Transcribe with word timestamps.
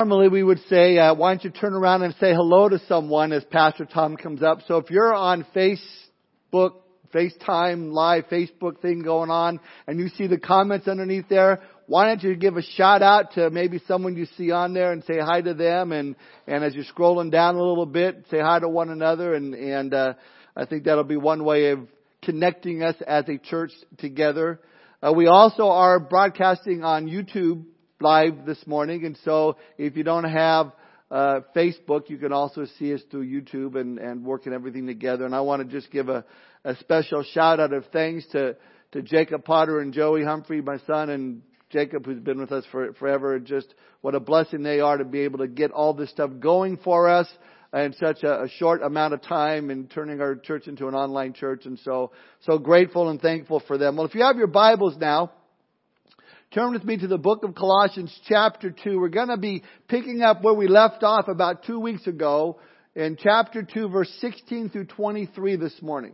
Normally 0.00 0.26
we 0.26 0.42
would 0.42 0.58
say, 0.68 0.98
uh, 0.98 1.14
why 1.14 1.32
don't 1.32 1.44
you 1.44 1.50
turn 1.50 1.72
around 1.72 2.02
and 2.02 2.16
say 2.18 2.34
hello 2.34 2.68
to 2.68 2.80
someone 2.88 3.30
as 3.30 3.44
Pastor 3.44 3.84
Tom 3.84 4.16
comes 4.16 4.42
up. 4.42 4.58
So 4.66 4.78
if 4.78 4.90
you're 4.90 5.14
on 5.14 5.46
Facebook, 5.54 6.72
FaceTime 7.14 7.92
live 7.92 8.24
Facebook 8.24 8.80
thing 8.82 9.04
going 9.04 9.30
on 9.30 9.60
and 9.86 10.00
you 10.00 10.08
see 10.08 10.26
the 10.26 10.36
comments 10.36 10.88
underneath 10.88 11.28
there, 11.28 11.60
why 11.86 12.06
don't 12.06 12.24
you 12.24 12.34
give 12.34 12.56
a 12.56 12.62
shout 12.62 13.02
out 13.02 13.34
to 13.34 13.50
maybe 13.50 13.80
someone 13.86 14.16
you 14.16 14.26
see 14.36 14.50
on 14.50 14.74
there 14.74 14.90
and 14.90 15.04
say 15.04 15.20
hi 15.20 15.40
to 15.40 15.54
them 15.54 15.92
and, 15.92 16.16
and 16.48 16.64
as 16.64 16.74
you're 16.74 16.84
scrolling 16.84 17.30
down 17.30 17.54
a 17.54 17.62
little 17.62 17.86
bit, 17.86 18.26
say 18.32 18.40
hi 18.40 18.58
to 18.58 18.68
one 18.68 18.90
another 18.90 19.34
and, 19.34 19.54
and, 19.54 19.94
uh, 19.94 20.14
I 20.56 20.64
think 20.64 20.84
that'll 20.84 21.04
be 21.04 21.16
one 21.16 21.44
way 21.44 21.70
of 21.70 21.86
connecting 22.20 22.82
us 22.82 22.96
as 23.06 23.28
a 23.28 23.38
church 23.38 23.70
together. 23.98 24.58
Uh, 25.00 25.12
we 25.12 25.28
also 25.28 25.68
are 25.68 26.00
broadcasting 26.00 26.82
on 26.82 27.06
YouTube 27.06 27.66
live 28.04 28.44
this 28.44 28.64
morning. 28.66 29.06
And 29.06 29.18
so 29.24 29.56
if 29.78 29.96
you 29.96 30.04
don't 30.04 30.24
have 30.24 30.72
uh, 31.10 31.40
Facebook, 31.56 32.10
you 32.10 32.18
can 32.18 32.32
also 32.32 32.66
see 32.78 32.92
us 32.92 33.00
through 33.10 33.26
YouTube 33.26 33.80
and, 33.80 33.98
and 33.98 34.24
working 34.24 34.52
everything 34.52 34.86
together. 34.86 35.24
And 35.24 35.34
I 35.34 35.40
want 35.40 35.62
to 35.62 35.80
just 35.80 35.90
give 35.90 36.10
a, 36.10 36.24
a 36.64 36.76
special 36.76 37.22
shout 37.22 37.60
out 37.60 37.72
of 37.72 37.86
thanks 37.92 38.26
to, 38.32 38.56
to 38.92 39.02
Jacob 39.02 39.44
Potter 39.44 39.80
and 39.80 39.94
Joey 39.94 40.22
Humphrey, 40.22 40.60
my 40.60 40.76
son, 40.86 41.08
and 41.08 41.42
Jacob, 41.70 42.04
who's 42.04 42.20
been 42.20 42.38
with 42.38 42.52
us 42.52 42.64
for, 42.70 42.92
forever. 42.92 43.38
Just 43.40 43.74
what 44.02 44.14
a 44.14 44.20
blessing 44.20 44.62
they 44.62 44.80
are 44.80 44.98
to 44.98 45.04
be 45.04 45.20
able 45.20 45.38
to 45.38 45.48
get 45.48 45.70
all 45.70 45.94
this 45.94 46.10
stuff 46.10 46.30
going 46.40 46.76
for 46.76 47.08
us 47.08 47.28
in 47.72 47.94
such 47.98 48.22
a, 48.22 48.42
a 48.42 48.48
short 48.58 48.82
amount 48.82 49.14
of 49.14 49.22
time 49.22 49.70
and 49.70 49.90
turning 49.90 50.20
our 50.20 50.36
church 50.36 50.68
into 50.68 50.88
an 50.88 50.94
online 50.94 51.32
church. 51.32 51.64
And 51.64 51.78
so, 51.80 52.12
so 52.42 52.58
grateful 52.58 53.08
and 53.08 53.20
thankful 53.20 53.62
for 53.66 53.78
them. 53.78 53.96
Well, 53.96 54.06
if 54.06 54.14
you 54.14 54.22
have 54.22 54.36
your 54.36 54.46
Bibles 54.46 54.96
now, 54.98 55.32
Turn 56.54 56.72
with 56.72 56.84
me 56.84 56.96
to 56.96 57.08
the 57.08 57.18
book 57.18 57.42
of 57.42 57.56
Colossians 57.56 58.16
chapter 58.28 58.70
2. 58.70 59.00
We're 59.00 59.08
going 59.08 59.26
to 59.26 59.36
be 59.36 59.64
picking 59.88 60.22
up 60.22 60.40
where 60.44 60.54
we 60.54 60.68
left 60.68 61.02
off 61.02 61.26
about 61.26 61.64
two 61.64 61.80
weeks 61.80 62.06
ago 62.06 62.60
in 62.94 63.16
chapter 63.20 63.64
2 63.64 63.88
verse 63.88 64.08
16 64.20 64.70
through 64.70 64.84
23 64.84 65.56
this 65.56 65.74
morning. 65.82 66.12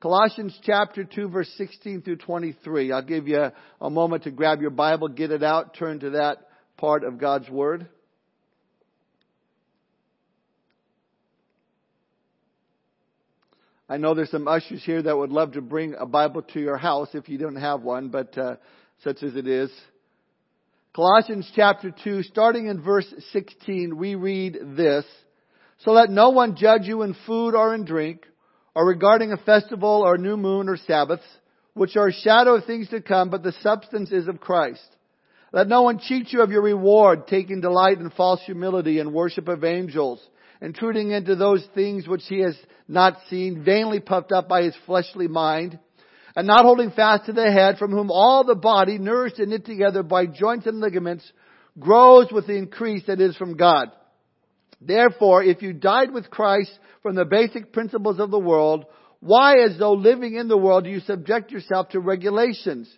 Colossians 0.00 0.58
chapter 0.62 1.04
2 1.04 1.28
verse 1.28 1.52
16 1.58 2.00
through 2.00 2.16
23. 2.16 2.90
I'll 2.90 3.02
give 3.02 3.28
you 3.28 3.50
a 3.78 3.90
moment 3.90 4.22
to 4.22 4.30
grab 4.30 4.62
your 4.62 4.70
Bible, 4.70 5.08
get 5.08 5.30
it 5.30 5.42
out, 5.42 5.74
turn 5.74 6.00
to 6.00 6.10
that 6.10 6.38
part 6.78 7.04
of 7.04 7.18
God's 7.18 7.50
Word. 7.50 7.86
I 13.88 13.98
know 13.98 14.14
there's 14.14 14.32
some 14.32 14.48
ushers 14.48 14.82
here 14.84 15.00
that 15.00 15.16
would 15.16 15.30
love 15.30 15.52
to 15.52 15.60
bring 15.60 15.94
a 15.94 16.06
Bible 16.06 16.42
to 16.42 16.60
your 16.60 16.76
house 16.76 17.08
if 17.14 17.28
you 17.28 17.38
don't 17.38 17.54
have 17.54 17.82
one, 17.82 18.08
but 18.08 18.36
uh, 18.36 18.56
such 19.04 19.22
as 19.22 19.36
it 19.36 19.46
is. 19.46 19.70
Colossians 20.92 21.48
chapter 21.54 21.94
2, 22.02 22.24
starting 22.24 22.66
in 22.66 22.82
verse 22.82 23.06
16, 23.32 23.96
we 23.96 24.16
read 24.16 24.58
this. 24.76 25.04
So 25.84 25.92
let 25.92 26.10
no 26.10 26.30
one 26.30 26.56
judge 26.56 26.82
you 26.86 27.02
in 27.02 27.14
food 27.26 27.54
or 27.54 27.76
in 27.76 27.84
drink, 27.84 28.22
or 28.74 28.84
regarding 28.84 29.30
a 29.30 29.36
festival 29.36 30.02
or 30.04 30.18
new 30.18 30.36
moon 30.36 30.68
or 30.68 30.78
Sabbaths, 30.78 31.22
which 31.74 31.96
are 31.96 32.08
a 32.08 32.12
shadow 32.12 32.56
of 32.56 32.64
things 32.64 32.88
to 32.88 33.00
come, 33.00 33.30
but 33.30 33.44
the 33.44 33.54
substance 33.62 34.10
is 34.10 34.26
of 34.26 34.40
Christ. 34.40 34.84
Let 35.52 35.68
no 35.68 35.82
one 35.82 36.00
cheat 36.00 36.32
you 36.32 36.42
of 36.42 36.50
your 36.50 36.62
reward, 36.62 37.28
taking 37.28 37.60
delight 37.60 37.98
in 37.98 38.10
false 38.10 38.40
humility 38.46 38.98
and 38.98 39.14
worship 39.14 39.46
of 39.46 39.62
angels, 39.62 40.20
intruding 40.60 41.10
into 41.10 41.36
those 41.36 41.66
things 41.74 42.08
which 42.08 42.22
he 42.28 42.40
has 42.40 42.56
not 42.88 43.16
seen, 43.28 43.64
vainly 43.64 44.00
puffed 44.00 44.32
up 44.32 44.48
by 44.48 44.62
his 44.62 44.76
fleshly 44.86 45.28
mind, 45.28 45.78
and 46.34 46.46
not 46.46 46.64
holding 46.64 46.90
fast 46.90 47.26
to 47.26 47.32
the 47.32 47.50
head, 47.50 47.78
from 47.78 47.90
whom 47.90 48.10
all 48.10 48.44
the 48.44 48.54
body, 48.54 48.98
nourished 48.98 49.38
and 49.38 49.50
knit 49.50 49.64
together 49.64 50.02
by 50.02 50.26
joints 50.26 50.66
and 50.66 50.80
ligaments, 50.80 51.30
grows 51.78 52.30
with 52.30 52.46
the 52.46 52.56
increase 52.56 53.04
that 53.06 53.20
is 53.20 53.36
from 53.36 53.56
God. 53.56 53.88
Therefore, 54.80 55.42
if 55.42 55.62
you 55.62 55.72
died 55.72 56.12
with 56.12 56.30
Christ 56.30 56.70
from 57.02 57.14
the 57.14 57.24
basic 57.24 57.72
principles 57.72 58.20
of 58.20 58.30
the 58.30 58.38
world, 58.38 58.84
why, 59.20 59.54
as 59.64 59.78
though 59.78 59.94
living 59.94 60.34
in 60.34 60.48
the 60.48 60.58
world, 60.58 60.84
do 60.84 60.90
you 60.90 61.00
subject 61.00 61.50
yourself 61.50 61.88
to 61.90 62.00
regulations? 62.00 62.88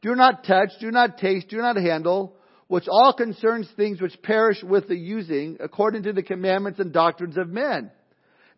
Do 0.00 0.14
not 0.14 0.44
touch, 0.44 0.70
do 0.80 0.90
not 0.90 1.18
taste, 1.18 1.48
do 1.48 1.58
not 1.58 1.76
handle, 1.76 2.36
which 2.68 2.86
all 2.86 3.12
concerns 3.12 3.68
things 3.76 4.00
which 4.00 4.22
perish 4.22 4.62
with 4.62 4.88
the 4.88 4.96
using, 4.96 5.56
according 5.58 6.04
to 6.04 6.12
the 6.12 6.22
commandments 6.22 6.78
and 6.78 6.92
doctrines 6.92 7.36
of 7.36 7.48
men. 7.48 7.90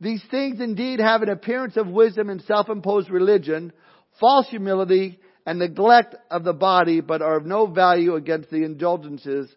These 0.00 0.22
things 0.30 0.60
indeed 0.60 0.98
have 0.98 1.22
an 1.22 1.28
appearance 1.28 1.76
of 1.76 1.86
wisdom 1.86 2.28
and 2.28 2.42
self-imposed 2.42 3.08
religion, 3.10 3.72
false 4.18 4.48
humility, 4.48 5.20
and 5.46 5.58
neglect 5.58 6.16
of 6.30 6.44
the 6.44 6.52
body, 6.52 7.00
but 7.00 7.22
are 7.22 7.36
of 7.36 7.46
no 7.46 7.66
value 7.66 8.14
against 8.16 8.50
the 8.50 8.64
indulgences 8.64 9.48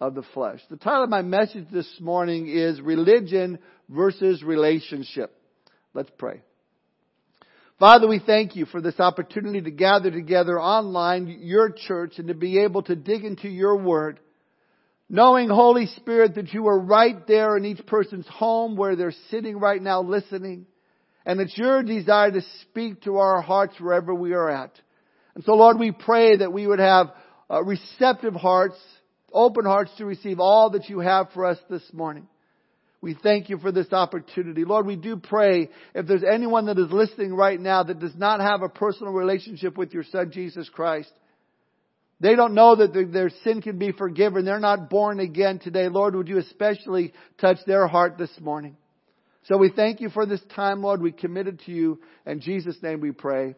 of 0.00 0.14
the 0.14 0.22
flesh. 0.34 0.60
The 0.70 0.76
title 0.76 1.04
of 1.04 1.10
my 1.10 1.22
message 1.22 1.66
this 1.72 1.88
morning 2.00 2.48
is 2.48 2.80
Religion 2.80 3.58
versus 3.88 4.42
Relationship. 4.42 5.34
Let's 5.94 6.10
pray. 6.18 6.42
Father, 7.82 8.06
we 8.06 8.20
thank 8.20 8.54
you 8.54 8.64
for 8.64 8.80
this 8.80 9.00
opportunity 9.00 9.60
to 9.60 9.72
gather 9.72 10.08
together 10.08 10.60
online, 10.60 11.40
your 11.40 11.68
church, 11.68 12.12
and 12.18 12.28
to 12.28 12.34
be 12.34 12.60
able 12.60 12.82
to 12.84 12.94
dig 12.94 13.24
into 13.24 13.48
your 13.48 13.76
word. 13.76 14.20
Knowing, 15.08 15.48
Holy 15.48 15.86
Spirit, 15.86 16.36
that 16.36 16.52
you 16.52 16.68
are 16.68 16.78
right 16.78 17.26
there 17.26 17.56
in 17.56 17.64
each 17.64 17.84
person's 17.84 18.28
home 18.28 18.76
where 18.76 18.94
they're 18.94 19.12
sitting 19.32 19.58
right 19.58 19.82
now 19.82 20.00
listening. 20.00 20.66
And 21.26 21.40
it's 21.40 21.58
your 21.58 21.82
desire 21.82 22.30
to 22.30 22.42
speak 22.60 23.02
to 23.02 23.16
our 23.16 23.42
hearts 23.42 23.74
wherever 23.80 24.14
we 24.14 24.32
are 24.32 24.48
at. 24.48 24.70
And 25.34 25.42
so 25.42 25.56
Lord, 25.56 25.76
we 25.80 25.90
pray 25.90 26.36
that 26.36 26.52
we 26.52 26.68
would 26.68 26.78
have 26.78 27.08
uh, 27.50 27.64
receptive 27.64 28.34
hearts, 28.34 28.78
open 29.32 29.64
hearts 29.64 29.90
to 29.98 30.06
receive 30.06 30.38
all 30.38 30.70
that 30.70 30.88
you 30.88 31.00
have 31.00 31.30
for 31.34 31.46
us 31.46 31.58
this 31.68 31.82
morning. 31.92 32.28
We 33.02 33.14
thank 33.20 33.50
you 33.50 33.58
for 33.58 33.72
this 33.72 33.92
opportunity. 33.92 34.64
Lord, 34.64 34.86
we 34.86 34.94
do 34.94 35.16
pray 35.16 35.68
if 35.92 36.06
there's 36.06 36.22
anyone 36.22 36.66
that 36.66 36.78
is 36.78 36.90
listening 36.90 37.34
right 37.34 37.60
now 37.60 37.82
that 37.82 37.98
does 37.98 38.14
not 38.16 38.40
have 38.40 38.62
a 38.62 38.68
personal 38.68 39.12
relationship 39.12 39.76
with 39.76 39.92
your 39.92 40.04
son 40.04 40.30
Jesus 40.30 40.68
Christ, 40.68 41.10
they 42.20 42.36
don't 42.36 42.54
know 42.54 42.76
that 42.76 42.94
their 43.12 43.30
sin 43.42 43.60
can 43.60 43.76
be 43.76 43.90
forgiven. 43.90 44.44
They're 44.44 44.60
not 44.60 44.88
born 44.88 45.18
again 45.18 45.58
today. 45.58 45.88
Lord, 45.88 46.14
would 46.14 46.28
you 46.28 46.38
especially 46.38 47.12
touch 47.40 47.58
their 47.66 47.88
heart 47.88 48.16
this 48.16 48.30
morning? 48.40 48.76
So 49.46 49.58
we 49.58 49.72
thank 49.74 50.00
you 50.00 50.08
for 50.08 50.24
this 50.24 50.40
time, 50.54 50.82
Lord. 50.82 51.02
We 51.02 51.10
commit 51.10 51.48
it 51.48 51.62
to 51.66 51.72
you. 51.72 51.98
In 52.24 52.40
Jesus' 52.40 52.80
name 52.80 53.00
we 53.00 53.10
pray. 53.10 53.56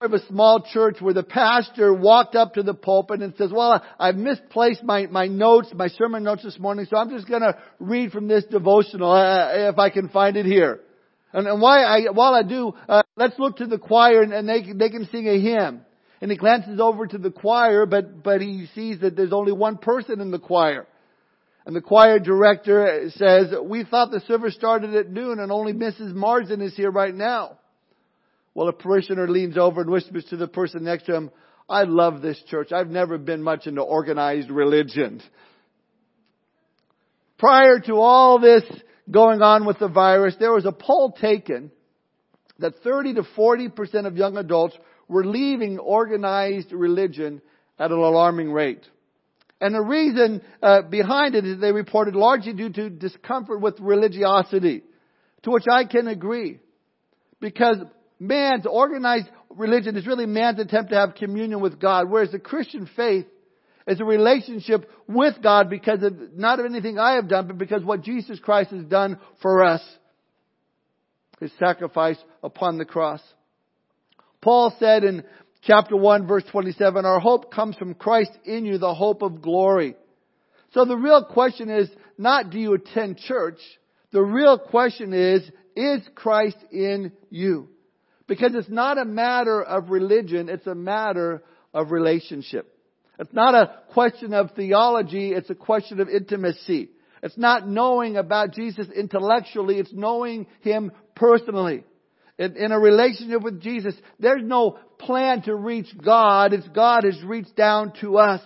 Of 0.00 0.12
a 0.12 0.24
small 0.28 0.62
church 0.62 1.00
where 1.00 1.12
the 1.12 1.24
pastor 1.24 1.92
walked 1.92 2.36
up 2.36 2.54
to 2.54 2.62
the 2.62 2.72
pulpit 2.72 3.20
and 3.20 3.34
says, 3.36 3.50
well, 3.52 3.84
I've 3.98 4.14
misplaced 4.14 4.84
my, 4.84 5.06
my 5.06 5.26
notes, 5.26 5.72
my 5.74 5.88
sermon 5.88 6.22
notes 6.22 6.44
this 6.44 6.56
morning, 6.56 6.86
so 6.88 6.96
I'm 6.96 7.10
just 7.10 7.28
gonna 7.28 7.58
read 7.80 8.12
from 8.12 8.28
this 8.28 8.44
devotional, 8.44 9.10
uh, 9.10 9.70
if 9.70 9.76
I 9.76 9.90
can 9.90 10.08
find 10.08 10.36
it 10.36 10.46
here. 10.46 10.78
And, 11.32 11.48
and 11.48 11.60
why 11.60 11.82
I, 11.82 12.12
while 12.12 12.32
I 12.32 12.44
do, 12.44 12.74
uh, 12.88 13.02
let's 13.16 13.36
look 13.40 13.56
to 13.56 13.66
the 13.66 13.78
choir 13.78 14.22
and, 14.22 14.32
and 14.32 14.48
they, 14.48 14.72
they 14.72 14.88
can 14.88 15.08
sing 15.10 15.26
a 15.26 15.40
hymn. 15.40 15.80
And 16.20 16.30
he 16.30 16.36
glances 16.36 16.78
over 16.78 17.08
to 17.08 17.18
the 17.18 17.32
choir, 17.32 17.84
but, 17.84 18.22
but 18.22 18.40
he 18.40 18.68
sees 18.76 19.00
that 19.00 19.16
there's 19.16 19.32
only 19.32 19.50
one 19.50 19.78
person 19.78 20.20
in 20.20 20.30
the 20.30 20.38
choir. 20.38 20.86
And 21.66 21.74
the 21.74 21.80
choir 21.80 22.20
director 22.20 23.10
says, 23.16 23.52
we 23.64 23.82
thought 23.82 24.12
the 24.12 24.20
service 24.28 24.54
started 24.54 24.94
at 24.94 25.10
noon 25.10 25.40
and 25.40 25.50
only 25.50 25.72
Mrs. 25.72 26.14
Marsden 26.14 26.60
is 26.60 26.76
here 26.76 26.92
right 26.92 27.12
now. 27.14 27.58
Well, 28.58 28.66
a 28.66 28.72
parishioner 28.72 29.28
leans 29.28 29.56
over 29.56 29.82
and 29.82 29.88
whispers 29.88 30.24
to 30.30 30.36
the 30.36 30.48
person 30.48 30.82
next 30.82 31.04
to 31.04 31.14
him, 31.14 31.30
I 31.68 31.84
love 31.84 32.22
this 32.22 32.42
church. 32.48 32.72
I've 32.72 32.90
never 32.90 33.16
been 33.16 33.40
much 33.40 33.68
into 33.68 33.82
organized 33.82 34.50
religion. 34.50 35.22
Prior 37.38 37.78
to 37.86 38.00
all 38.00 38.40
this 38.40 38.64
going 39.08 39.42
on 39.42 39.64
with 39.64 39.78
the 39.78 39.86
virus, 39.86 40.34
there 40.40 40.52
was 40.52 40.64
a 40.64 40.72
poll 40.72 41.12
taken 41.12 41.70
that 42.58 42.82
30 42.82 43.14
to 43.14 43.22
40% 43.22 44.06
of 44.06 44.16
young 44.16 44.36
adults 44.36 44.76
were 45.06 45.24
leaving 45.24 45.78
organized 45.78 46.72
religion 46.72 47.40
at 47.78 47.92
an 47.92 47.98
alarming 47.98 48.50
rate. 48.50 48.84
And 49.60 49.72
the 49.72 49.82
reason 49.82 50.42
uh, 50.60 50.82
behind 50.82 51.36
it 51.36 51.46
is 51.46 51.60
they 51.60 51.70
reported 51.70 52.16
largely 52.16 52.54
due 52.54 52.70
to 52.70 52.90
discomfort 52.90 53.60
with 53.60 53.78
religiosity, 53.78 54.82
to 55.44 55.52
which 55.52 55.66
I 55.70 55.84
can 55.84 56.08
agree. 56.08 56.58
Because 57.38 57.76
man's 58.18 58.66
organized 58.66 59.28
religion 59.50 59.96
is 59.96 60.06
really 60.06 60.26
man's 60.26 60.58
attempt 60.58 60.90
to 60.90 60.96
have 60.96 61.14
communion 61.14 61.60
with 61.60 61.80
God, 61.80 62.10
whereas 62.10 62.32
the 62.32 62.38
Christian 62.38 62.88
faith 62.96 63.26
is 63.86 64.00
a 64.00 64.04
relationship 64.04 64.90
with 65.06 65.34
God 65.42 65.70
because 65.70 66.02
of 66.02 66.34
not 66.34 66.60
of 66.60 66.66
anything 66.66 66.98
I 66.98 67.14
have 67.14 67.28
done, 67.28 67.46
but 67.46 67.58
because 67.58 67.82
what 67.82 68.02
Jesus 68.02 68.38
Christ 68.38 68.70
has 68.70 68.84
done 68.84 69.18
for 69.40 69.64
us. 69.64 69.82
His 71.40 71.52
sacrifice 71.58 72.18
upon 72.42 72.78
the 72.78 72.84
cross. 72.84 73.20
Paul 74.42 74.74
said 74.78 75.04
in 75.04 75.22
chapter 75.62 75.96
1 75.96 76.26
verse 76.26 76.44
27, 76.50 77.04
our 77.04 77.20
hope 77.20 77.52
comes 77.52 77.76
from 77.76 77.94
Christ 77.94 78.32
in 78.44 78.64
you, 78.64 78.78
the 78.78 78.94
hope 78.94 79.22
of 79.22 79.40
glory. 79.40 79.94
So 80.74 80.84
the 80.84 80.96
real 80.96 81.24
question 81.24 81.70
is 81.70 81.88
not 82.18 82.50
do 82.50 82.58
you 82.58 82.74
attend 82.74 83.18
church? 83.18 83.60
The 84.10 84.22
real 84.22 84.58
question 84.58 85.12
is, 85.12 85.48
is 85.76 86.00
Christ 86.14 86.56
in 86.72 87.12
you? 87.30 87.68
Because 88.28 88.54
it's 88.54 88.68
not 88.68 88.98
a 88.98 89.04
matter 89.06 89.60
of 89.60 89.88
religion, 89.88 90.48
it's 90.48 90.66
a 90.66 90.74
matter 90.74 91.42
of 91.72 91.90
relationship. 91.90 92.72
It's 93.18 93.32
not 93.32 93.54
a 93.54 93.74
question 93.92 94.32
of 94.34 94.52
theology, 94.54 95.32
it's 95.32 95.50
a 95.50 95.54
question 95.54 96.00
of 96.00 96.08
intimacy. 96.08 96.90
It's 97.22 97.38
not 97.38 97.66
knowing 97.66 98.16
about 98.16 98.52
Jesus 98.52 98.86
intellectually, 98.94 99.78
it's 99.78 99.92
knowing 99.92 100.46
Him 100.60 100.92
personally. 101.16 101.82
In, 102.38 102.56
in, 102.56 102.70
a 102.70 102.78
relationship 102.78 103.42
with 103.42 103.60
Jesus, 103.60 103.94
there's 104.20 104.44
no 104.44 104.78
plan 104.98 105.42
to 105.42 105.56
reach 105.56 105.88
God, 106.00 106.52
it's 106.52 106.68
God 106.68 107.02
has 107.04 107.20
reached 107.24 107.56
down 107.56 107.92
to 108.02 108.18
us. 108.18 108.42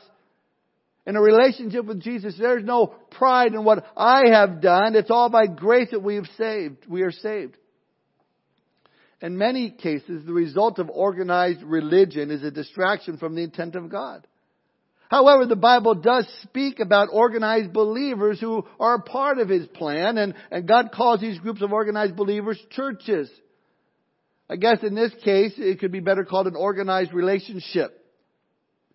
In 1.05 1.17
a 1.17 1.20
relationship 1.20 1.84
with 1.84 2.00
Jesus, 2.00 2.37
there's 2.38 2.64
no 2.64 2.87
pride 3.11 3.52
in 3.52 3.64
what 3.64 3.84
I 3.96 4.29
have 4.31 4.62
done. 4.62 4.94
It's 4.94 5.11
all 5.11 5.29
by 5.29 5.46
grace 5.46 5.88
that 5.90 6.02
we 6.02 6.14
have 6.14 6.29
saved. 6.38 6.87
We 6.88 7.02
are 7.02 7.11
saved. 7.11 7.56
In 9.23 9.39
many 9.39 9.71
cases, 9.71 10.27
the 10.27 10.33
result 10.33 10.81
of 10.81 10.91
organized 10.91 11.63
religion 11.63 12.33
is 12.33 12.43
a 12.43 12.51
distraction 12.51 13.19
from 13.19 13.37
the 13.37 13.45
intent 13.45 13.77
of 13.77 13.89
God. 13.89 14.27
However, 15.09 15.47
the 15.47 15.55
Bible 15.55 15.95
does 15.95 16.27
speak 16.43 16.81
about 16.81 17.09
organized 17.13 17.73
believers 17.73 18.41
who 18.41 18.67
are 18.81 18.97
a 18.97 19.03
part 19.03 19.39
of 19.39 19.49
His 19.49 19.67
plan, 19.69 20.19
and, 20.19 20.35
and 20.51 20.67
God 20.67 20.91
calls 20.93 21.21
these 21.21 21.39
groups 21.39 21.63
of 21.63 21.73
organized 21.73 22.17
believers 22.17 22.59
churches. 22.71 23.31
I 24.51 24.57
guess 24.57 24.79
in 24.83 24.97
this 24.97 25.13
case, 25.23 25.53
it 25.57 25.79
could 25.79 25.93
be 25.93 26.01
better 26.01 26.25
called 26.25 26.49
an 26.49 26.57
organized 26.57 27.13
relationship. 27.13 27.99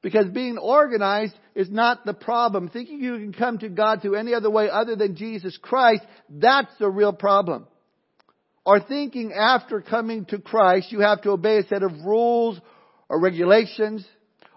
Because 0.02 0.28
being 0.28 0.58
organized 0.58 1.36
is 1.56 1.70
not 1.70 2.06
the 2.06 2.14
problem. 2.14 2.70
Thinking 2.70 3.00
you 3.00 3.14
can 3.18 3.34
come 3.34 3.60
to 3.60 3.70
God 3.70 4.02
through 4.02 4.16
any 4.16 4.34
other 4.34 4.50
way 4.50 4.70
other 4.70 4.96
than 4.96 5.16
Jesus 5.16 5.58
Christ, 5.62 6.04
that's 6.30 6.72
the 6.80 6.90
real 6.90 7.14
problem. 7.14 7.68
Or 8.68 8.82
thinking 8.82 9.32
after 9.32 9.80
coming 9.80 10.26
to 10.26 10.40
Christ 10.40 10.92
you 10.92 11.00
have 11.00 11.22
to 11.22 11.30
obey 11.30 11.60
a 11.60 11.64
set 11.68 11.84
of 11.84 11.94
rules 12.04 12.60
or 13.08 13.18
regulations, 13.18 14.06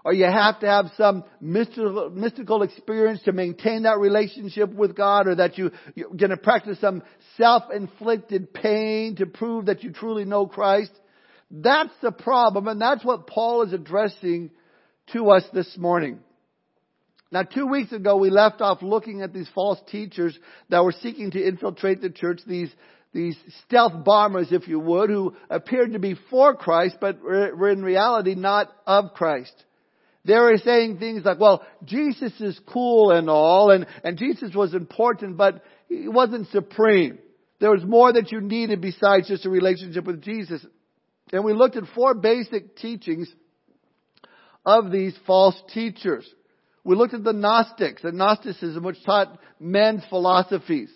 or 0.05 0.13
you 0.13 0.25
have 0.25 0.59
to 0.61 0.67
have 0.67 0.87
some 0.97 1.23
mystical, 1.41 2.11
mystical 2.11 2.65
experience 2.65 3.23
to 3.27 3.33
maintain 3.33 3.85
that 3.85 3.99
relationship 3.99 4.75
with 4.75 4.97
God, 4.97 5.29
or 5.29 5.37
that 5.37 5.59
you, 5.59 5.71
you're 5.95 6.09
going 6.09 6.31
to 6.31 6.37
practice 6.37 6.81
some 6.81 7.05
self-inflicted 7.37 8.53
pain 8.53 9.15
to 9.15 9.27
prove 9.27 9.67
that 9.67 9.85
you 9.85 9.93
truly 9.93 10.25
know 10.25 10.45
Christ. 10.49 10.91
That's 11.49 11.95
the 12.03 12.11
problem, 12.11 12.67
and 12.67 12.81
that's 12.81 13.05
what 13.05 13.29
Paul 13.29 13.63
is 13.63 13.73
addressing 13.73 14.51
to 15.13 15.31
us 15.31 15.45
this 15.53 15.77
morning. 15.79 16.19
Now, 17.31 17.45
two 17.45 17.69
weeks 17.69 17.93
ago, 17.93 18.17
we 18.17 18.31
left 18.31 18.61
off 18.61 18.83
looking 18.83 19.23
at 19.23 19.33
these 19.33 19.49
false 19.55 19.79
teachers 19.89 20.37
that 20.69 20.83
were 20.83 20.95
seeking 21.01 21.31
to 21.31 21.47
infiltrate 21.47 22.01
the 22.01 22.11
church, 22.11 22.41
these, 22.45 22.75
these 23.13 23.37
stealth 23.67 24.05
bombers, 24.05 24.49
if 24.53 24.69
you 24.69 24.79
would, 24.79 25.11
who 25.11 25.35
appeared 25.49 25.93
to 25.95 25.99
be 25.99 26.17
for 26.31 26.55
Christ, 26.55 26.97
but 27.01 27.21
were 27.21 27.71
in 27.71 27.83
reality 27.83 28.35
not 28.35 28.73
of 28.87 29.15
Christ. 29.15 29.53
They 30.25 30.35
were 30.35 30.59
saying 30.59 30.99
things 30.99 31.25
like, 31.25 31.41
well, 31.41 31.65
Jesus 31.85 32.33
is 32.41 32.61
cool 32.67 33.11
and 33.11 33.31
all, 33.31 33.71
and, 33.71 33.87
and 34.05 34.19
Jesus 34.19 34.55
was 34.55 34.75
important, 34.75 35.37
but 35.37 35.65
he 35.89 36.09
wasn't 36.09 36.49
supreme. 36.49 37.19
There 37.59 37.71
was 37.71 37.85
more 37.85 38.13
that 38.13 38.31
you 38.31 38.41
needed 38.41 38.81
besides 38.81 39.29
just 39.29 39.47
a 39.47 39.51
relationship 39.51 40.05
with 40.05 40.23
Jesus. 40.23 40.65
And 41.33 41.45
we 41.45 41.53
looked 41.53 41.77
at 41.77 41.85
four 41.95 42.15
basic 42.15 42.77
teachings 42.77 43.33
of 44.65 44.91
these 44.93 45.15
false 45.27 45.61
teachers. 45.73 46.29
We 46.85 46.97
looked 46.97 47.15
at 47.15 47.25
the 47.25 47.33
Gnostics, 47.33 48.03
the 48.03 48.13
Gnosticism, 48.13 48.83
which 48.83 49.03
taught 49.05 49.39
men's 49.59 50.03
philosophies. 50.09 50.91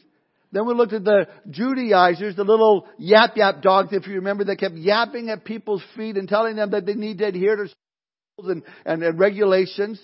Then 0.55 0.69
we 0.69 0.75
looked 0.75 0.93
at 0.93 1.03
the 1.03 1.27
Judaizers, 1.51 2.37
the 2.37 2.45
little 2.45 2.87
yap 2.97 3.37
yap 3.37 3.61
dogs, 3.61 3.89
if 3.91 4.07
you 4.07 4.15
remember, 4.15 4.45
that 4.45 4.61
kept 4.61 4.77
yapping 4.77 5.29
at 5.29 5.45
people's 5.45 5.83
feet 5.97 6.17
and 6.17 6.29
telling 6.29 6.55
them 6.55 6.71
that 6.71 6.87
they 6.87 6.95
need 6.95 7.19
to 7.19 7.27
adhere 7.27 7.57
to 7.57 7.63
rules 8.39 8.51
and, 8.53 8.63
and, 8.87 9.03
and 9.03 9.19
regulations. 9.19 10.01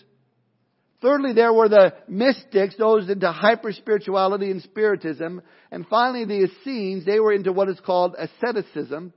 Thirdly, 1.00 1.34
there 1.34 1.52
were 1.52 1.68
the 1.68 1.94
mystics, 2.08 2.74
those 2.76 3.08
into 3.08 3.30
hyper 3.30 3.72
spirituality 3.72 4.50
and 4.50 4.60
spiritism. 4.60 5.40
And 5.70 5.86
finally, 5.86 6.24
the 6.24 6.50
Essenes, 6.50 7.06
they 7.06 7.20
were 7.20 7.32
into 7.32 7.52
what 7.52 7.68
is 7.68 7.78
called 7.78 8.16
asceticism, 8.18 9.12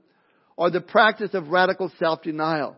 or 0.56 0.70
the 0.70 0.80
practice 0.80 1.34
of 1.34 1.48
radical 1.48 1.90
self-denial. 1.98 2.76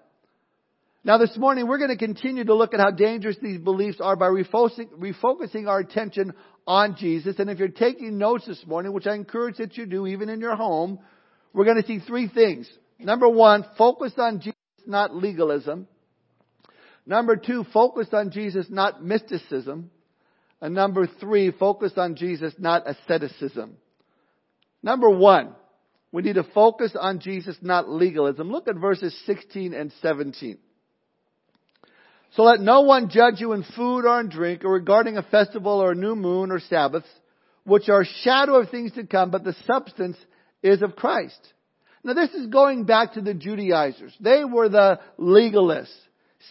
Now 1.07 1.19
this 1.19 1.37
morning 1.37 1.69
we're 1.69 1.79
going 1.79 1.97
to 1.97 1.97
continue 1.97 2.43
to 2.43 2.55
look 2.57 2.75
at 2.75 2.81
how 2.81 2.91
dangerous 2.91 3.37
these 3.41 3.61
beliefs 3.61 3.99
are 4.01 4.17
by 4.17 4.27
refocusing, 4.27 4.89
refocusing 4.99 5.69
our 5.69 5.79
attention 5.79 6.33
on 6.67 6.97
Jesus. 6.99 7.37
And 7.39 7.49
if 7.49 7.61
you're 7.61 7.69
taking 7.69 8.19
notes 8.19 8.45
this 8.45 8.61
morning, 8.67 8.93
which 8.93 9.07
I 9.07 9.15
encourage 9.15 9.59
that 9.59 9.77
you 9.77 9.87
do 9.87 10.09
even 10.09 10.29
in 10.29 10.41
your 10.41 10.57
home, 10.57 10.99
we're 11.53 11.65
going 11.65 11.81
to 11.81 11.87
see 11.87 12.01
three 12.01 12.27
things. 12.27 12.69
Number 12.99 13.29
one, 13.29 13.65
focus 13.79 14.15
on 14.19 14.41
Jesus, 14.41 14.57
not 14.85 15.15
legalism. 15.15 15.87
Number 17.07 17.37
two, 17.37 17.65
focus 17.73 18.09
on 18.13 18.33
Jesus, 18.33 18.67
not 18.69 19.01
mysticism. 19.01 19.93
And 20.61 20.75
number 20.75 21.07
three, 21.21 21.53
focus 21.53 21.93
on 21.97 22.17
Jesus, 22.17 22.53
not 22.59 22.83
asceticism. 22.85 23.77
Number 24.83 25.11
one, 25.11 25.55
we 26.11 26.23
need 26.23 26.35
to 26.35 26.43
focus 26.53 26.97
on 26.99 27.21
Jesus, 27.21 27.57
not 27.63 27.89
legalism. 27.89 28.51
Look 28.51 28.67
at 28.67 28.75
verses 28.75 29.17
16 29.25 29.73
and 29.73 29.93
17. 30.03 30.59
So 32.33 32.43
let 32.43 32.61
no 32.61 32.83
one 32.83 33.09
judge 33.09 33.41
you 33.41 33.53
in 33.53 33.63
food 33.63 34.05
or 34.05 34.21
in 34.21 34.29
drink 34.29 34.65
or 34.65 34.73
regarding 34.73 35.17
a 35.17 35.23
festival 35.23 35.81
or 35.81 35.93
a 35.93 35.97
new 35.97 36.15
moon 36.15 36.51
or 36.51 36.61
Sabbaths, 36.61 37.09
which 37.65 37.89
are 37.89 38.05
shadow 38.23 38.57
of 38.57 38.71
things 38.71 38.93
to 38.93 39.07
come, 39.07 39.31
but 39.31 39.45
the 39.45 39.57
substance 39.67 40.17
is 40.63 40.83
of 40.83 40.97
Christ. 40.97 41.39
Now 42.05 42.15
this 42.15 42.31
is 42.35 42.47
going 42.47 42.85
back 42.85 43.15
to 43.15 43.21
the 43.21 43.35
Judaizers. 43.35 44.15
They 44.21 44.45
were 44.45 44.69
the 44.69 45.01
legalists, 45.19 45.97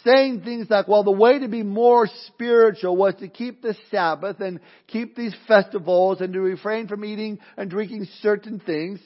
saying 0.04 0.42
things 0.42 0.70
like, 0.70 0.88
well, 0.88 1.04
the 1.04 1.12
way 1.12 1.40
to 1.40 1.48
be 1.48 1.64
more 1.64 2.10
spiritual 2.28 2.98
was 2.98 3.14
to 3.20 3.28
keep 3.28 3.62
the 3.62 3.76
Sabbath 3.92 4.42
and 4.42 4.60
keep 4.88 5.16
these 5.16 5.36
festivals 5.48 6.20
and 6.20 6.34
to 6.34 6.42
refrain 6.42 6.88
from 6.88 7.06
eating 7.06 7.40
and 7.56 7.70
drinking 7.70 8.08
certain 8.22 8.60
things. 8.60 9.00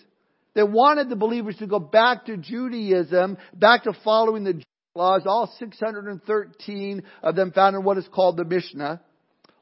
They 0.56 0.64
wanted 0.64 1.10
the 1.10 1.16
believers 1.16 1.58
to 1.58 1.68
go 1.68 1.80
back 1.80 2.26
to 2.26 2.38
Judaism, 2.38 3.38
back 3.54 3.84
to 3.84 3.94
following 4.04 4.44
the 4.44 4.64
laws, 5.00 5.24
all 5.26 5.52
613 5.58 7.04
of 7.24 7.36
them 7.36 7.52
found 7.52 7.76
in 7.76 7.84
what 7.84 7.98
is 7.98 8.08
called 8.14 8.38
the 8.38 8.46
Mishnah. 8.46 9.02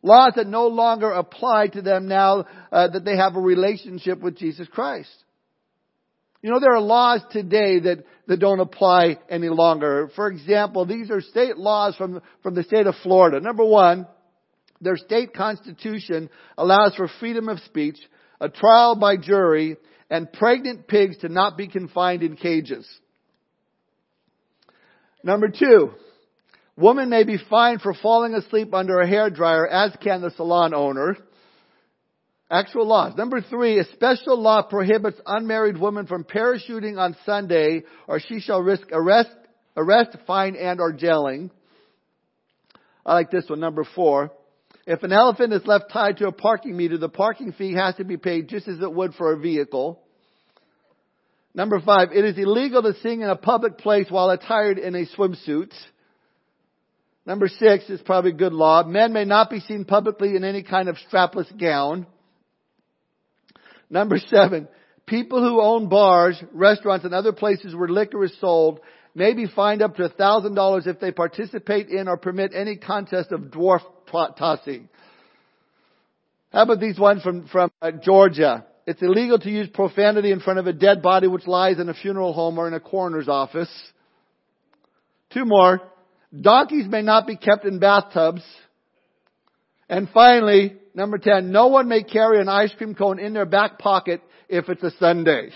Laws 0.01 0.33
that 0.35 0.47
no 0.47 0.67
longer 0.67 1.11
apply 1.11 1.67
to 1.67 1.81
them 1.81 2.07
now 2.07 2.45
uh, 2.71 2.87
that 2.89 3.05
they 3.05 3.15
have 3.15 3.35
a 3.35 3.39
relationship 3.39 4.19
with 4.19 4.37
Jesus 4.37 4.67
Christ. 4.67 5.13
You 6.41 6.51
know, 6.51 6.59
there 6.59 6.73
are 6.73 6.81
laws 6.81 7.21
today 7.31 7.79
that, 7.79 8.03
that 8.27 8.39
don't 8.39 8.59
apply 8.59 9.17
any 9.29 9.49
longer. 9.49 10.09
For 10.15 10.27
example, 10.27 10.85
these 10.85 11.09
are 11.11 11.21
state 11.21 11.57
laws 11.57 11.95
from, 11.95 12.21
from 12.41 12.55
the 12.55 12.63
state 12.63 12.87
of 12.87 12.95
Florida. 13.03 13.39
Number 13.39 13.65
one, 13.65 14.07
their 14.81 14.97
state 14.97 15.33
constitution 15.33 16.29
allows 16.57 16.95
for 16.95 17.07
freedom 17.19 17.49
of 17.49 17.59
speech, 17.59 17.97
a 18.39 18.49
trial 18.49 18.95
by 18.95 19.17
jury, 19.17 19.77
and 20.09 20.31
pregnant 20.31 20.87
pigs 20.87 21.17
to 21.19 21.29
not 21.29 21.57
be 21.57 21.67
confined 21.67 22.23
in 22.23 22.37
cages. 22.37 22.87
Number 25.27 25.49
two, 25.49 25.91
woman 26.77 27.09
may 27.09 27.25
be 27.25 27.37
fined 27.49 27.81
for 27.81 27.93
falling 27.93 28.33
asleep 28.33 28.73
under 28.73 29.01
a 29.01 29.07
hair 29.07 29.29
dryer, 29.29 29.67
as 29.67 29.91
can 30.01 30.21
the 30.21 30.31
salon 30.31 30.73
owner. 30.73 31.17
Actual 32.49 32.87
laws. 32.87 33.13
Number 33.17 33.41
three, 33.41 33.77
a 33.77 33.83
special 33.91 34.41
law 34.41 34.61
prohibits 34.61 35.19
unmarried 35.25 35.77
women 35.77 36.07
from 36.07 36.23
parachuting 36.23 36.97
on 36.97 37.17
Sunday, 37.25 37.83
or 38.07 38.21
she 38.21 38.39
shall 38.39 38.61
risk 38.61 38.87
arrest, 38.93 39.35
arrest, 39.75 40.15
fine, 40.25 40.55
and 40.55 40.79
or 40.79 40.93
jailing. 40.93 41.51
I 43.05 43.15
like 43.15 43.29
this 43.29 43.49
one. 43.49 43.59
Number 43.59 43.83
four. 43.83 44.31
If 44.85 45.03
an 45.03 45.11
elephant 45.11 45.51
is 45.51 45.65
left 45.65 45.91
tied 45.91 46.19
to 46.19 46.27
a 46.27 46.31
parking 46.31 46.77
meter, 46.77 46.97
the 46.97 47.09
parking 47.09 47.51
fee 47.51 47.73
has 47.73 47.95
to 47.95 48.05
be 48.05 48.15
paid 48.15 48.47
just 48.47 48.69
as 48.69 48.79
it 48.79 48.93
would 48.93 49.13
for 49.15 49.33
a 49.33 49.37
vehicle. 49.37 50.01
Number 51.57 51.81
five, 51.81 52.09
it 52.13 52.23
is 52.23 52.37
illegal 52.37 52.83
to 52.83 52.93
sing 53.01 53.21
in 53.21 53.29
a 53.31 53.35
public 53.35 53.79
place 53.79 54.05
while 54.11 54.29
attired 54.29 54.77
in 54.77 54.93
a 54.93 55.07
swimsuit. 55.07 55.73
Number 57.25 57.47
six 57.47 57.89
is 57.89 57.99
probably 58.01 58.31
good 58.31 58.53
law. 58.53 58.83
Men 58.83 59.11
may 59.11 59.25
not 59.25 59.49
be 59.49 59.59
seen 59.61 59.83
publicly 59.83 60.35
in 60.35 60.43
any 60.43 60.61
kind 60.61 60.87
of 60.87 60.97
strapless 61.11 61.49
gown. 61.59 62.05
Number 63.89 64.19
seven, 64.19 64.67
people 65.07 65.41
who 65.41 65.59
own 65.59 65.89
bars, 65.89 66.39
restaurants, 66.53 67.05
and 67.05 67.13
other 67.15 67.33
places 67.33 67.75
where 67.75 67.87
liquor 67.87 68.23
is 68.23 68.39
sold 68.39 68.79
may 69.15 69.33
be 69.33 69.47
fined 69.47 69.81
up 69.81 69.95
to 69.95 70.05
a 70.05 70.09
thousand 70.09 70.53
dollars 70.53 70.85
if 70.85 70.99
they 70.99 71.11
participate 71.11 71.89
in 71.89 72.07
or 72.07 72.17
permit 72.17 72.51
any 72.53 72.75
contest 72.77 73.31
of 73.31 73.41
dwarf 73.41 73.81
tossing. 74.37 74.89
How 76.53 76.61
about 76.61 76.79
these 76.79 76.99
ones 76.99 77.23
from, 77.23 77.47
from 77.47 77.71
uh, 77.81 77.93
Georgia? 78.03 78.63
It's 78.87 79.01
illegal 79.01 79.37
to 79.37 79.49
use 79.49 79.67
profanity 79.67 80.31
in 80.31 80.39
front 80.39 80.59
of 80.59 80.67
a 80.67 80.71
dead 80.71 81.01
body 81.01 81.27
which 81.27 81.45
lies 81.45 81.77
in 81.77 81.89
a 81.89 81.93
funeral 81.93 82.31
home 82.31 82.57
or 82.57 82.69
in 82.69 82.73
a 82.73 82.79
coroner's 82.79 83.27
office. 83.27 83.69
Two 85.33 85.43
more. 85.43 85.81
Donkeys 86.39 86.87
may 86.87 87.01
not 87.01 87.27
be 87.27 87.35
kept 87.35 87.65
in 87.65 87.79
bathtubs. 87.79 88.43
And 89.89 90.07
finally, 90.13 90.77
number 90.95 91.17
10, 91.17 91.51
no 91.51 91.67
one 91.67 91.89
may 91.89 92.03
carry 92.03 92.39
an 92.39 92.47
ice 92.47 92.71
cream 92.77 92.95
cone 92.95 93.19
in 93.19 93.33
their 93.33 93.45
back 93.45 93.77
pocket 93.77 94.21
if 94.47 94.69
it's 94.69 94.83
a 94.83 94.91
Sunday. 94.99 95.49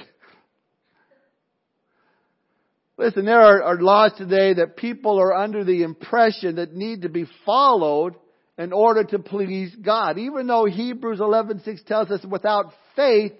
Listen, 2.98 3.24
there 3.24 3.40
are, 3.40 3.64
are 3.64 3.82
laws 3.82 4.12
today 4.18 4.56
that 4.56 4.76
people 4.76 5.20
are 5.22 5.34
under 5.34 5.64
the 5.64 5.84
impression 5.84 6.58
that 6.58 6.74
need 6.74 7.04
to 7.04 7.10
be 7.10 7.26
followed 7.46 8.16
in 8.62 8.74
order 8.74 9.04
to 9.04 9.20
please 9.20 9.76
God. 9.76 10.18
Even 10.18 10.48
though 10.48 10.66
Hebrews 10.66 11.20
11:6 11.20 11.84
tells 11.86 12.12
us 12.12 12.24
without 12.26 12.74
faith 12.96 13.34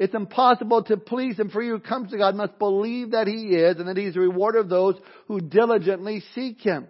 it's 0.00 0.14
impossible 0.14 0.82
to 0.84 0.96
please 0.96 1.38
Him, 1.38 1.50
for 1.50 1.60
he 1.60 1.68
who 1.68 1.78
comes 1.78 2.10
to 2.10 2.16
God 2.16 2.34
must 2.34 2.58
believe 2.58 3.10
that 3.10 3.26
He 3.26 3.54
is 3.54 3.76
and 3.76 3.86
that 3.86 3.98
He 3.98 4.06
is 4.06 4.16
a 4.16 4.20
rewarder 4.20 4.58
of 4.58 4.70
those 4.70 4.96
who 5.28 5.42
diligently 5.42 6.22
seek 6.34 6.62
Him. 6.62 6.88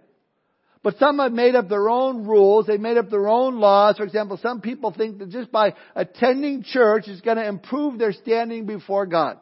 But 0.85 0.97
some 0.99 1.19
have 1.19 1.33
made 1.33 1.57
up 1.57 1.69
their 1.69 1.91
own 1.91 2.25
rules, 2.25 2.67
they've 2.67 2.81
made 2.81 2.97
up 2.97 3.11
their 3.11 3.29
own 3.29 3.59
laws. 3.59 3.97
For 3.97 4.05
example, 4.05 4.39
some 4.41 4.61
people 4.61 4.93
think 4.97 5.19
that 5.19 5.31
just 5.31 5.51
by 5.51 5.75
attending 5.97 6.63
church 6.63 7.09
is 7.09 7.21
going 7.21 7.37
to 7.37 7.47
improve 7.47 7.99
their 7.99 8.13
standing 8.13 8.65
before 8.65 9.07
God. 9.07 9.41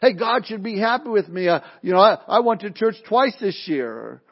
Hey, 0.00 0.12
God 0.12 0.46
should 0.46 0.62
be 0.62 0.78
happy 0.78 1.08
with 1.08 1.28
me. 1.28 1.48
Uh, 1.48 1.58
you 1.82 1.92
know, 1.92 1.98
I, 1.98 2.18
I 2.28 2.40
went 2.40 2.60
to 2.60 2.70
church 2.70 2.94
twice 3.08 3.34
this 3.40 3.64
year. 3.66 3.90
Or 3.90 4.22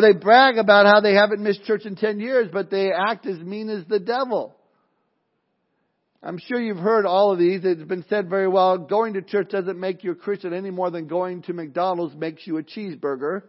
they 0.00 0.12
brag 0.12 0.56
about 0.56 0.86
how 0.86 1.00
they 1.00 1.14
haven't 1.14 1.42
missed 1.42 1.64
church 1.64 1.84
in 1.84 1.96
10 1.96 2.20
years, 2.20 2.48
but 2.52 2.70
they 2.70 2.92
act 2.92 3.26
as 3.26 3.38
mean 3.38 3.68
as 3.68 3.84
the 3.88 3.98
devil. 3.98 4.54
I'm 6.22 6.38
sure 6.38 6.60
you've 6.60 6.76
heard 6.76 7.06
all 7.06 7.32
of 7.32 7.38
these. 7.38 7.62
It's 7.64 7.82
been 7.82 8.04
said 8.08 8.28
very 8.28 8.46
well. 8.46 8.78
Going 8.78 9.14
to 9.14 9.22
church 9.22 9.48
doesn't 9.50 9.80
make 9.80 10.04
you 10.04 10.12
a 10.12 10.14
Christian 10.14 10.54
any 10.54 10.70
more 10.70 10.90
than 10.90 11.08
going 11.08 11.42
to 11.42 11.52
McDonald's 11.52 12.14
makes 12.14 12.46
you 12.46 12.58
a 12.58 12.62
cheeseburger. 12.62 13.42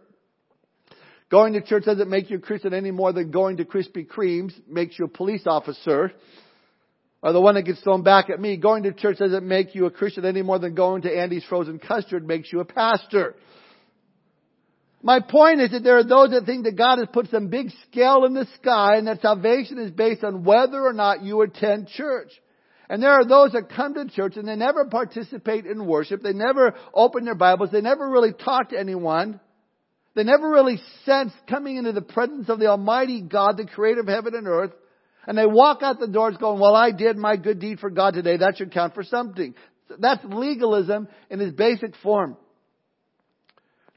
Going 1.30 1.52
to 1.52 1.60
church 1.60 1.84
doesn't 1.84 2.10
make 2.10 2.28
you 2.28 2.38
a 2.38 2.40
Christian 2.40 2.74
any 2.74 2.90
more 2.90 3.12
than 3.12 3.30
going 3.30 3.58
to 3.58 3.64
Krispy 3.64 4.06
Kreme's 4.06 4.54
makes 4.68 4.98
you 4.98 5.04
a 5.04 5.08
police 5.08 5.46
officer. 5.46 6.12
Or 7.22 7.32
the 7.32 7.40
one 7.40 7.54
that 7.54 7.62
gets 7.62 7.80
thrown 7.82 8.02
back 8.02 8.30
at 8.30 8.40
me. 8.40 8.56
Going 8.56 8.82
to 8.82 8.92
church 8.92 9.18
doesn't 9.18 9.46
make 9.46 9.74
you 9.74 9.86
a 9.86 9.90
Christian 9.90 10.24
any 10.24 10.42
more 10.42 10.58
than 10.58 10.74
going 10.74 11.02
to 11.02 11.16
Andy's 11.16 11.44
frozen 11.44 11.78
custard 11.78 12.26
makes 12.26 12.52
you 12.52 12.60
a 12.60 12.64
pastor. 12.64 13.36
My 15.02 15.18
point 15.18 15.60
is 15.60 15.72
that 15.72 15.82
there 15.82 15.98
are 15.98 16.04
those 16.04 16.30
that 16.30 16.46
think 16.46 16.64
that 16.64 16.76
God 16.76 16.98
has 16.98 17.08
put 17.12 17.28
some 17.30 17.48
big 17.48 17.70
scale 17.90 18.24
in 18.24 18.34
the 18.34 18.46
sky 18.60 18.96
and 18.96 19.08
that 19.08 19.20
salvation 19.20 19.78
is 19.78 19.90
based 19.90 20.22
on 20.22 20.44
whether 20.44 20.80
or 20.80 20.92
not 20.92 21.22
you 21.22 21.42
attend 21.42 21.88
church. 21.88 22.30
And 22.88 23.02
there 23.02 23.10
are 23.10 23.24
those 23.24 23.52
that 23.52 23.70
come 23.74 23.94
to 23.94 24.06
church 24.08 24.36
and 24.36 24.46
they 24.46 24.54
never 24.54 24.84
participate 24.84 25.66
in 25.66 25.86
worship. 25.86 26.22
They 26.22 26.32
never 26.32 26.74
open 26.94 27.24
their 27.24 27.34
Bibles. 27.34 27.70
They 27.72 27.80
never 27.80 28.08
really 28.08 28.32
talk 28.32 28.68
to 28.68 28.78
anyone. 28.78 29.40
They 30.14 30.22
never 30.22 30.48
really 30.48 30.78
sense 31.04 31.32
coming 31.48 31.78
into 31.78 31.92
the 31.92 32.02
presence 32.02 32.48
of 32.48 32.60
the 32.60 32.66
Almighty 32.66 33.22
God, 33.22 33.56
the 33.56 33.66
creator 33.66 34.02
of 34.02 34.08
heaven 34.08 34.34
and 34.34 34.46
earth. 34.46 34.72
And 35.26 35.36
they 35.36 35.46
walk 35.46 35.82
out 35.82 35.98
the 35.98 36.06
doors 36.06 36.36
going, 36.36 36.60
well, 36.60 36.76
I 36.76 36.92
did 36.92 37.16
my 37.16 37.36
good 37.36 37.58
deed 37.58 37.80
for 37.80 37.90
God 37.90 38.14
today. 38.14 38.36
That 38.36 38.58
should 38.58 38.72
count 38.72 38.94
for 38.94 39.04
something. 39.04 39.54
That's 39.98 40.22
legalism 40.24 41.08
in 41.30 41.40
its 41.40 41.56
basic 41.56 41.96
form. 42.02 42.36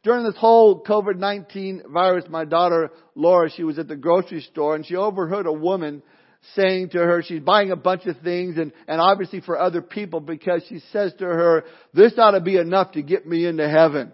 During 0.05 0.24
this 0.24 0.38
whole 0.38 0.83
COVID-19 0.83 1.91
virus, 1.91 2.25
my 2.29 2.45
daughter 2.45 2.91
Laura, 3.15 3.50
she 3.50 3.63
was 3.63 3.79
at 3.79 3.88
the 3.88 3.95
grocery 3.95 4.41
store 4.41 4.75
and 4.75 4.85
she 4.85 4.95
overheard 4.95 5.47
a 5.47 5.51
woman 5.51 6.03
saying 6.53 6.89
to 6.89 7.00
her, 7.00 7.24
she's 7.24 7.41
buying 7.41 7.71
a 7.71 7.75
bunch 7.75 8.05
of 8.05 8.15
things 8.19 8.55
and, 8.59 8.71
and 8.88 9.01
obviously 9.01 9.41
for 9.41 9.59
other 9.59 9.81
people 9.81 10.19
because 10.19 10.63
she 10.69 10.79
says 10.91 11.12
to 11.17 11.25
her, 11.25 11.63
this 11.95 12.13
ought 12.19 12.31
to 12.31 12.39
be 12.39 12.55
enough 12.55 12.91
to 12.91 13.01
get 13.01 13.25
me 13.25 13.47
into 13.47 13.67
heaven. 13.67 14.13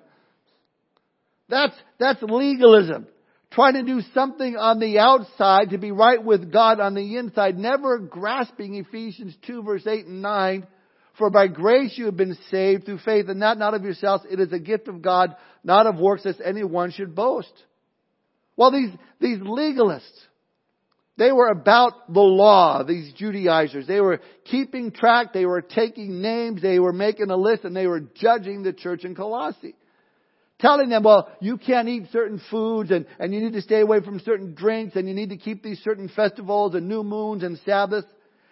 That's, 1.49 1.75
that's 1.99 2.23
legalism. 2.23 3.07
Trying 3.51 3.73
to 3.73 3.83
do 3.83 3.99
something 4.13 4.55
on 4.55 4.79
the 4.79 4.97
outside 4.97 5.71
to 5.71 5.77
be 5.77 5.91
right 5.91 6.23
with 6.23 6.53
God 6.53 6.79
on 6.79 6.93
the 6.93 7.17
inside, 7.17 7.57
never 7.57 7.99
grasping 7.99 8.75
Ephesians 8.75 9.35
2 9.45 9.63
verse 9.63 9.85
8 9.85 10.05
and 10.05 10.21
9. 10.21 10.67
For 11.17 11.29
by 11.29 11.47
grace 11.47 11.97
you 11.97 12.05
have 12.05 12.17
been 12.17 12.37
saved 12.49 12.85
through 12.85 12.99
faith 12.99 13.27
and 13.27 13.41
that 13.41 13.57
not 13.57 13.73
of 13.73 13.83
yourselves. 13.83 14.25
It 14.29 14.39
is 14.39 14.51
a 14.53 14.59
gift 14.59 14.87
of 14.87 15.01
God, 15.01 15.35
not 15.63 15.85
of 15.85 15.97
works 15.97 16.25
as 16.25 16.39
anyone 16.43 16.91
should 16.91 17.15
boast. 17.15 17.51
Well, 18.55 18.71
these, 18.71 18.91
these 19.19 19.39
legalists, 19.39 20.19
they 21.17 21.31
were 21.31 21.49
about 21.49 22.13
the 22.13 22.21
law, 22.21 22.83
these 22.83 23.13
Judaizers. 23.13 23.87
They 23.87 24.01
were 24.01 24.21
keeping 24.45 24.91
track, 24.91 25.33
they 25.33 25.45
were 25.45 25.61
taking 25.61 26.21
names, 26.21 26.61
they 26.61 26.79
were 26.79 26.93
making 26.93 27.29
a 27.29 27.37
list, 27.37 27.63
and 27.63 27.75
they 27.75 27.87
were 27.87 27.99
judging 27.99 28.63
the 28.63 28.73
church 28.73 29.03
in 29.03 29.15
Colossae. 29.15 29.75
Telling 30.59 30.89
them, 30.89 31.03
well, 31.03 31.31
you 31.41 31.57
can't 31.57 31.89
eat 31.89 32.09
certain 32.11 32.39
foods, 32.49 32.91
and, 32.91 33.05
and 33.19 33.33
you 33.33 33.41
need 33.41 33.53
to 33.53 33.61
stay 33.61 33.81
away 33.81 34.01
from 34.01 34.19
certain 34.19 34.53
drinks, 34.53 34.95
and 34.95 35.07
you 35.07 35.13
need 35.13 35.29
to 35.29 35.37
keep 35.37 35.63
these 35.63 35.79
certain 35.79 36.07
festivals, 36.07 36.75
and 36.75 36.87
new 36.87 37.03
moons, 37.03 37.43
and 37.43 37.59
Sabbaths. 37.65 38.07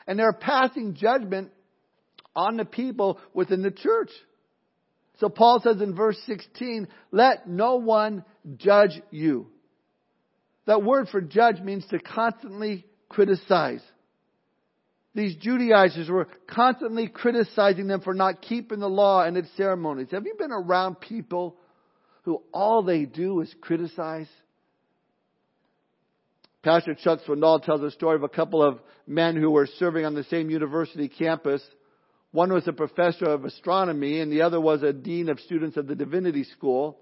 And 0.08 0.18
they're 0.18 0.34
passing 0.34 0.96
judgment 0.96 1.52
on 2.36 2.58
the 2.58 2.66
people 2.66 3.20
within 3.34 3.62
the 3.62 3.72
church. 3.72 4.10
So 5.20 5.30
Paul 5.30 5.62
says 5.62 5.82
in 5.82 5.96
verse 5.96 6.18
16, 6.26 6.88
let 7.12 7.48
no 7.48 7.76
one 7.76 8.24
judge 8.58 9.02
you. 9.12 9.48
That 10.66 10.84
word 10.84 11.10
for 11.10 11.20
judge 11.20 11.60
means 11.60 11.86
to 11.88 12.00
constantly 12.00 12.86
criticize. 13.10 13.82
These 15.16 15.36
Judaizers 15.38 16.10
were 16.10 16.28
constantly 16.48 17.08
criticizing 17.08 17.88
them 17.88 18.02
for 18.02 18.14
not 18.14 18.42
keeping 18.42 18.80
the 18.80 18.88
law 18.88 19.24
and 19.24 19.36
its 19.36 19.50
ceremonies. 19.58 20.10
Have 20.12 20.26
you 20.26 20.36
been 20.38 20.52
around 20.52 21.02
people 21.02 21.58
who 22.24 22.44
all 22.54 22.84
they 22.84 23.06
do 23.06 23.42
is 23.42 23.54
criticize? 23.60 24.28
Pastor 26.62 26.94
Chuck 26.94 27.20
Swindoll 27.28 27.64
tells 27.64 27.82
a 27.82 27.92
story 27.92 28.16
of 28.16 28.24
a 28.24 28.30
couple 28.30 28.62
of 28.62 28.80
men 29.08 29.36
who 29.36 29.50
were 29.50 29.68
serving 29.80 30.06
on 30.06 30.14
the 30.14 30.26
same 30.26 30.50
university 30.50 31.08
campus. 31.08 31.64
One 32.32 32.54
was 32.54 32.68
a 32.68 32.74
professor 32.74 33.26
of 33.26 33.46
astronomy 33.46 34.20
and 34.20 34.32
the 34.32 34.44
other 34.44 34.62
was 34.62 34.84
a 34.84 34.94
dean 34.94 35.30
of 35.30 35.40
students 35.40 35.78
of 35.78 35.88
the 35.88 35.96
divinity 35.96 36.44
school. 36.44 37.00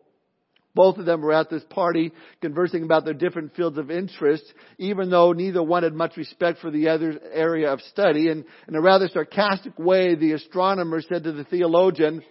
Both 0.74 0.98
of 0.98 1.06
them 1.06 1.22
were 1.22 1.34
at 1.34 1.50
this 1.50 1.64
party 1.70 2.12
conversing 2.40 2.84
about 2.84 3.04
their 3.04 3.16
different 3.16 3.56
fields 3.56 3.80
of 3.80 3.90
interest, 3.90 4.44
even 4.78 5.10
though 5.10 5.34
neither 5.34 5.64
one 5.64 5.84
had 5.84 5.94
much 5.94 6.16
respect 6.18 6.60
for 6.60 6.70
the 6.70 6.90
other's 6.90 7.18
area 7.34 7.74
of 7.74 7.82
study. 7.82 8.30
And 8.30 8.46
in 8.68 8.76
a 8.76 8.82
rather 8.82 9.10
sarcastic 9.10 9.78
way, 9.80 10.14
the 10.14 10.34
astronomer 10.34 11.02
said 11.02 11.24
to 11.24 11.32
the 11.32 11.46
theologian, 11.46 12.22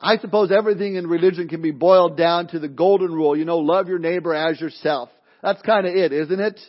I 0.00 0.16
suppose 0.18 0.50
everything 0.50 0.96
in 0.96 1.06
religion 1.06 1.46
can 1.46 1.62
be 1.62 1.70
boiled 1.70 2.16
down 2.16 2.48
to 2.48 2.58
the 2.58 2.68
golden 2.68 3.12
rule, 3.12 3.36
you 3.36 3.44
know, 3.44 3.58
love 3.58 3.86
your 3.86 3.98
neighbor 3.98 4.34
as 4.34 4.60
yourself. 4.60 5.08
That's 5.42 5.62
kind 5.62 5.86
of 5.86 5.94
it, 5.94 6.12
isn't 6.12 6.40
it? 6.40 6.60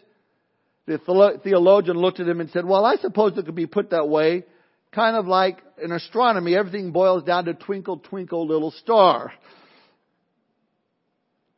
The 0.85 1.39
theologian 1.43 1.97
looked 1.97 2.19
at 2.19 2.27
him 2.27 2.39
and 2.39 2.49
said, 2.51 2.65
well, 2.65 2.85
I 2.85 2.97
suppose 2.97 3.37
it 3.37 3.45
could 3.45 3.55
be 3.55 3.67
put 3.67 3.91
that 3.91 4.07
way. 4.07 4.43
Kind 4.91 5.15
of 5.15 5.25
like 5.25 5.59
in 5.81 5.91
astronomy, 5.91 6.55
everything 6.55 6.91
boils 6.91 7.23
down 7.23 7.45
to 7.45 7.53
twinkle, 7.53 7.97
twinkle, 7.97 8.45
little 8.45 8.71
star. 8.71 9.31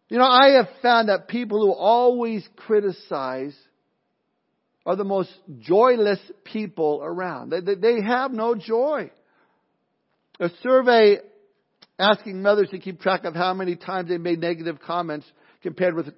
You 0.10 0.20
know, 0.20 0.26
I 0.26 0.58
have 0.58 0.68
found 0.84 1.10
that 1.10 1.28
people 1.28 1.66
who 1.66 1.74
always 1.74 2.48
criticize 2.56 3.58
are 4.86 4.96
the 4.96 5.04
most 5.04 5.32
joyless 5.60 6.20
people 6.44 7.02
around. 7.04 7.50
They, 7.50 7.76
they, 7.76 8.02
have 8.02 8.32
no 8.32 8.54
joy. 8.54 9.10
A 10.40 10.50
survey 10.62 11.18
asking 11.98 12.42
mothers 12.42 12.70
to 12.70 12.80
keep 12.80 13.02
track 13.02 13.24
of 13.24 13.34
how 13.34 13.54
many 13.54 13.76
times 13.76 14.10
they 14.10 14.18
made 14.18 14.40
negative 14.40 14.80
comments 14.80 15.26
compared 15.62 15.96
with 15.96 16.14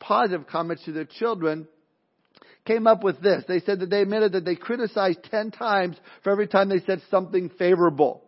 positive 0.00 0.46
comments 0.46 0.84
to 0.84 0.92
their 0.92 1.06
children 1.06 1.68
came 2.68 2.86
up 2.86 3.02
with 3.02 3.20
this. 3.20 3.42
They 3.48 3.60
said 3.60 3.80
that 3.80 3.90
they 3.90 4.02
admitted 4.02 4.32
that 4.32 4.44
they 4.44 4.54
criticized 4.54 5.20
10 5.30 5.50
times 5.50 5.96
for 6.22 6.30
every 6.30 6.46
time 6.46 6.68
they 6.68 6.80
said 6.80 7.02
something 7.10 7.50
favorable. 7.58 8.22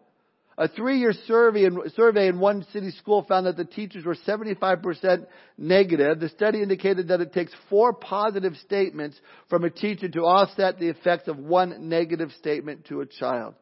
A 0.58 0.68
three-year 0.68 1.12
survey 1.26 1.64
in, 1.64 1.78
survey 1.94 2.28
in 2.28 2.38
one 2.38 2.66
city 2.72 2.90
school 2.90 3.24
found 3.26 3.46
that 3.46 3.56
the 3.56 3.64
teachers 3.64 4.04
were 4.04 4.16
75% 4.26 5.26
negative. 5.56 6.20
The 6.20 6.28
study 6.30 6.62
indicated 6.62 7.08
that 7.08 7.20
it 7.20 7.32
takes 7.32 7.52
four 7.70 7.92
positive 7.92 8.54
statements 8.64 9.18
from 9.48 9.64
a 9.64 9.70
teacher 9.70 10.08
to 10.08 10.20
offset 10.20 10.78
the 10.78 10.88
effects 10.88 11.28
of 11.28 11.38
one 11.38 11.88
negative 11.88 12.30
statement 12.38 12.86
to 12.86 13.00
a 13.00 13.06
child. 13.06 13.54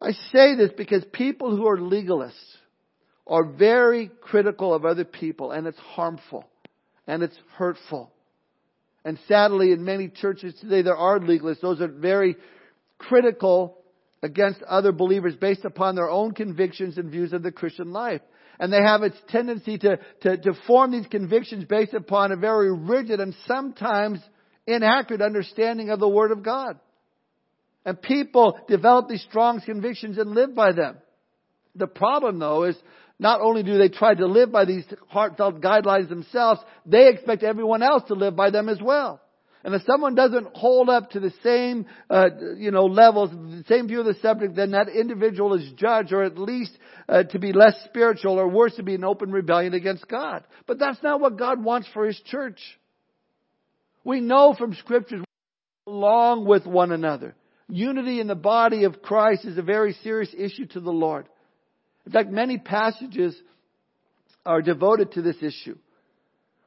I 0.00 0.12
say 0.32 0.54
this 0.54 0.70
because 0.76 1.04
people 1.12 1.56
who 1.56 1.66
are 1.66 1.78
legalists 1.78 2.32
are 3.26 3.44
very 3.44 4.10
critical 4.20 4.74
of 4.74 4.84
other 4.84 5.04
people 5.04 5.50
and 5.50 5.66
it's 5.66 5.78
harmful 5.78 6.44
and 7.06 7.22
it's 7.22 7.38
hurtful. 7.56 8.12
And 9.08 9.18
sadly, 9.26 9.72
in 9.72 9.86
many 9.86 10.08
churches 10.08 10.52
today, 10.60 10.82
there 10.82 10.94
are 10.94 11.18
legalists. 11.18 11.62
Those 11.62 11.80
are 11.80 11.88
very 11.88 12.36
critical 12.98 13.78
against 14.22 14.62
other 14.64 14.92
believers 14.92 15.34
based 15.34 15.64
upon 15.64 15.94
their 15.94 16.10
own 16.10 16.34
convictions 16.34 16.98
and 16.98 17.10
views 17.10 17.32
of 17.32 17.42
the 17.42 17.50
Christian 17.50 17.90
life. 17.90 18.20
And 18.60 18.70
they 18.70 18.82
have 18.82 19.02
its 19.02 19.16
tendency 19.30 19.78
to, 19.78 19.98
to, 20.24 20.36
to 20.36 20.52
form 20.66 20.92
these 20.92 21.06
convictions 21.06 21.64
based 21.64 21.94
upon 21.94 22.32
a 22.32 22.36
very 22.36 22.70
rigid 22.70 23.18
and 23.18 23.34
sometimes 23.46 24.20
inaccurate 24.66 25.22
understanding 25.22 25.88
of 25.88 26.00
the 26.00 26.08
Word 26.08 26.30
of 26.30 26.42
God. 26.42 26.78
And 27.86 28.02
people 28.02 28.60
develop 28.68 29.08
these 29.08 29.22
strong 29.22 29.62
convictions 29.62 30.18
and 30.18 30.32
live 30.32 30.54
by 30.54 30.72
them. 30.72 30.98
The 31.74 31.86
problem 31.86 32.40
though 32.40 32.64
is 32.64 32.76
not 33.18 33.40
only 33.40 33.62
do 33.62 33.78
they 33.78 33.88
try 33.88 34.14
to 34.14 34.26
live 34.26 34.52
by 34.52 34.64
these 34.64 34.84
heartfelt 35.08 35.60
guidelines 35.60 36.08
themselves, 36.08 36.60
they 36.86 37.08
expect 37.08 37.42
everyone 37.42 37.82
else 37.82 38.04
to 38.08 38.14
live 38.14 38.36
by 38.36 38.50
them 38.50 38.68
as 38.68 38.80
well. 38.80 39.20
And 39.64 39.74
if 39.74 39.82
someone 39.82 40.14
doesn't 40.14 40.54
hold 40.54 40.88
up 40.88 41.10
to 41.10 41.20
the 41.20 41.32
same, 41.42 41.86
uh, 42.08 42.28
you 42.56 42.70
know, 42.70 42.86
levels, 42.86 43.30
the 43.30 43.64
same 43.68 43.88
view 43.88 44.00
of 44.00 44.06
the 44.06 44.14
subject, 44.22 44.54
then 44.54 44.70
that 44.70 44.88
individual 44.88 45.54
is 45.54 45.72
judged, 45.76 46.12
or 46.12 46.22
at 46.22 46.38
least 46.38 46.70
uh, 47.08 47.24
to 47.24 47.38
be 47.40 47.52
less 47.52 47.74
spiritual, 47.84 48.38
or 48.38 48.48
worse, 48.48 48.76
to 48.76 48.84
be 48.84 48.94
in 48.94 49.02
open 49.02 49.32
rebellion 49.32 49.74
against 49.74 50.06
God. 50.06 50.44
But 50.66 50.78
that's 50.78 51.02
not 51.02 51.20
what 51.20 51.36
God 51.36 51.62
wants 51.62 51.88
for 51.92 52.06
His 52.06 52.20
church. 52.26 52.60
We 54.04 54.20
know 54.20 54.54
from 54.56 54.74
scriptures 54.74 55.24
along 55.88 56.46
with 56.46 56.64
one 56.64 56.92
another. 56.92 57.34
Unity 57.68 58.20
in 58.20 58.28
the 58.28 58.34
body 58.34 58.84
of 58.84 59.02
Christ 59.02 59.44
is 59.44 59.58
a 59.58 59.62
very 59.62 59.92
serious 60.04 60.32
issue 60.38 60.66
to 60.66 60.80
the 60.80 60.92
Lord. 60.92 61.28
In 62.08 62.12
fact, 62.12 62.30
many 62.30 62.56
passages 62.56 63.36
are 64.46 64.62
devoted 64.62 65.12
to 65.12 65.20
this 65.20 65.36
issue. 65.42 65.76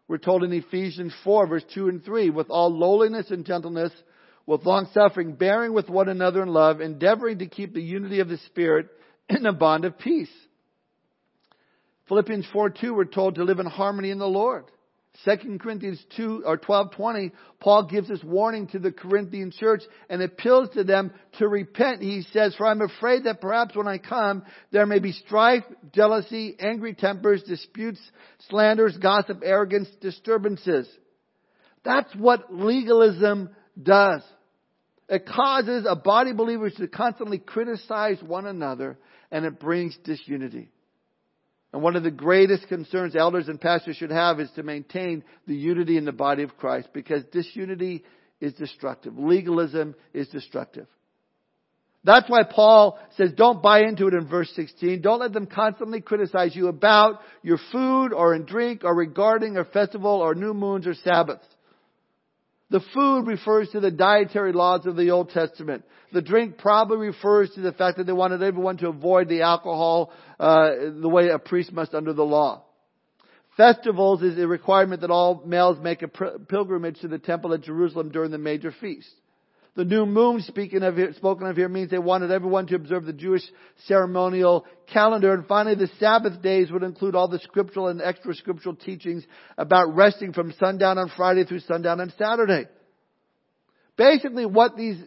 We're 0.07 0.19
told 0.19 0.43
in 0.43 0.53
Ephesians 0.53 1.15
4 1.23 1.47
verse 1.47 1.63
2 1.73 1.89
and 1.89 2.05
3, 2.05 2.29
with 2.29 2.51
all 2.51 2.69
lowliness 2.69 3.31
and 3.31 3.43
gentleness, 3.43 3.91
with 4.45 4.67
long 4.67 4.87
suffering, 4.93 5.33
bearing 5.33 5.73
with 5.73 5.89
one 5.89 6.09
another 6.09 6.43
in 6.43 6.49
love, 6.49 6.79
endeavoring 6.79 7.39
to 7.39 7.47
keep 7.47 7.73
the 7.73 7.81
unity 7.81 8.19
of 8.19 8.29
the 8.29 8.37
Spirit 8.45 8.89
in 9.29 9.47
a 9.47 9.51
bond 9.51 9.83
of 9.83 9.97
peace. 9.97 10.29
Philippians 12.07 12.45
4 12.53 12.69
2, 12.69 12.93
we're 12.93 13.05
told 13.05 13.33
to 13.35 13.43
live 13.43 13.57
in 13.57 13.65
harmony 13.65 14.11
in 14.11 14.19
the 14.19 14.27
Lord. 14.27 14.65
2 15.25 15.59
Corinthians 15.59 16.03
2 16.15 16.43
or 16.45 16.57
12:20, 16.57 17.31
Paul 17.59 17.83
gives 17.83 18.07
this 18.07 18.23
warning 18.23 18.67
to 18.67 18.79
the 18.79 18.91
Corinthian 18.91 19.51
church 19.51 19.83
and 20.09 20.21
appeals 20.21 20.69
to 20.69 20.83
them 20.83 21.13
to 21.37 21.47
repent. 21.47 22.01
He 22.01 22.21
says, 22.21 22.55
"For 22.55 22.65
I'm 22.65 22.81
afraid 22.81 23.25
that 23.25 23.41
perhaps 23.41 23.75
when 23.75 23.87
I 23.87 23.97
come, 23.97 24.43
there 24.71 24.85
may 24.85 24.99
be 24.99 25.11
strife, 25.11 25.63
jealousy, 25.93 26.55
angry 26.59 26.93
tempers, 26.93 27.43
disputes, 27.43 27.99
slanders, 28.49 28.97
gossip, 28.97 29.41
arrogance, 29.43 29.89
disturbances." 29.99 30.89
That's 31.83 32.13
what 32.15 32.53
legalism 32.53 33.49
does. 33.81 34.23
It 35.09 35.25
causes 35.25 35.85
a 35.87 35.95
body 35.95 36.31
of 36.31 36.37
believers 36.37 36.73
to 36.75 36.87
constantly 36.87 37.37
criticize 37.37 38.23
one 38.23 38.45
another 38.45 38.97
and 39.29 39.45
it 39.45 39.59
brings 39.59 39.97
disunity. 39.97 40.71
And 41.73 41.81
one 41.81 41.95
of 41.95 42.03
the 42.03 42.11
greatest 42.11 42.67
concerns 42.67 43.15
elders 43.15 43.47
and 43.47 43.59
pastors 43.59 43.95
should 43.95 44.11
have 44.11 44.39
is 44.39 44.51
to 44.51 44.63
maintain 44.63 45.23
the 45.47 45.55
unity 45.55 45.97
in 45.97 46.05
the 46.05 46.11
body 46.11 46.43
of 46.43 46.57
Christ 46.57 46.89
because 46.93 47.23
disunity 47.31 48.03
is 48.41 48.53
destructive. 48.53 49.17
Legalism 49.17 49.95
is 50.13 50.27
destructive. 50.27 50.87
That's 52.03 52.29
why 52.29 52.43
Paul 52.43 52.99
says 53.15 53.31
don't 53.37 53.61
buy 53.61 53.81
into 53.83 54.07
it 54.07 54.15
in 54.15 54.27
verse 54.27 54.51
16. 54.55 55.01
Don't 55.01 55.19
let 55.19 55.33
them 55.33 55.45
constantly 55.45 56.01
criticize 56.01 56.55
you 56.55 56.67
about 56.67 57.19
your 57.43 57.59
food 57.71 58.11
or 58.11 58.33
in 58.33 58.45
drink 58.45 58.83
or 58.83 58.95
regarding 58.95 59.57
a 59.57 59.63
festival 59.63 60.11
or 60.11 60.33
new 60.33 60.53
moons 60.53 60.87
or 60.87 60.95
Sabbaths. 60.95 61.45
The 62.71 62.79
food 62.93 63.27
refers 63.27 63.69
to 63.71 63.81
the 63.81 63.91
dietary 63.91 64.53
laws 64.53 64.85
of 64.85 64.95
the 64.95 65.11
Old 65.11 65.31
Testament. 65.31 65.83
The 66.13 66.21
drink 66.21 66.57
probably 66.57 67.07
refers 67.07 67.51
to 67.51 67.61
the 67.61 67.73
fact 67.73 67.97
that 67.97 68.05
they 68.05 68.13
wanted 68.13 68.41
everyone 68.41 68.77
to 68.77 68.87
avoid 68.87 69.27
the 69.27 69.41
alcohol 69.41 70.13
uh, 70.39 70.69
the 71.01 71.09
way 71.09 71.27
a 71.27 71.37
priest 71.37 71.73
must 71.73 71.93
under 71.93 72.13
the 72.13 72.23
law. 72.23 72.63
Festivals 73.57 74.23
is 74.23 74.39
a 74.39 74.47
requirement 74.47 75.01
that 75.01 75.11
all 75.11 75.43
males 75.45 75.79
make 75.81 76.01
a 76.01 76.07
pilgrimage 76.07 77.01
to 77.01 77.09
the 77.09 77.19
temple 77.19 77.53
at 77.53 77.61
Jerusalem 77.61 78.09
during 78.09 78.31
the 78.31 78.37
major 78.37 78.73
feast. 78.79 79.11
The 79.75 79.85
new 79.85 80.05
moon 80.05 80.41
speaking 80.41 80.83
of 80.83 80.97
here, 80.97 81.13
spoken 81.13 81.47
of 81.47 81.55
here 81.55 81.69
means 81.69 81.89
they 81.89 81.97
wanted 81.97 82.29
everyone 82.29 82.67
to 82.67 82.75
observe 82.75 83.05
the 83.05 83.13
Jewish 83.13 83.43
ceremonial 83.85 84.65
calendar. 84.91 85.33
And 85.33 85.47
finally, 85.47 85.75
the 85.75 85.89
Sabbath 85.97 86.41
days 86.41 86.69
would 86.71 86.83
include 86.83 87.15
all 87.15 87.29
the 87.29 87.39
scriptural 87.39 87.87
and 87.87 88.01
extra 88.01 88.35
scriptural 88.35 88.75
teachings 88.75 89.25
about 89.57 89.95
resting 89.95 90.33
from 90.33 90.53
sundown 90.59 90.97
on 90.97 91.09
Friday 91.15 91.45
through 91.45 91.61
sundown 91.61 92.01
on 92.01 92.11
Saturday. 92.17 92.65
Basically, 93.95 94.45
what 94.45 94.75
these 94.75 95.01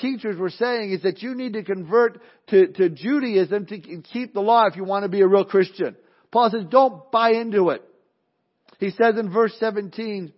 teachers 0.00 0.38
were 0.38 0.50
saying 0.50 0.92
is 0.92 1.02
that 1.02 1.20
you 1.20 1.34
need 1.34 1.54
to 1.54 1.64
convert 1.64 2.20
to, 2.48 2.68
to 2.68 2.90
Judaism 2.90 3.66
to 3.66 3.78
keep 3.78 4.34
the 4.34 4.40
law 4.40 4.66
if 4.66 4.76
you 4.76 4.84
want 4.84 5.02
to 5.02 5.08
be 5.08 5.20
a 5.20 5.26
real 5.26 5.44
Christian. 5.44 5.96
Paul 6.30 6.50
says, 6.50 6.64
don't 6.70 7.10
buy 7.10 7.32
into 7.32 7.70
it. 7.70 7.82
He 8.78 8.90
says 8.90 9.18
in 9.18 9.32
verse 9.32 9.54
17, 9.58 10.32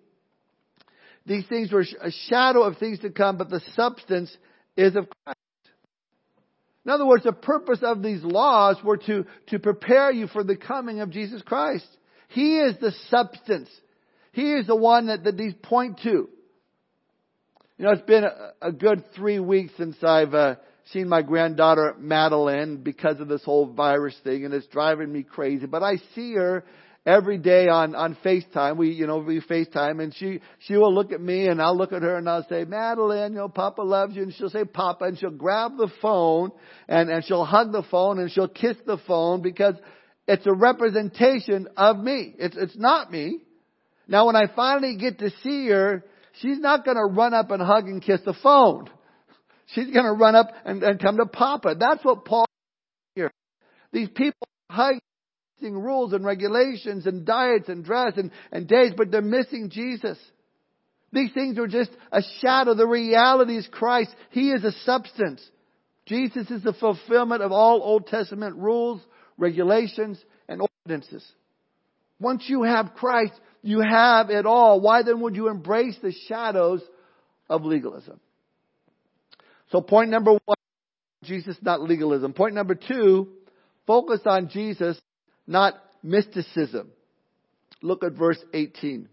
these 1.26 1.46
things 1.46 1.70
were 1.72 1.84
a 2.00 2.10
shadow 2.28 2.62
of 2.62 2.78
things 2.78 2.98
to 3.00 3.10
come, 3.10 3.38
but 3.38 3.50
the 3.50 3.62
substance 3.74 4.36
is 4.76 4.96
of 4.96 5.06
Christ. 5.24 5.38
In 6.84 6.90
other 6.90 7.06
words, 7.06 7.22
the 7.22 7.32
purpose 7.32 7.78
of 7.82 8.02
these 8.02 8.22
laws 8.24 8.76
were 8.82 8.96
to, 8.96 9.24
to 9.48 9.58
prepare 9.58 10.10
you 10.10 10.26
for 10.26 10.42
the 10.42 10.56
coming 10.56 11.00
of 11.00 11.10
Jesus 11.10 11.40
Christ. 11.42 11.86
He 12.28 12.58
is 12.58 12.76
the 12.80 12.92
substance. 13.08 13.68
He 14.32 14.52
is 14.52 14.66
the 14.66 14.76
one 14.76 15.06
that, 15.06 15.24
that 15.24 15.36
these 15.36 15.54
point 15.62 16.00
to. 16.02 16.28
You 17.78 17.88
know, 17.88 17.90
it's 17.92 18.02
been 18.02 18.24
a, 18.24 18.52
a 18.60 18.72
good 18.72 19.04
three 19.14 19.38
weeks 19.38 19.72
since 19.76 19.96
I've 20.02 20.34
uh, 20.34 20.56
seen 20.86 21.08
my 21.08 21.22
granddaughter 21.22 21.94
Madeline 21.98 22.78
because 22.78 23.20
of 23.20 23.28
this 23.28 23.44
whole 23.44 23.66
virus 23.66 24.16
thing, 24.24 24.44
and 24.44 24.52
it's 24.52 24.66
driving 24.66 25.12
me 25.12 25.22
crazy. 25.22 25.66
But 25.66 25.82
I 25.82 25.96
see 26.14 26.34
her 26.34 26.64
every 27.04 27.38
day 27.38 27.68
on 27.68 27.94
on 27.94 28.16
FaceTime. 28.24 28.76
We 28.76 28.90
you 28.90 29.06
know 29.06 29.18
we 29.18 29.40
FaceTime, 29.40 30.02
and 30.02 30.14
she 30.14 30.40
she 30.60 30.76
will 30.76 30.94
look 30.94 31.12
at 31.12 31.20
me, 31.20 31.48
and 31.48 31.60
I'll 31.60 31.76
look 31.76 31.92
at 31.92 32.02
her, 32.02 32.16
and 32.16 32.28
I'll 32.28 32.46
say, 32.48 32.64
Madeline, 32.64 33.32
you 33.32 33.38
know, 33.38 33.48
Papa 33.48 33.82
loves 33.82 34.14
you, 34.14 34.22
and 34.22 34.34
she'll 34.34 34.50
say, 34.50 34.64
Papa, 34.64 35.04
and 35.04 35.18
she'll 35.18 35.30
grab 35.30 35.76
the 35.76 35.90
phone, 36.00 36.50
and 36.88 37.10
and 37.10 37.24
she'll 37.24 37.44
hug 37.44 37.72
the 37.72 37.84
phone, 37.90 38.18
and 38.18 38.30
she'll 38.30 38.48
kiss 38.48 38.76
the 38.86 38.98
phone 39.06 39.42
because 39.42 39.74
it's 40.26 40.46
a 40.46 40.52
representation 40.52 41.68
of 41.76 41.98
me. 41.98 42.34
It's 42.38 42.56
it's 42.56 42.76
not 42.76 43.10
me. 43.10 43.40
Now, 44.08 44.26
when 44.26 44.36
I 44.36 44.46
finally 44.54 44.96
get 44.96 45.20
to 45.20 45.30
see 45.42 45.68
her, 45.68 46.04
she's 46.40 46.58
not 46.58 46.84
going 46.84 46.96
to 46.96 47.04
run 47.04 47.34
up 47.34 47.50
and 47.50 47.62
hug 47.62 47.86
and 47.86 48.02
kiss 48.02 48.20
the 48.24 48.34
phone. 48.42 48.90
She's 49.66 49.90
going 49.90 50.04
to 50.04 50.12
run 50.12 50.34
up 50.34 50.48
and, 50.64 50.82
and 50.82 51.00
come 51.00 51.16
to 51.16 51.26
Papa. 51.26 51.76
That's 51.78 52.04
what 52.04 52.24
Paul 52.24 52.44
here. 53.14 53.30
These 53.92 54.08
people 54.10 54.48
hug 54.68 54.96
rules 55.70 56.12
and 56.12 56.24
regulations 56.24 57.06
and 57.06 57.24
diets 57.24 57.68
and 57.68 57.84
dress 57.84 58.14
and, 58.16 58.30
and 58.50 58.66
days, 58.66 58.92
but 58.96 59.10
they're 59.10 59.22
missing 59.22 59.70
Jesus. 59.70 60.18
These 61.12 61.32
things 61.32 61.58
are 61.58 61.66
just 61.66 61.90
a 62.10 62.22
shadow. 62.40 62.74
The 62.74 62.86
reality 62.86 63.56
is 63.56 63.68
Christ. 63.70 64.10
He 64.30 64.50
is 64.50 64.64
a 64.64 64.72
substance. 64.84 65.42
Jesus 66.06 66.50
is 66.50 66.62
the 66.62 66.72
fulfillment 66.72 67.42
of 67.42 67.52
all 67.52 67.82
Old 67.82 68.06
Testament 68.06 68.56
rules, 68.56 69.00
regulations, 69.36 70.18
and 70.48 70.62
ordinances. 70.86 71.24
Once 72.18 72.44
you 72.46 72.62
have 72.62 72.94
Christ, 72.96 73.32
you 73.62 73.80
have 73.80 74.30
it 74.30 74.46
all. 74.46 74.80
Why 74.80 75.02
then 75.02 75.20
would 75.20 75.36
you 75.36 75.48
embrace 75.48 75.96
the 76.02 76.12
shadows 76.28 76.82
of 77.48 77.64
legalism? 77.64 78.20
So 79.70 79.80
point 79.80 80.10
number 80.10 80.32
one, 80.32 80.56
Jesus, 81.24 81.56
not 81.62 81.80
legalism. 81.80 82.32
Point 82.32 82.54
number 82.54 82.74
two, 82.74 83.28
focus 83.86 84.20
on 84.24 84.48
Jesus 84.48 85.00
not 85.46 85.74
mysticism. 86.02 86.90
Look 87.82 88.04
at 88.04 88.12
verse 88.12 88.38
18. 88.54 89.08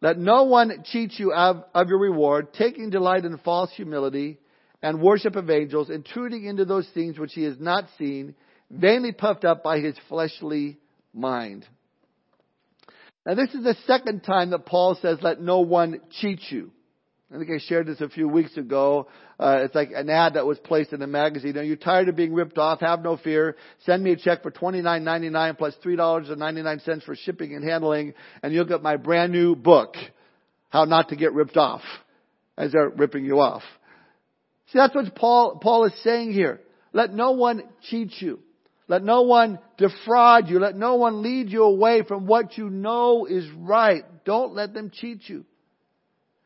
Let 0.00 0.18
no 0.18 0.44
one 0.44 0.84
cheat 0.84 1.18
you 1.18 1.32
of, 1.32 1.64
of 1.74 1.88
your 1.88 1.98
reward, 1.98 2.52
taking 2.52 2.90
delight 2.90 3.24
in 3.24 3.38
false 3.38 3.70
humility 3.74 4.38
and 4.82 5.00
worship 5.00 5.36
of 5.36 5.48
angels, 5.48 5.90
intruding 5.90 6.44
into 6.44 6.64
those 6.64 6.86
things 6.92 7.18
which 7.18 7.32
he 7.32 7.44
has 7.44 7.58
not 7.58 7.86
seen, 7.98 8.34
vainly 8.70 9.12
puffed 9.12 9.44
up 9.44 9.62
by 9.62 9.78
his 9.78 9.96
fleshly 10.08 10.78
mind. 11.14 11.66
Now 13.24 13.34
this 13.34 13.54
is 13.54 13.64
the 13.64 13.76
second 13.86 14.20
time 14.20 14.50
that 14.50 14.66
Paul 14.66 14.98
says, 15.00 15.18
let 15.22 15.40
no 15.40 15.60
one 15.60 16.00
cheat 16.20 16.40
you. 16.50 16.70
I 17.34 17.38
think 17.38 17.50
I 17.50 17.58
shared 17.58 17.88
this 17.88 18.00
a 18.00 18.08
few 18.08 18.28
weeks 18.28 18.56
ago. 18.56 19.08
Uh, 19.38 19.62
it's 19.64 19.74
like 19.74 19.90
an 19.92 20.08
ad 20.08 20.34
that 20.34 20.46
was 20.46 20.60
placed 20.60 20.92
in 20.92 21.02
a 21.02 21.08
magazine. 21.08 21.58
Are 21.58 21.62
you 21.62 21.74
tired 21.74 22.08
of 22.08 22.14
being 22.14 22.32
ripped 22.32 22.56
off? 22.56 22.80
Have 22.80 23.02
no 23.02 23.16
fear. 23.16 23.56
Send 23.84 24.04
me 24.04 24.12
a 24.12 24.16
check 24.16 24.44
for 24.44 24.52
twenty 24.52 24.80
nine 24.80 25.02
ninety 25.02 25.28
nine 25.28 25.56
plus 25.56 25.74
three 25.82 25.96
dollars 25.96 26.28
and 26.28 26.38
ninety 26.38 26.62
nine 26.62 26.78
cents 26.80 27.04
for 27.04 27.16
shipping 27.16 27.54
and 27.54 27.68
handling, 27.68 28.14
and 28.44 28.54
you'll 28.54 28.64
get 28.64 28.80
my 28.80 28.96
brand 28.96 29.32
new 29.32 29.56
book, 29.56 29.94
How 30.68 30.84
Not 30.84 31.08
to 31.08 31.16
Get 31.16 31.32
Ripped 31.32 31.56
Off, 31.56 31.82
as 32.56 32.70
they're 32.70 32.90
ripping 32.90 33.24
you 33.24 33.40
off. 33.40 33.62
See, 34.68 34.78
that's 34.78 34.94
what 34.94 35.12
Paul 35.16 35.58
Paul 35.60 35.84
is 35.86 35.94
saying 36.04 36.32
here. 36.32 36.60
Let 36.92 37.12
no 37.12 37.32
one 37.32 37.64
cheat 37.90 38.12
you. 38.20 38.38
Let 38.86 39.02
no 39.02 39.22
one 39.22 39.58
defraud 39.78 40.48
you. 40.48 40.60
Let 40.60 40.76
no 40.76 40.94
one 40.94 41.22
lead 41.22 41.50
you 41.50 41.64
away 41.64 42.04
from 42.06 42.26
what 42.28 42.56
you 42.56 42.70
know 42.70 43.26
is 43.26 43.50
right. 43.50 44.04
Don't 44.24 44.54
let 44.54 44.72
them 44.72 44.92
cheat 44.94 45.22
you. 45.28 45.44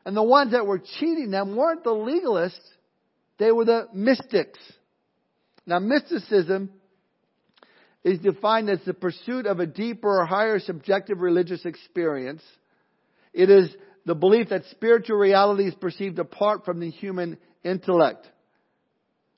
And 0.05 0.15
the 0.17 0.23
ones 0.23 0.51
that 0.51 0.65
were 0.65 0.79
cheating 0.99 1.31
them 1.31 1.55
weren't 1.55 1.83
the 1.83 1.91
legalists, 1.91 2.59
they 3.37 3.51
were 3.51 3.65
the 3.65 3.87
mystics. 3.93 4.59
Now, 5.65 5.79
mysticism 5.79 6.71
is 8.03 8.19
defined 8.19 8.69
as 8.69 8.79
the 8.85 8.93
pursuit 8.93 9.45
of 9.45 9.59
a 9.59 9.67
deeper 9.67 10.21
or 10.21 10.25
higher 10.25 10.59
subjective 10.59 11.19
religious 11.19 11.65
experience. 11.65 12.41
It 13.33 13.49
is 13.49 13.69
the 14.05 14.15
belief 14.15 14.49
that 14.49 14.63
spiritual 14.71 15.17
reality 15.17 15.67
is 15.67 15.75
perceived 15.75 16.17
apart 16.17 16.65
from 16.65 16.79
the 16.79 16.89
human 16.89 17.37
intellect. 17.63 18.27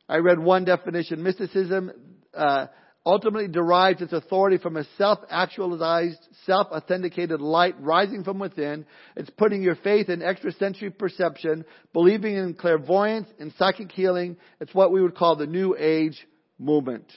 I 0.07 0.17
read 0.17 0.39
one 0.39 0.63
definition. 0.63 1.23
Mysticism 1.23 1.91
uh, 2.33 2.67
ultimately 3.05 3.47
derives 3.47 4.01
its 4.01 4.13
authority 4.13 4.57
from 4.57 4.77
a 4.77 4.85
self-actualized, 4.97 6.19
self-authenticated 6.45 7.41
light 7.41 7.75
rising 7.79 8.23
from 8.23 8.39
within. 8.39 8.85
It's 9.15 9.29
putting 9.31 9.61
your 9.61 9.75
faith 9.75 10.09
in 10.09 10.21
extrasensory 10.21 10.89
perception, 10.89 11.65
believing 11.91 12.35
in 12.35 12.53
clairvoyance 12.53 13.27
and 13.39 13.53
psychic 13.57 13.91
healing. 13.91 14.37
It's 14.61 14.73
what 14.73 14.91
we 14.91 15.01
would 15.01 15.15
call 15.15 15.35
the 15.35 15.47
New 15.47 15.75
Age 15.77 16.25
movement. 16.57 17.11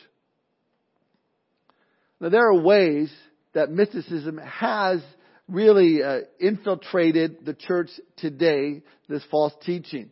Now 2.21 2.31
there 2.31 2.49
are 2.49 2.61
ways 2.61 3.13
that 3.53 3.71
mysticism 3.71 4.39
has 4.39 5.01
really 5.49 6.03
uh, 6.03 6.21
infiltrated 6.41 7.45
the 7.45 7.55
church 7.55 7.91
today, 8.17 8.83
this 9.09 9.23
false 9.31 9.53
teaching. 9.65 10.11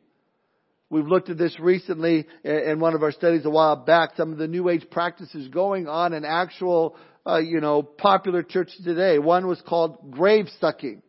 We've 0.90 1.06
looked 1.06 1.30
at 1.30 1.38
this 1.38 1.58
recently 1.58 2.26
in 2.44 2.78
one 2.78 2.94
of 2.94 3.02
our 3.02 3.12
studies 3.12 3.44
a 3.44 3.50
while 3.50 3.76
back, 3.76 4.10
some 4.16 4.32
of 4.32 4.38
the 4.38 4.46
New 4.46 4.68
Age 4.68 4.86
practices 4.90 5.48
going 5.48 5.88
on 5.88 6.12
in 6.12 6.24
actual, 6.24 6.96
uh, 7.26 7.38
you 7.38 7.60
know, 7.60 7.82
popular 7.82 8.42
churches 8.42 8.80
today. 8.84 9.18
One 9.18 9.46
was 9.46 9.60
called 9.66 10.10
grave 10.10 10.46
sucking. 10.60 11.02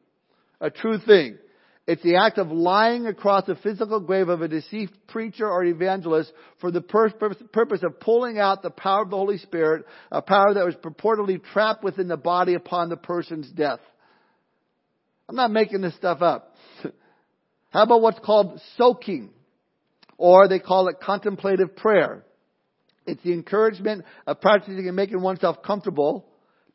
A 0.62 0.70
true 0.70 0.98
thing. 1.00 1.38
It's 1.88 2.02
the 2.02 2.16
act 2.16 2.40
of 2.40 2.52
lying 2.52 3.06
across 3.06 3.46
the 3.46 3.56
physical 3.56 4.00
grave 4.00 4.28
of 4.28 4.42
a 4.42 4.48
deceased 4.48 4.94
preacher 5.08 5.48
or 5.48 5.64
evangelist 5.64 6.32
for 6.60 6.72
the 6.72 6.82
purpose 6.82 7.84
of 7.84 8.00
pulling 8.00 8.40
out 8.40 8.64
the 8.64 8.72
power 8.72 9.04
of 9.04 9.12
the 9.12 9.18
Holy 9.18 9.38
Spirit, 9.38 9.86
a 10.12 10.22
power 10.22 10.54
that 10.56 10.66
was 10.66 10.74
purportedly 10.76 11.44
trapped 11.54 11.84
within 11.84 12.08
the 12.08 12.18
body 12.18 12.56
upon 12.56 12.90
the 12.90 12.98
person's 12.98 13.52
death. 13.52 13.82
I'm 15.30 15.36
not 15.36 15.52
making 15.52 15.82
this 15.82 15.96
stuff 15.96 16.24
up. 16.24 16.56
How 17.70 17.84
about 17.84 18.02
what's 18.02 18.20
called 18.20 18.60
soaking? 18.78 19.30
Or 20.18 20.48
they 20.48 20.60
call 20.60 20.88
it 20.88 20.98
contemplative 21.02 21.76
prayer. 21.76 22.24
It's 23.06 23.22
the 23.24 23.34
encouragement 23.34 24.06
of 24.26 24.42
practicing 24.42 24.88
and 24.88 24.96
making 24.96 25.22
oneself 25.22 25.62
comfortable, 25.64 26.26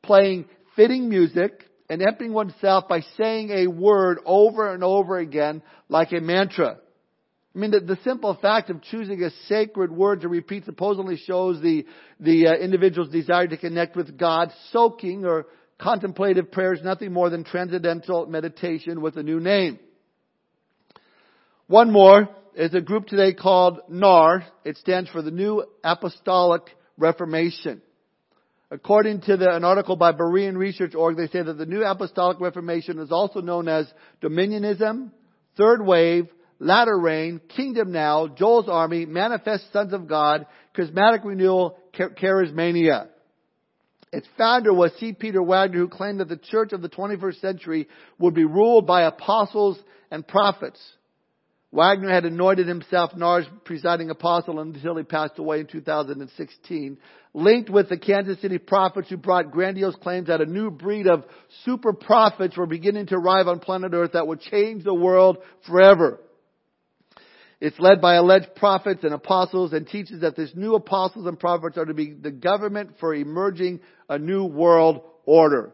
playing 0.03 0.47
fitting 0.77 1.09
music, 1.09 1.65
and 1.89 2.01
emptying 2.03 2.33
oneself 2.33 2.87
by 2.89 3.01
saying 3.17 3.51
a 3.51 3.67
word 3.67 4.19
over 4.25 4.73
and 4.73 4.85
over 4.85 5.19
again 5.19 5.63
like 5.89 6.13
a 6.13 6.21
mantra. 6.21 6.79
I 7.55 7.59
mean, 7.59 7.73
the, 7.73 7.81
the 7.81 7.99
simple 8.05 8.39
fact 8.41 8.71
of 8.71 8.81
choosing 8.83 9.25
a 9.25 9.31
sacred 9.49 9.91
word 9.91 10.21
to 10.21 10.29
repeat 10.29 10.67
supposedly 10.67 11.17
shows 11.17 11.61
the, 11.61 11.85
the 12.21 12.47
uh, 12.47 12.55
individual's 12.55 13.11
desire 13.11 13.49
to 13.49 13.57
connect 13.57 13.97
with 13.97 14.17
God. 14.17 14.53
Soaking 14.71 15.25
or 15.25 15.47
contemplative 15.81 16.53
prayer 16.53 16.75
is 16.75 16.83
nothing 16.85 17.13
more 17.13 17.29
than 17.29 17.43
transcendental 17.43 18.27
meditation 18.27 19.01
with 19.01 19.17
a 19.17 19.25
new 19.25 19.41
name. 19.41 19.81
One 21.67 21.91
more 21.91 22.29
is 22.55 22.75
a 22.75 22.81
group 22.81 23.07
today 23.07 23.33
called 23.33 23.81
NAR. 23.89 24.45
It 24.65 24.77
stands 24.77 25.11
for 25.11 25.23
the 25.23 25.31
New 25.31 25.65
Apostolic 25.85 26.63
Reformation. 26.97 27.83
According 28.71 29.23
to 29.23 29.37
the, 29.37 29.55
an 29.55 29.65
article 29.65 29.97
by 29.97 30.13
Berean 30.13 30.57
Research 30.57 30.95
Org, 30.95 31.17
they 31.17 31.27
say 31.27 31.43
that 31.43 31.55
the 31.55 31.67
New 31.67 31.85
Apostolic 31.85 32.41
Reformation 32.41 32.99
is 32.99 33.11
also 33.11 33.41
known 33.41 33.69
as 33.69 33.93
Dominionism, 34.23 35.11
Third 35.57 35.85
Wave, 35.85 36.29
Latter 36.61 36.99
Rain, 36.99 37.41
Kingdom 37.57 37.91
Now, 37.91 38.29
Joel's 38.29 38.69
Army, 38.69 39.07
Manifest 39.07 39.73
Sons 39.73 39.93
of 39.93 40.07
God, 40.07 40.47
Charismatic 40.77 41.25
Renewal, 41.25 41.79
Charismania. 41.95 43.09
Its 44.13 44.27
founder 44.37 44.73
was 44.73 44.93
C. 44.99 45.13
Peter 45.13 45.43
Wagner, 45.43 45.79
who 45.79 45.89
claimed 45.89 46.21
that 46.21 46.29
the 46.29 46.37
church 46.37 46.73
of 46.73 46.83
the 46.83 46.89
21st 46.89 47.41
century 47.41 47.89
would 48.19 48.35
be 48.35 48.45
ruled 48.45 48.87
by 48.87 49.03
apostles 49.03 49.79
and 50.11 50.27
prophets. 50.27 50.81
Wagner 51.73 52.11
had 52.11 52.25
anointed 52.25 52.67
himself 52.67 53.15
NAR's 53.15 53.47
presiding 53.65 54.11
apostle 54.11 54.59
until 54.59 54.97
he 54.97 55.05
passed 55.05 55.39
away 55.39 55.61
in 55.61 55.67
2016. 55.67 56.99
Linked 57.33 57.71
with 57.71 57.89
the 57.89 57.97
Kansas 57.97 58.41
City 58.41 58.59
prophets 58.59 59.09
who 59.09 59.17
brought 59.17 59.53
grandiose 59.53 59.95
claims 59.95 60.27
that 60.27 60.41
a 60.41 60.47
new 60.47 60.73
breed 60.73 61.07
of 61.07 61.25
super 61.65 61.93
prophets 61.93 62.57
were 62.57 62.67
beginning 62.67 63.07
to 63.07 63.15
arrive 63.15 63.47
on 63.47 63.61
planet 63.61 63.93
Earth 63.95 64.13
that 64.15 64.27
would 64.27 64.41
change 64.41 64.83
the 64.83 64.95
world 64.95 65.39
forever. 65.65 66.19
It's 67.61 67.79
led 67.79 68.01
by 68.01 68.15
alleged 68.15 68.57
prophets 68.57 69.05
and 69.05 69.15
apostles 69.15 69.73
and 69.73 69.87
teaches 69.87 70.23
that 70.23 70.35
this 70.35 70.51
new 70.57 70.75
apostles 70.75 71.27
and 71.27 71.39
prophets 71.39 71.79
are 71.79 71.85
to 71.85 71.95
be 71.95 72.13
the 72.13 72.33
government 72.33 72.97
for 72.99 73.15
emerging 73.15 73.81
a 74.09 74.19
new 74.19 74.45
world 74.45 75.03
order. 75.25 75.73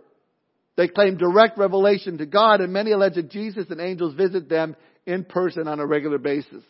They 0.76 0.88
claim 0.88 1.16
direct 1.16 1.56
revelation 1.56 2.18
to 2.18 2.26
God 2.26 2.60
and 2.60 2.70
many 2.72 2.90
allege 2.90 3.14
that 3.14 3.30
Jesus 3.30 3.70
and 3.70 3.80
angels 3.80 4.14
visit 4.14 4.48
them 4.48 4.76
in 5.06 5.24
person 5.24 5.68
on 5.68 5.80
a 5.80 5.86
regular 5.86 6.18
basis. 6.18 6.62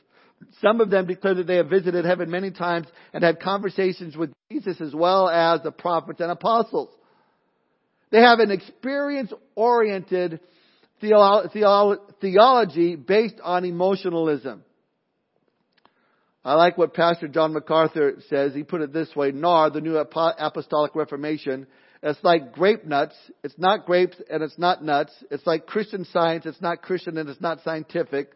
Some 0.61 0.81
of 0.81 0.91
them 0.91 1.07
declare 1.07 1.35
that 1.35 1.47
they 1.47 1.57
have 1.57 1.71
visited 1.71 2.05
heaven 2.05 2.31
many 2.31 2.51
times 2.51 2.87
and 3.13 3.25
had 3.25 3.41
conversations 3.41 4.17
with 4.17 4.33
Jesus 4.51 4.81
as 4.81 4.95
well 4.95 5.29
as 5.29 5.63
the 5.63 5.73
prophets 5.73 6.21
and 6.21 6.31
apostles. 6.31 6.91
They 8.11 8.21
have 8.21 8.39
an 8.39 8.51
experience 8.51 9.33
oriented 9.55 10.41
theology 11.01 12.97
based 12.97 13.41
on 13.43 13.65
emotionalism. 13.65 14.63
I 16.45 16.55
like 16.55 16.79
what 16.79 16.95
Pastor 16.95 17.27
John 17.29 17.55
MacArthur 17.55 18.19
says. 18.29 18.55
He 18.55 18.63
put 18.63 18.81
it 18.83 18.93
this 18.93 19.09
way, 19.17 19.33
NAR, 19.33 19.71
the 19.71 19.81
New 19.81 19.97
Apostolic 19.97 20.95
Reformation, 20.95 21.67
it's 22.07 22.23
like 22.23 22.53
grape 22.53 22.85
nuts. 22.85 23.15
It's 23.43 23.59
not 23.59 23.85
grapes 23.85 24.17
and 24.31 24.43
it's 24.43 24.59
not 24.59 24.85
nuts. 24.85 25.13
It's 25.31 25.47
like 25.47 25.67
Christian 25.67 26.07
science. 26.13 26.47
It's 26.47 26.61
not 26.61 26.83
Christian 26.83 27.19
and 27.19 27.29
it's 27.29 27.41
not 27.41 27.63
scientific. 27.65 28.31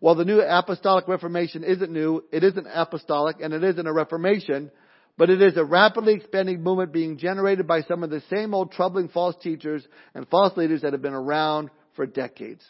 While 0.00 0.14
the 0.14 0.26
new 0.26 0.40
apostolic 0.42 1.08
reformation 1.08 1.64
isn't 1.64 1.90
new, 1.90 2.22
it 2.30 2.44
isn't 2.44 2.66
apostolic 2.70 3.36
and 3.40 3.54
it 3.54 3.64
isn't 3.64 3.86
a 3.86 3.92
reformation, 3.92 4.70
but 5.16 5.30
it 5.30 5.40
is 5.40 5.56
a 5.56 5.64
rapidly 5.64 6.12
expanding 6.14 6.62
movement 6.62 6.92
being 6.92 7.16
generated 7.16 7.66
by 7.66 7.80
some 7.82 8.02
of 8.02 8.10
the 8.10 8.22
same 8.28 8.52
old 8.52 8.72
troubling 8.72 9.08
false 9.08 9.36
teachers 9.42 9.82
and 10.14 10.28
false 10.28 10.54
leaders 10.58 10.82
that 10.82 10.92
have 10.92 11.00
been 11.00 11.14
around 11.14 11.70
for 11.96 12.04
decades. 12.04 12.62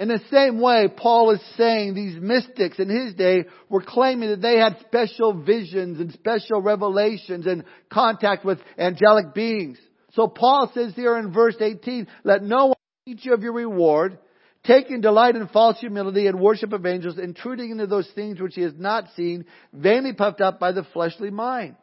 In 0.00 0.08
the 0.08 0.20
same 0.30 0.58
way, 0.62 0.88
Paul 0.88 1.32
is 1.32 1.42
saying 1.58 1.92
these 1.92 2.18
mystics 2.18 2.78
in 2.78 2.88
his 2.88 3.14
day 3.14 3.44
were 3.68 3.82
claiming 3.82 4.30
that 4.30 4.40
they 4.40 4.56
had 4.56 4.78
special 4.80 5.34
visions 5.34 6.00
and 6.00 6.10
special 6.14 6.62
revelations 6.62 7.46
and 7.46 7.64
contact 7.92 8.42
with 8.42 8.58
angelic 8.78 9.34
beings. 9.34 9.76
So 10.14 10.26
Paul 10.26 10.70
says 10.72 10.94
here 10.96 11.18
in 11.18 11.34
verse 11.34 11.56
18, 11.60 12.06
let 12.24 12.42
no 12.42 12.68
one 12.68 12.76
teach 13.04 13.26
you 13.26 13.34
of 13.34 13.42
your 13.42 13.52
reward, 13.52 14.18
taking 14.64 15.02
delight 15.02 15.36
in 15.36 15.46
false 15.48 15.78
humility 15.78 16.28
and 16.28 16.40
worship 16.40 16.72
of 16.72 16.86
angels, 16.86 17.18
intruding 17.18 17.70
into 17.70 17.86
those 17.86 18.10
things 18.14 18.40
which 18.40 18.54
he 18.54 18.62
has 18.62 18.72
not 18.78 19.04
seen, 19.16 19.44
vainly 19.70 20.14
puffed 20.14 20.40
up 20.40 20.58
by 20.58 20.72
the 20.72 20.86
fleshly 20.94 21.30
mind. 21.30 21.76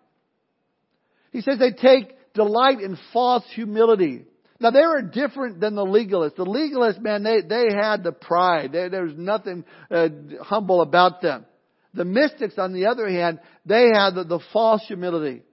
He 1.32 1.41
says 1.41 1.60
they 1.60 1.71
take 1.71 2.34
delight 2.34 2.82
in 2.82 2.97
false 3.13 3.45
humility. 3.53 4.25
Now 4.59 4.71
they 4.71 4.81
were 4.81 5.01
different 5.01 5.59
than 5.59 5.75
the 5.75 5.85
legalists. 5.85 6.35
The 6.35 6.45
legalists, 6.45 6.99
man, 6.99 7.23
they, 7.23 7.41
they 7.41 7.67
had 7.75 8.03
the 8.03 8.11
pride. 8.11 8.71
They, 8.71 8.89
there 8.89 9.03
was 9.03 9.13
nothing 9.15 9.65
uh, 9.91 10.09
humble 10.41 10.81
about 10.81 11.21
them. 11.21 11.45
The 11.93 12.05
mystics, 12.05 12.55
on 12.57 12.73
the 12.73 12.87
other 12.87 13.07
hand, 13.07 13.39
they 13.65 13.89
had 13.93 14.15
the, 14.15 14.23
the 14.23 14.39
false 14.51 14.83
humility. 14.87 15.43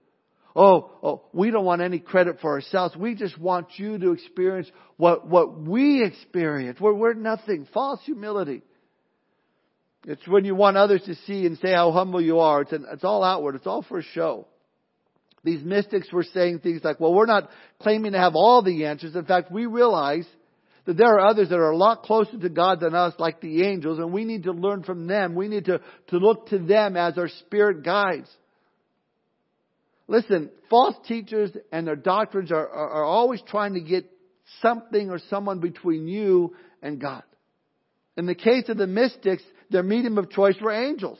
Oh, 0.55 0.91
oh, 1.03 1.23
we 1.33 1.51
don't 1.51 1.65
want 1.65 1.81
any 1.81 1.99
credit 1.99 2.39
for 2.39 2.53
ourselves. 2.53 2.95
We 2.95 3.13
just 3.15 3.37
want 3.37 3.67
you 3.75 3.97
to 3.97 4.11
experience 4.13 4.69
what, 4.97 5.27
what 5.27 5.59
we 5.59 6.03
experience. 6.03 6.79
We're, 6.79 6.93
we're 6.93 7.13
nothing. 7.13 7.67
False 7.73 7.99
humility. 8.05 8.63
It's 10.07 10.25
when 10.27 10.45
you 10.45 10.55
want 10.55 10.77
others 10.77 11.01
to 11.05 11.15
see 11.27 11.45
and 11.45 11.57
say 11.57 11.73
how 11.73 11.91
humble 11.91 12.21
you 12.21 12.39
are. 12.39 12.61
It's, 12.61 12.71
an, 12.71 12.85
it's 12.91 13.03
all 13.03 13.23
outward. 13.23 13.55
It's 13.55 13.67
all 13.67 13.81
for 13.81 14.01
show. 14.01 14.47
These 15.45 15.63
mystics 15.63 16.11
were 16.11 16.23
saying 16.23 16.59
things 16.59 16.81
like, 16.83 16.99
well, 16.99 17.13
we're 17.13 17.27
not 17.27 17.49
claiming 17.79 18.13
to 18.13 18.17
have 18.17 18.35
all 18.35 18.63
the 18.63 18.85
answers. 18.85 19.15
In 19.15 19.25
fact, 19.25 19.51
we 19.51 19.67
realize 19.67 20.25
that 20.85 20.97
there 20.97 21.07
are 21.07 21.27
others 21.27 21.49
that 21.49 21.59
are 21.59 21.71
a 21.71 21.77
lot 21.77 22.01
closer 22.01 22.37
to 22.37 22.49
God 22.49 22.79
than 22.79 22.95
us, 22.95 23.13
like 23.19 23.41
the 23.41 23.63
angels, 23.63 23.99
and 23.99 24.11
we 24.11 24.25
need 24.25 24.43
to 24.43 24.51
learn 24.51 24.83
from 24.83 25.05
them. 25.05 25.35
We 25.35 25.47
need 25.47 25.65
to, 25.65 25.81
to 26.07 26.17
look 26.17 26.49
to 26.49 26.57
them 26.57 26.97
as 26.97 27.17
our 27.19 27.29
spirit 27.29 27.83
guides. 27.83 28.29
Listen, 30.07 30.49
false 30.69 30.95
teachers 31.07 31.51
and 31.71 31.85
their 31.85 31.95
doctrines 31.95 32.51
are, 32.51 32.67
are, 32.67 32.89
are 32.89 33.05
always 33.05 33.41
trying 33.47 33.75
to 33.75 33.81
get 33.81 34.09
something 34.63 35.11
or 35.11 35.19
someone 35.29 35.59
between 35.59 36.07
you 36.07 36.55
and 36.81 36.99
God. 36.99 37.23
In 38.17 38.25
the 38.25 38.35
case 38.35 38.67
of 38.69 38.77
the 38.77 38.87
mystics, 38.87 39.43
their 39.69 39.83
medium 39.83 40.17
of 40.17 40.31
choice 40.31 40.55
were 40.59 40.71
angels. 40.71 41.19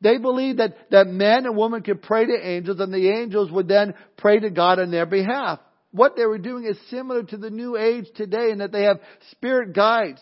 They 0.00 0.18
believed 0.18 0.58
that, 0.58 0.90
that 0.90 1.06
men 1.06 1.46
and 1.46 1.56
women 1.56 1.82
could 1.82 2.02
pray 2.02 2.26
to 2.26 2.48
angels 2.48 2.80
and 2.80 2.92
the 2.92 3.08
angels 3.08 3.50
would 3.50 3.68
then 3.68 3.94
pray 4.16 4.38
to 4.38 4.50
God 4.50 4.78
on 4.78 4.90
their 4.90 5.06
behalf. 5.06 5.60
What 5.90 6.16
they 6.16 6.26
were 6.26 6.38
doing 6.38 6.64
is 6.64 6.76
similar 6.90 7.22
to 7.22 7.36
the 7.38 7.50
new 7.50 7.76
age 7.76 8.06
today 8.14 8.50
in 8.50 8.58
that 8.58 8.72
they 8.72 8.82
have 8.82 9.00
spirit 9.30 9.74
guides. 9.74 10.20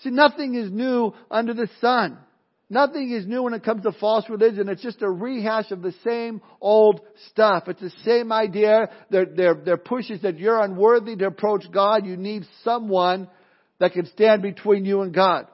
See, 0.00 0.10
nothing 0.10 0.54
is 0.54 0.70
new 0.70 1.12
under 1.30 1.54
the 1.54 1.68
sun. 1.80 2.18
Nothing 2.68 3.12
is 3.12 3.26
new 3.26 3.44
when 3.44 3.54
it 3.54 3.64
comes 3.64 3.84
to 3.84 3.92
false 3.92 4.24
religion. 4.28 4.68
It's 4.68 4.82
just 4.82 5.02
a 5.02 5.10
rehash 5.10 5.70
of 5.70 5.82
the 5.82 5.94
same 6.04 6.40
old 6.60 7.00
stuff. 7.30 7.64
It's 7.68 7.80
the 7.80 7.92
same 8.04 8.32
idea. 8.32 8.90
Their, 9.10 9.24
their, 9.24 9.54
their 9.54 9.76
pushes 9.76 10.22
that 10.22 10.38
you're 10.38 10.60
unworthy 10.60 11.16
to 11.16 11.26
approach 11.26 11.64
God. 11.72 12.06
You 12.06 12.16
need 12.16 12.44
someone 12.64 13.28
that 13.78 13.92
can 13.92 14.06
stand 14.06 14.42
between 14.42 14.84
you 14.84 15.02
and 15.02 15.14
God. 15.14 15.46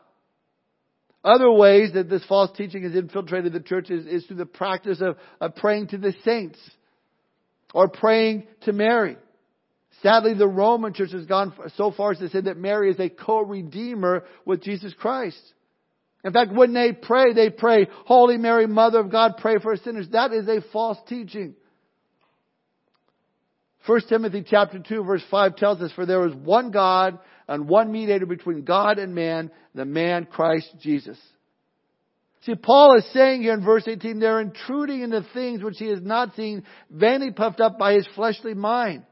Other 1.24 1.50
ways 1.50 1.92
that 1.94 2.11
this 2.11 2.24
false 2.24 2.50
teaching 2.56 2.82
has 2.82 2.94
infiltrated 2.94 3.52
the 3.52 3.61
church 3.61 3.90
is, 3.90 4.24
through 4.26 4.37
the 4.37 4.46
practice 4.46 5.00
of, 5.00 5.16
of 5.40 5.54
praying 5.54 5.88
to 5.88 5.98
the 5.98 6.14
saints 6.24 6.58
or 7.72 7.88
praying 7.88 8.46
to 8.62 8.72
Mary. 8.72 9.16
Sadly, 10.02 10.35
the 10.35 10.48
Roman 10.48 10.94
church 10.94 11.12
has 11.12 11.26
gone 11.26 11.52
so 11.76 11.92
far 11.92 12.12
as 12.12 12.18
to 12.18 12.28
say 12.28 12.40
that 12.40 12.56
Mary 12.56 12.90
is 12.90 12.98
a 12.98 13.08
co-redeemer 13.08 14.24
with 14.44 14.62
Jesus 14.62 14.92
Christ. 14.94 15.40
In 16.24 16.32
fact, 16.32 16.52
when 16.52 16.72
they 16.72 16.92
pray, 16.92 17.32
they 17.32 17.50
pray, 17.50 17.88
Holy 18.04 18.37
Mary, 18.37 18.66
Mother 18.66 19.00
of 19.00 19.11
God, 19.11 19.35
pray 19.38 19.58
for 19.62 19.76
sinners. 19.76 20.08
That 20.11 20.32
is 20.32 20.48
a 20.48 20.61
false 20.72 20.98
teaching. 21.08 21.54
1 23.87 24.01
Timothy 24.09 24.45
chapter 24.49 24.79
2 24.79 25.05
verse 25.05 25.23
5 25.31 25.57
tells 25.57 25.81
us, 25.81 25.92
For 25.92 26.07
there 26.07 26.27
is 26.27 26.35
one 26.35 26.71
God 26.71 27.18
and 27.49 27.68
one 27.68 27.90
mediator 27.90 28.27
between 28.27 28.64
God 28.64 28.99
and 28.99 29.14
man, 29.14 29.51
the 29.75 29.85
man 29.85 30.27
Christ 30.27 30.68
Jesus. 30.81 31.18
See, 32.42 32.55
Paul 32.55 32.97
is 32.99 33.07
saying 33.12 33.42
here 33.42 33.55
in 33.55 33.64
verse 33.64 33.85
18, 33.87 34.18
they're 34.18 34.40
intruding 34.40 35.03
into 35.03 35.25
things 35.33 35.62
which 35.62 35.79
he 35.79 35.88
has 35.88 36.01
not 36.01 36.35
seen, 36.35 36.64
vainly 36.90 37.31
puffed 37.31 37.61
up 37.61 37.79
by 37.79 37.95
his 37.95 38.07
fleshly 38.14 38.55
mind. 38.55 39.05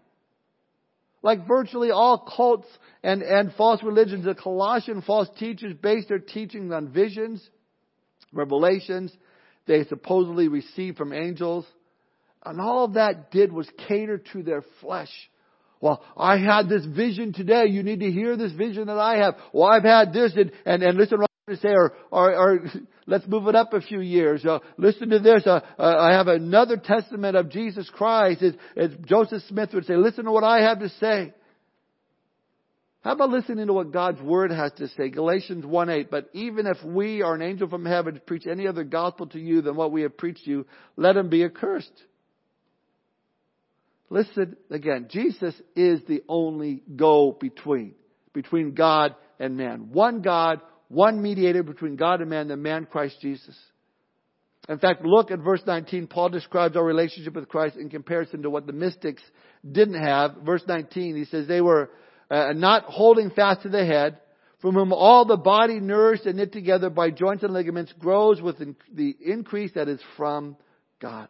Like 1.22 1.46
virtually 1.46 1.90
all 1.90 2.18
cults 2.18 2.66
and, 3.02 3.22
and 3.22 3.52
false 3.54 3.82
religions, 3.82 4.24
the 4.24 4.34
Colossian 4.34 5.02
false 5.02 5.28
teachers 5.38 5.74
base 5.74 6.06
their 6.08 6.18
teachings 6.18 6.72
on 6.72 6.92
visions, 6.92 7.46
revelations 8.32 9.12
they 9.66 9.84
supposedly 9.84 10.48
received 10.48 10.96
from 10.96 11.12
angels. 11.12 11.64
And 12.44 12.60
all 12.60 12.88
that 12.88 13.30
did 13.30 13.52
was 13.52 13.68
cater 13.88 14.18
to 14.32 14.42
their 14.42 14.64
flesh. 14.80 15.10
Well, 15.80 16.02
I 16.16 16.38
had 16.38 16.68
this 16.68 16.84
vision 16.84 17.32
today. 17.32 17.66
You 17.66 17.82
need 17.82 18.00
to 18.00 18.10
hear 18.10 18.36
this 18.36 18.52
vision 18.52 18.86
that 18.86 18.98
I 18.98 19.18
have. 19.18 19.36
Well, 19.52 19.68
I've 19.68 19.82
had 19.82 20.12
this 20.12 20.32
and, 20.36 20.52
and, 20.66 20.82
and 20.82 20.98
listen 20.98 21.20
what 21.20 21.30
I 21.48 21.54
say 21.54 21.70
or, 21.70 21.94
or, 22.10 22.34
or 22.34 22.64
let's 23.06 23.26
move 23.26 23.48
it 23.48 23.54
up 23.54 23.72
a 23.72 23.80
few 23.80 24.00
years. 24.00 24.44
Uh, 24.44 24.58
listen 24.76 25.08
to 25.10 25.18
this. 25.18 25.46
Uh, 25.46 25.60
uh, 25.78 25.82
I 25.82 26.12
have 26.12 26.28
another 26.28 26.76
testament 26.76 27.36
of 27.36 27.50
Jesus 27.50 27.88
Christ. 27.90 28.42
As, 28.42 28.54
as 28.76 28.90
Joseph 29.06 29.42
Smith 29.48 29.70
would 29.72 29.86
say, 29.86 29.96
listen 29.96 30.26
to 30.26 30.32
what 30.32 30.44
I 30.44 30.62
have 30.62 30.80
to 30.80 30.90
say. 31.00 31.32
How 33.02 33.12
about 33.12 33.30
listening 33.30 33.66
to 33.66 33.72
what 33.72 33.92
God's 33.92 34.20
Word 34.20 34.50
has 34.50 34.72
to 34.72 34.88
say? 34.88 35.08
Galatians 35.08 35.64
1-8, 35.64 36.10
but 36.10 36.28
even 36.34 36.66
if 36.66 36.76
we 36.84 37.22
or 37.22 37.34
an 37.34 37.40
angel 37.40 37.66
from 37.66 37.86
heaven 37.86 38.20
preach 38.26 38.46
any 38.46 38.66
other 38.66 38.84
gospel 38.84 39.26
to 39.28 39.38
you 39.38 39.62
than 39.62 39.74
what 39.74 39.90
we 39.90 40.02
have 40.02 40.18
preached 40.18 40.44
to 40.44 40.50
you, 40.50 40.66
let 40.96 41.16
him 41.16 41.30
be 41.30 41.42
accursed. 41.42 41.90
Listen 44.10 44.56
again. 44.70 45.06
Jesus 45.08 45.54
is 45.76 46.00
the 46.08 46.22
only 46.28 46.82
go 46.96 47.36
between, 47.40 47.94
between 48.32 48.74
God 48.74 49.14
and 49.38 49.56
man. 49.56 49.90
One 49.92 50.20
God, 50.20 50.60
one 50.88 51.22
mediator 51.22 51.62
between 51.62 51.94
God 51.94 52.20
and 52.20 52.28
man, 52.28 52.48
the 52.48 52.56
man 52.56 52.86
Christ 52.90 53.16
Jesus. 53.22 53.56
In 54.68 54.78
fact, 54.78 55.04
look 55.04 55.30
at 55.30 55.38
verse 55.38 55.62
19. 55.64 56.08
Paul 56.08 56.28
describes 56.28 56.76
our 56.76 56.84
relationship 56.84 57.34
with 57.34 57.48
Christ 57.48 57.76
in 57.76 57.88
comparison 57.88 58.42
to 58.42 58.50
what 58.50 58.66
the 58.66 58.72
mystics 58.72 59.22
didn't 59.68 60.02
have. 60.02 60.36
Verse 60.44 60.62
19, 60.66 61.16
he 61.16 61.24
says 61.24 61.46
they 61.46 61.60
were 61.60 61.90
uh, 62.30 62.52
not 62.52 62.84
holding 62.84 63.30
fast 63.30 63.62
to 63.62 63.68
the 63.68 63.86
head, 63.86 64.18
from 64.60 64.74
whom 64.74 64.92
all 64.92 65.24
the 65.24 65.36
body 65.36 65.80
nourished 65.80 66.26
and 66.26 66.36
knit 66.36 66.52
together 66.52 66.90
by 66.90 67.10
joints 67.10 67.42
and 67.42 67.52
ligaments 67.52 67.92
grows 67.98 68.42
with 68.42 68.58
the 68.92 69.16
increase 69.24 69.72
that 69.74 69.88
is 69.88 70.00
from 70.16 70.56
God. 71.00 71.28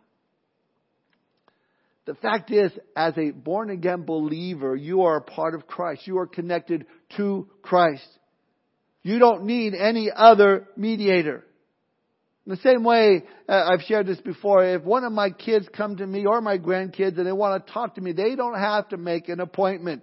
The 2.10 2.16
fact 2.16 2.50
is, 2.50 2.72
as 2.96 3.16
a 3.16 3.30
born 3.30 3.70
again 3.70 4.02
believer, 4.02 4.74
you 4.74 5.02
are 5.02 5.18
a 5.18 5.22
part 5.22 5.54
of 5.54 5.68
Christ. 5.68 6.08
You 6.08 6.18
are 6.18 6.26
connected 6.26 6.86
to 7.16 7.46
Christ. 7.62 8.04
You 9.04 9.20
don't 9.20 9.44
need 9.44 9.74
any 9.74 10.10
other 10.12 10.66
mediator. 10.76 11.46
In 12.46 12.50
the 12.50 12.56
same 12.62 12.82
way, 12.82 13.22
uh, 13.48 13.68
I've 13.72 13.82
shared 13.82 14.08
this 14.08 14.20
before, 14.22 14.64
if 14.64 14.82
one 14.82 15.04
of 15.04 15.12
my 15.12 15.30
kids 15.30 15.68
come 15.72 15.98
to 15.98 16.06
me 16.06 16.26
or 16.26 16.40
my 16.40 16.58
grandkids 16.58 17.16
and 17.16 17.24
they 17.24 17.32
want 17.32 17.64
to 17.64 17.72
talk 17.72 17.94
to 17.94 18.00
me, 18.00 18.10
they 18.10 18.34
don't 18.34 18.58
have 18.58 18.88
to 18.88 18.96
make 18.96 19.28
an 19.28 19.38
appointment. 19.38 20.02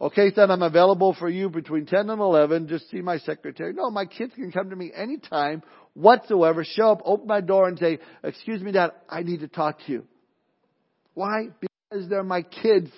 Okay, 0.00 0.34
son, 0.34 0.50
I'm 0.50 0.62
available 0.62 1.14
for 1.16 1.28
you 1.28 1.48
between 1.48 1.86
10 1.86 2.10
and 2.10 2.20
11. 2.20 2.66
Just 2.66 2.90
see 2.90 3.02
my 3.02 3.18
secretary. 3.18 3.72
No, 3.72 3.88
my 3.88 4.06
kids 4.06 4.34
can 4.34 4.50
come 4.50 4.70
to 4.70 4.74
me 4.74 4.90
anytime 4.92 5.62
whatsoever, 5.92 6.64
show 6.64 6.90
up, 6.90 7.02
open 7.04 7.28
my 7.28 7.40
door 7.40 7.68
and 7.68 7.78
say, 7.78 8.00
excuse 8.24 8.60
me, 8.60 8.72
dad, 8.72 8.90
I 9.08 9.22
need 9.22 9.38
to 9.40 9.48
talk 9.48 9.78
to 9.86 9.92
you. 9.92 10.06
Why? 11.14 11.48
Because 11.60 12.08
they're 12.08 12.22
my 12.22 12.42
kids. 12.42 12.90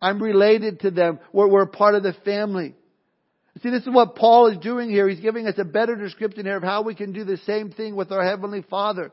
I'm 0.00 0.22
related 0.22 0.80
to 0.80 0.90
them. 0.90 1.18
We're, 1.32 1.48
we're 1.48 1.66
part 1.66 1.94
of 1.94 2.02
the 2.02 2.14
family. 2.24 2.74
See, 3.62 3.70
this 3.70 3.82
is 3.82 3.88
what 3.92 4.14
Paul 4.14 4.48
is 4.48 4.58
doing 4.58 4.88
here. 4.88 5.08
He's 5.08 5.20
giving 5.20 5.46
us 5.48 5.54
a 5.58 5.64
better 5.64 5.96
description 5.96 6.44
here 6.44 6.56
of 6.56 6.62
how 6.62 6.82
we 6.82 6.94
can 6.94 7.12
do 7.12 7.24
the 7.24 7.38
same 7.38 7.70
thing 7.70 7.96
with 7.96 8.12
our 8.12 8.24
Heavenly 8.24 8.62
Father. 8.62 9.10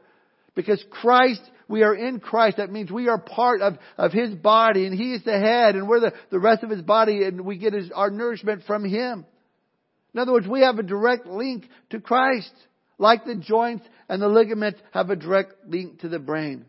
Because 0.54 0.84
Christ, 0.90 1.42
we 1.68 1.84
are 1.84 1.96
in 1.96 2.20
Christ. 2.20 2.58
That 2.58 2.72
means 2.72 2.92
we 2.92 3.10
are 3.10 3.18
part 3.18 3.62
of, 3.62 3.78
of 3.98 4.12
His 4.12 4.36
body 4.36 4.86
and 4.86 4.98
He 4.98 5.14
is 5.14 5.24
the 5.24 5.40
head 5.40 5.76
and 5.76 5.88
we're 5.88 6.00
the, 6.00 6.14
the 6.30 6.40
rest 6.40 6.64
of 6.64 6.70
His 6.70 6.82
body 6.82 7.24
and 7.24 7.42
we 7.42 7.58
get 7.58 7.74
his, 7.74 7.92
our 7.94 8.12
nourishment 8.12 8.64
from 8.68 8.86
Him. 8.86 9.26
In 10.14 10.20
other 10.20 10.32
words, 10.32 10.48
we 10.48 10.62
have 10.62 10.78
a 10.78 10.84
direct 10.84 11.26
link 11.26 11.68
to 11.90 12.00
Christ. 12.00 12.54
Like 12.98 13.26
the 13.26 13.36
joints 13.36 13.86
and 14.08 14.22
the 14.22 14.30
ligaments 14.30 14.80
have 14.92 15.10
a 15.10 15.16
direct 15.16 15.68
link 15.68 16.00
to 16.02 16.10
the 16.10 16.20
brain. 16.20 16.66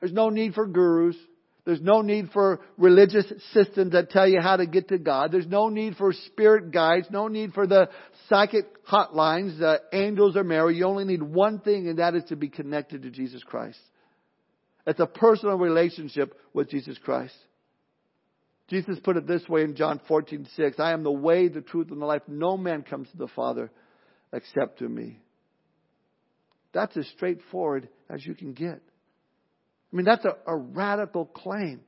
There's 0.00 0.12
no 0.12 0.30
need 0.30 0.54
for 0.54 0.66
gurus. 0.66 1.16
There's 1.64 1.82
no 1.82 2.00
need 2.00 2.30
for 2.32 2.60
religious 2.78 3.30
systems 3.52 3.92
that 3.92 4.08
tell 4.10 4.26
you 4.26 4.40
how 4.40 4.56
to 4.56 4.66
get 4.66 4.88
to 4.88 4.98
God. 4.98 5.32
There's 5.32 5.46
no 5.46 5.68
need 5.68 5.96
for 5.96 6.14
spirit 6.14 6.70
guides. 6.70 7.08
No 7.10 7.28
need 7.28 7.52
for 7.52 7.66
the 7.66 7.90
psychic 8.28 8.86
hotlines, 8.86 9.58
the 9.58 9.82
angels 9.92 10.34
or 10.34 10.44
Mary. 10.44 10.76
You 10.76 10.86
only 10.86 11.04
need 11.04 11.22
one 11.22 11.60
thing, 11.60 11.88
and 11.88 11.98
that 11.98 12.14
is 12.14 12.24
to 12.30 12.36
be 12.36 12.48
connected 12.48 13.02
to 13.02 13.10
Jesus 13.10 13.42
Christ. 13.42 13.78
It's 14.86 15.00
a 15.00 15.06
personal 15.06 15.58
relationship 15.58 16.34
with 16.54 16.70
Jesus 16.70 16.96
Christ. 17.04 17.34
Jesus 18.68 18.98
put 19.02 19.18
it 19.18 19.26
this 19.26 19.46
way 19.46 19.62
in 19.62 19.76
John 19.76 20.00
14, 20.08 20.48
6. 20.56 20.80
I 20.80 20.92
am 20.92 21.02
the 21.02 21.12
way, 21.12 21.48
the 21.48 21.60
truth, 21.60 21.90
and 21.90 22.00
the 22.00 22.06
life. 22.06 22.22
No 22.26 22.56
man 22.56 22.82
comes 22.82 23.10
to 23.10 23.16
the 23.18 23.28
Father 23.28 23.70
except 24.32 24.78
to 24.78 24.88
me. 24.88 25.18
That's 26.72 26.96
as 26.96 27.06
straightforward 27.08 27.88
as 28.08 28.24
you 28.24 28.34
can 28.34 28.52
get. 28.52 28.80
I 29.92 29.96
mean, 29.96 30.04
that's 30.04 30.24
a, 30.24 30.36
a 30.46 30.56
radical 30.56 31.24
claim. 31.24 31.80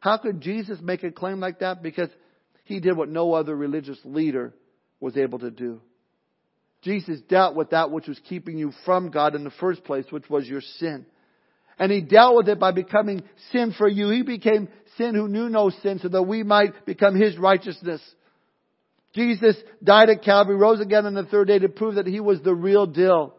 How 0.00 0.16
could 0.16 0.40
Jesus 0.40 0.78
make 0.80 1.02
a 1.02 1.10
claim 1.10 1.40
like 1.40 1.60
that? 1.60 1.82
Because 1.82 2.08
he 2.64 2.80
did 2.80 2.96
what 2.96 3.08
no 3.08 3.34
other 3.34 3.54
religious 3.54 3.98
leader 4.04 4.54
was 5.00 5.16
able 5.16 5.40
to 5.40 5.50
do. 5.50 5.80
Jesus 6.82 7.20
dealt 7.28 7.54
with 7.54 7.70
that 7.70 7.90
which 7.90 8.06
was 8.06 8.18
keeping 8.28 8.56
you 8.56 8.72
from 8.84 9.10
God 9.10 9.34
in 9.34 9.44
the 9.44 9.50
first 9.50 9.84
place, 9.84 10.06
which 10.10 10.30
was 10.30 10.46
your 10.46 10.62
sin. 10.78 11.04
And 11.78 11.90
he 11.90 12.00
dealt 12.00 12.36
with 12.36 12.48
it 12.48 12.58
by 12.58 12.72
becoming 12.72 13.22
sin 13.52 13.74
for 13.76 13.88
you. 13.88 14.10
He 14.10 14.22
became 14.22 14.68
sin 14.96 15.14
who 15.14 15.28
knew 15.28 15.48
no 15.48 15.70
sin 15.70 15.98
so 15.98 16.08
that 16.08 16.22
we 16.22 16.42
might 16.42 16.86
become 16.86 17.14
his 17.14 17.36
righteousness. 17.36 18.00
Jesus 19.14 19.56
died 19.82 20.08
at 20.08 20.22
Calvary, 20.22 20.56
rose 20.56 20.80
again 20.80 21.06
on 21.06 21.14
the 21.14 21.24
third 21.24 21.48
day 21.48 21.58
to 21.58 21.68
prove 21.68 21.96
that 21.96 22.06
he 22.06 22.20
was 22.20 22.40
the 22.42 22.54
real 22.54 22.86
deal. 22.86 23.34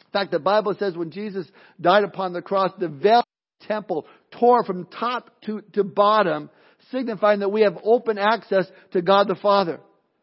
In 0.00 0.12
fact, 0.12 0.32
the 0.32 0.38
Bible 0.38 0.74
says 0.78 0.96
when 0.96 1.10
Jesus 1.10 1.46
died 1.80 2.04
upon 2.04 2.32
the 2.32 2.42
cross, 2.42 2.72
the 2.78 2.88
veil 2.88 3.24
temple 3.66 4.06
tore 4.38 4.64
from 4.64 4.86
top 4.86 5.30
to, 5.42 5.62
to 5.72 5.84
bottom, 5.84 6.50
signifying 6.90 7.40
that 7.40 7.50
we 7.50 7.62
have 7.62 7.78
open 7.82 8.18
access 8.18 8.66
to 8.92 9.02
God 9.02 9.28
the 9.28 9.36
Father. 9.36 9.80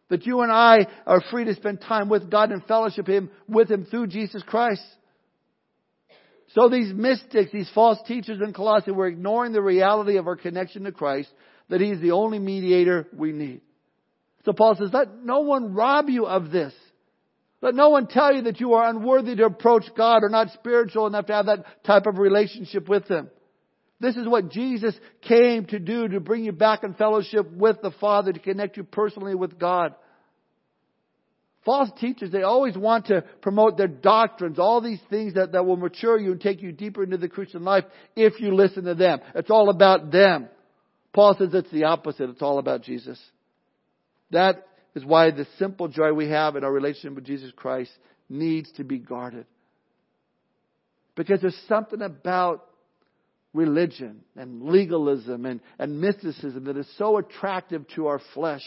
That 0.09 0.25
you 0.25 0.41
and 0.41 0.51
I 0.51 0.87
are 1.07 1.21
free 1.31 1.45
to 1.45 1.55
spend 1.55 1.81
time 1.81 2.09
with 2.09 2.29
God 2.29 2.51
and 2.51 2.63
fellowship 2.65 3.07
Him 3.07 3.29
with 3.47 3.71
Him 3.71 3.85
through 3.85 4.07
Jesus 4.07 4.43
Christ. 4.43 4.83
So 6.53 6.67
these 6.67 6.93
mystics, 6.93 7.51
these 7.53 7.69
false 7.73 7.99
teachers 8.05 8.39
in 8.43 8.53
Colossae 8.53 8.91
were 8.91 9.07
ignoring 9.07 9.53
the 9.53 9.61
reality 9.61 10.17
of 10.17 10.27
our 10.27 10.35
connection 10.35 10.83
to 10.83 10.91
Christ, 10.91 11.29
that 11.69 11.79
He 11.79 11.91
is 11.91 12.01
the 12.01 12.11
only 12.11 12.39
mediator 12.39 13.07
we 13.15 13.31
need. 13.31 13.61
So 14.43 14.51
Paul 14.53 14.75
says, 14.75 14.89
let 14.91 15.23
no 15.23 15.41
one 15.41 15.73
rob 15.73 16.09
you 16.09 16.25
of 16.25 16.51
this. 16.51 16.73
Let 17.61 17.75
no 17.75 17.89
one 17.89 18.07
tell 18.07 18.33
you 18.33 18.43
that 18.43 18.59
you 18.59 18.73
are 18.73 18.89
unworthy 18.89 19.35
to 19.35 19.45
approach 19.45 19.83
God 19.95 20.23
or 20.23 20.29
not 20.29 20.49
spiritual 20.51 21.05
enough 21.05 21.27
to 21.27 21.33
have 21.33 21.45
that 21.45 21.65
type 21.83 22.07
of 22.07 22.17
relationship 22.17 22.89
with 22.89 23.07
Him. 23.07 23.29
This 23.99 24.17
is 24.17 24.27
what 24.27 24.49
Jesus 24.49 24.95
came 25.21 25.65
to 25.67 25.77
do, 25.77 26.07
to 26.07 26.19
bring 26.19 26.43
you 26.43 26.51
back 26.51 26.83
in 26.83 26.95
fellowship 26.95 27.51
with 27.51 27.77
the 27.83 27.91
Father, 27.91 28.33
to 28.33 28.39
connect 28.39 28.77
you 28.77 28.83
personally 28.83 29.35
with 29.35 29.59
God. 29.59 29.93
False 31.63 31.91
teachers, 31.99 32.31
they 32.31 32.41
always 32.41 32.75
want 32.75 33.05
to 33.07 33.23
promote 33.41 33.77
their 33.77 33.87
doctrines, 33.87 34.57
all 34.57 34.81
these 34.81 34.99
things 35.11 35.35
that, 35.35 35.51
that 35.51 35.63
will 35.63 35.77
mature 35.77 36.17
you 36.17 36.31
and 36.31 36.41
take 36.41 36.63
you 36.63 36.71
deeper 36.71 37.03
into 37.03 37.17
the 37.17 37.29
Christian 37.29 37.63
life 37.63 37.83
if 38.15 38.39
you 38.39 38.55
listen 38.55 38.85
to 38.85 38.95
them. 38.95 39.19
It's 39.35 39.51
all 39.51 39.69
about 39.69 40.11
them. 40.11 40.49
Paul 41.13 41.35
says 41.37 41.49
it's 41.53 41.69
the 41.69 41.83
opposite. 41.83 42.31
It's 42.31 42.41
all 42.41 42.57
about 42.57 42.81
Jesus. 42.81 43.19
That 44.31 44.65
is 44.95 45.05
why 45.05 45.31
the 45.31 45.47
simple 45.57 45.87
joy 45.87 46.13
we 46.13 46.29
have 46.29 46.55
in 46.55 46.63
our 46.63 46.71
relationship 46.71 47.15
with 47.15 47.25
Jesus 47.25 47.51
Christ 47.55 47.91
needs 48.29 48.71
to 48.73 48.83
be 48.83 48.97
guarded. 48.97 49.45
Because 51.15 51.41
there's 51.41 51.59
something 51.67 52.01
about 52.01 52.65
religion 53.53 54.21
and 54.35 54.63
legalism 54.63 55.45
and, 55.45 55.59
and 55.77 55.99
mysticism 55.99 56.65
that 56.65 56.77
is 56.77 56.87
so 56.97 57.17
attractive 57.17 57.85
to 57.95 58.07
our 58.07 58.21
flesh. 58.33 58.63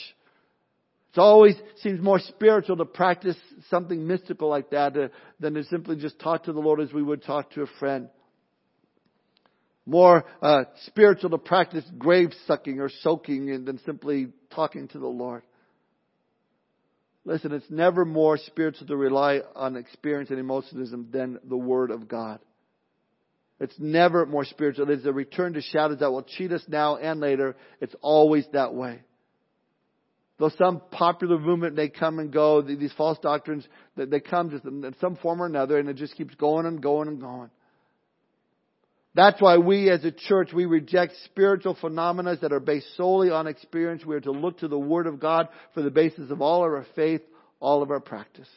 It 1.15 1.21
always 1.21 1.55
seems 1.77 2.01
more 2.01 2.19
spiritual 2.19 2.77
to 2.77 2.85
practice 2.85 3.37
something 3.71 4.07
mystical 4.07 4.49
like 4.49 4.71
that 4.71 5.11
than 5.41 5.55
to 5.55 5.65
simply 5.65 5.97
just 5.97 6.19
talk 6.19 6.45
to 6.45 6.53
the 6.53 6.61
Lord 6.61 6.81
as 6.81 6.93
we 6.93 7.03
would 7.03 7.23
talk 7.23 7.53
to 7.53 7.63
a 7.63 7.67
friend. 7.79 8.09
More 9.87 10.25
uh, 10.43 10.65
spiritual 10.87 11.31
to 11.31 11.39
practice 11.39 11.85
grave 11.99 12.31
sucking 12.47 12.81
or 12.81 12.91
soaking 13.03 13.65
than 13.65 13.79
simply 13.85 14.29
talking 14.55 14.89
to 14.89 14.99
the 14.99 15.07
Lord. 15.07 15.43
Listen, 17.25 17.53
it's 17.53 17.71
never 17.71 18.05
more 18.05 18.37
spiritual 18.37 18.87
to 18.87 18.97
rely 18.97 19.41
on 19.55 19.77
experience 19.77 20.31
and 20.31 20.39
emotionalism 20.39 21.09
than 21.11 21.39
the 21.49 21.57
Word 21.57 21.91
of 21.91 22.07
God. 22.07 22.39
It's 23.61 23.75
never 23.79 24.27
more 24.27 24.45
spiritual. 24.45 24.91
It's 24.91 25.07
a 25.07 25.13
return 25.13 25.55
to 25.55 25.63
shadows 25.63 26.01
that 26.01 26.11
will 26.11 26.25
cheat 26.25 26.53
us 26.53 26.65
now 26.69 26.97
and 26.97 27.21
later. 27.21 27.57
It's 27.81 27.95
always 28.03 28.45
that 28.53 28.75
way. 28.75 29.01
Though 30.39 30.51
some 30.59 30.83
popular 30.91 31.39
movement 31.39 31.77
may 31.77 31.89
come 31.89 32.19
and 32.19 32.33
go, 32.33 32.61
these 32.61 32.93
false 32.93 33.19
doctrines, 33.21 33.67
they 33.97 34.21
come 34.21 34.51
just 34.51 34.65
in 34.65 34.95
some 35.01 35.17
form 35.17 35.41
or 35.41 35.47
another, 35.47 35.79
and 35.79 35.89
it 35.89 35.97
just 35.97 36.17
keeps 36.17 36.35
going 36.35 36.67
and 36.67 36.83
going 36.83 37.09
and 37.09 37.21
going. 37.21 37.51
That's 39.15 39.41
why 39.41 39.59
we 39.59 39.91
as 39.91 40.05
a 40.05 40.11
church, 40.11 40.53
we 40.53 40.65
reject 40.65 41.15
spiritual 41.25 41.77
phenomena 41.81 42.37
that 42.37 42.53
are 42.53 42.61
based 42.61 42.97
solely 42.97 43.31
on 43.31 43.47
experience. 43.47 44.05
We 44.05 44.17
are 44.17 44.21
to 44.21 44.33
look 44.33 44.59
to 44.59 44.69
the 44.69 44.79
Word 44.79 45.07
of 45.07 45.21
God 45.21 45.49
for 45.73 45.83
the 45.83 45.91
basis 45.91 46.31
of 46.31 46.43
all 46.43 46.65
of 46.65 46.73
our 46.73 46.87
faith, 46.97 47.23
all 47.61 47.83
of 47.83 47.91
our 47.91 48.01
practice. 48.01 48.49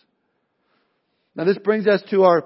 Now 1.35 1.43
this 1.43 1.59
brings 1.59 1.85
us 1.85 2.01
to 2.09 2.23
our 2.23 2.45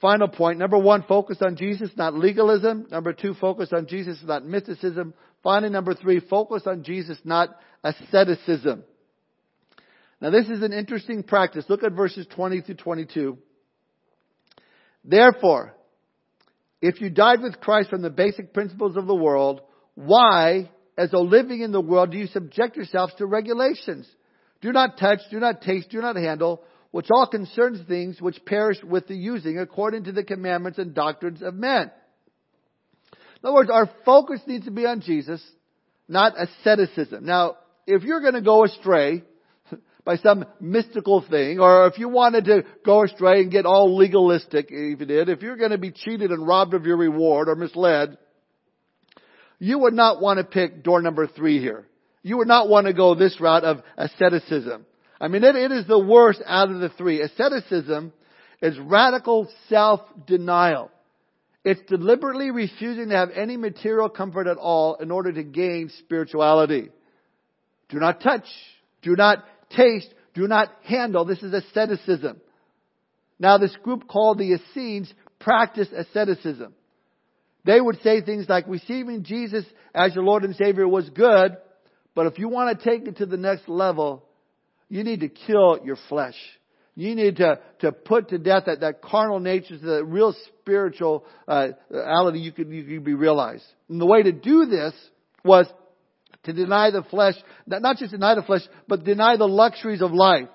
final 0.00 0.28
point. 0.28 0.58
Number 0.58 0.78
one, 0.78 1.04
focus 1.06 1.38
on 1.42 1.56
Jesus, 1.56 1.90
not 1.96 2.14
legalism. 2.14 2.86
Number 2.90 3.12
two, 3.12 3.34
focus 3.34 3.68
on 3.72 3.86
Jesus, 3.86 4.18
not 4.24 4.46
mysticism. 4.46 5.12
Finally, 5.42 5.70
number 5.70 5.94
three, 5.94 6.20
focus 6.20 6.62
on 6.64 6.82
Jesus, 6.82 7.18
not 7.24 7.50
asceticism. 7.84 8.84
Now 10.22 10.30
this 10.30 10.48
is 10.48 10.62
an 10.62 10.72
interesting 10.72 11.22
practice. 11.22 11.66
Look 11.68 11.82
at 11.82 11.92
verses 11.92 12.26
20 12.34 12.62
through 12.62 12.76
22. 12.76 13.38
Therefore, 15.04 15.74
if 16.82 17.00
you 17.00 17.10
died 17.10 17.42
with 17.42 17.60
Christ 17.60 17.90
from 17.90 18.02
the 18.02 18.10
basic 18.10 18.54
principles 18.54 18.96
of 18.96 19.06
the 19.06 19.14
world, 19.14 19.60
why, 19.94 20.70
as 20.96 21.10
though 21.10 21.22
living 21.22 21.60
in 21.60 21.72
the 21.72 21.80
world, 21.80 22.10
do 22.10 22.18
you 22.18 22.26
subject 22.26 22.76
yourselves 22.76 23.12
to 23.18 23.26
regulations? 23.26 24.08
Do 24.60 24.72
not 24.72 24.98
touch, 24.98 25.20
do 25.30 25.38
not 25.38 25.62
taste, 25.62 25.90
do 25.90 26.00
not 26.00 26.16
handle, 26.16 26.62
which 26.90 27.10
all 27.10 27.26
concerns 27.26 27.86
things 27.86 28.20
which 28.20 28.44
perish 28.44 28.78
with 28.82 29.06
the 29.06 29.14
using 29.14 29.58
according 29.58 30.04
to 30.04 30.12
the 30.12 30.24
commandments 30.24 30.78
and 30.78 30.94
doctrines 30.94 31.42
of 31.42 31.54
men. 31.54 31.90
In 33.12 33.48
other 33.48 33.54
words, 33.54 33.70
our 33.70 33.90
focus 34.04 34.40
needs 34.46 34.66
to 34.66 34.70
be 34.70 34.86
on 34.86 35.00
Jesus, 35.00 35.42
not 36.08 36.34
asceticism. 36.36 37.24
Now, 37.24 37.56
if 37.86 38.02
you're 38.02 38.20
going 38.20 38.34
to 38.34 38.42
go 38.42 38.64
astray 38.64 39.22
by 40.04 40.16
some 40.16 40.44
mystical 40.60 41.24
thing, 41.28 41.60
or 41.60 41.86
if 41.86 41.98
you 41.98 42.08
wanted 42.08 42.44
to 42.46 42.64
go 42.84 43.04
astray 43.04 43.40
and 43.42 43.50
get 43.50 43.66
all 43.66 43.96
legalistic, 43.96 44.66
if 44.70 45.00
you 45.00 45.06
did, 45.06 45.28
if 45.28 45.42
you're 45.42 45.56
going 45.56 45.72
to 45.72 45.78
be 45.78 45.90
cheated 45.90 46.30
and 46.30 46.46
robbed 46.46 46.74
of 46.74 46.86
your 46.86 46.96
reward 46.96 47.48
or 47.48 47.54
misled, 47.54 48.16
you 49.58 49.78
would 49.78 49.94
not 49.94 50.20
want 50.20 50.38
to 50.38 50.44
pick 50.44 50.82
door 50.82 51.02
number 51.02 51.26
three 51.26 51.60
here. 51.60 51.86
You 52.22 52.38
would 52.38 52.48
not 52.48 52.68
want 52.68 52.86
to 52.86 52.92
go 52.92 53.14
this 53.14 53.40
route 53.40 53.64
of 53.64 53.82
asceticism. 53.96 54.86
I 55.20 55.28
mean, 55.28 55.44
it, 55.44 55.54
it 55.54 55.72
is 55.72 55.86
the 55.86 55.98
worst 55.98 56.42
out 56.46 56.70
of 56.70 56.80
the 56.80 56.88
three. 56.90 57.20
Asceticism 57.20 58.12
is 58.62 58.78
radical 58.78 59.48
self-denial. 59.68 60.90
It's 61.62 61.80
deliberately 61.88 62.50
refusing 62.50 63.10
to 63.10 63.16
have 63.16 63.30
any 63.34 63.58
material 63.58 64.08
comfort 64.08 64.46
at 64.46 64.56
all 64.56 64.94
in 64.94 65.10
order 65.10 65.30
to 65.30 65.42
gain 65.42 65.90
spirituality. 65.98 66.88
Do 67.90 67.98
not 67.98 68.22
touch. 68.22 68.46
Do 69.02 69.14
not 69.14 69.44
taste. 69.70 70.12
Do 70.34 70.46
not 70.46 70.70
handle. 70.84 71.24
This 71.24 71.42
is 71.42 71.52
asceticism. 71.52 72.40
Now 73.38 73.58
this 73.58 73.74
group 73.82 74.06
called 74.06 74.38
the 74.38 74.54
Essenes 74.54 75.12
practiced 75.38 75.92
asceticism. 75.92 76.74
They 77.64 77.80
would 77.80 78.00
say 78.02 78.20
things 78.20 78.46
like, 78.48 78.64
receiving 78.68 79.24
Jesus 79.24 79.64
as 79.94 80.14
your 80.14 80.24
Lord 80.24 80.44
and 80.44 80.54
Savior 80.56 80.88
was 80.88 81.08
good, 81.10 81.56
but 82.14 82.26
if 82.26 82.38
you 82.38 82.48
want 82.48 82.78
to 82.78 82.84
take 82.84 83.06
it 83.06 83.18
to 83.18 83.26
the 83.26 83.36
next 83.36 83.68
level, 83.68 84.24
you 84.88 85.04
need 85.04 85.20
to 85.20 85.28
kill 85.28 85.78
your 85.84 85.96
flesh. 86.08 86.36
You 86.96 87.14
need 87.14 87.36
to, 87.36 87.60
to 87.80 87.92
put 87.92 88.30
to 88.30 88.38
death 88.38 88.64
that, 88.66 88.80
that 88.80 89.00
carnal 89.00 89.40
nature 89.40 89.78
so 89.80 89.86
that 89.86 90.04
real 90.04 90.34
spiritual 90.60 91.24
uh, 91.46 91.68
reality 91.88 92.40
you 92.40 92.52
could, 92.52 92.68
you 92.68 92.84
could 92.84 93.04
be 93.04 93.14
realized. 93.14 93.64
And 93.88 94.00
the 94.00 94.06
way 94.06 94.22
to 94.22 94.32
do 94.32 94.66
this 94.66 94.92
was 95.44 95.66
to 96.44 96.52
deny 96.52 96.90
the 96.90 97.02
flesh, 97.02 97.34
not 97.66 97.96
just 97.98 98.12
deny 98.12 98.34
the 98.34 98.42
flesh, 98.42 98.62
but 98.88 99.04
deny 99.04 99.36
the 99.36 99.48
luxuries 99.48 100.02
of 100.02 100.12
life. 100.12 100.48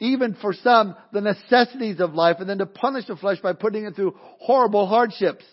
Even 0.00 0.36
for 0.40 0.52
some, 0.52 0.96
the 1.12 1.20
necessities 1.20 2.00
of 2.00 2.14
life, 2.14 2.36
and 2.40 2.48
then 2.48 2.58
to 2.58 2.66
punish 2.66 3.06
the 3.06 3.16
flesh 3.16 3.38
by 3.40 3.52
putting 3.52 3.84
it 3.84 3.94
through 3.94 4.16
horrible 4.40 4.86
hardships. 4.86 5.44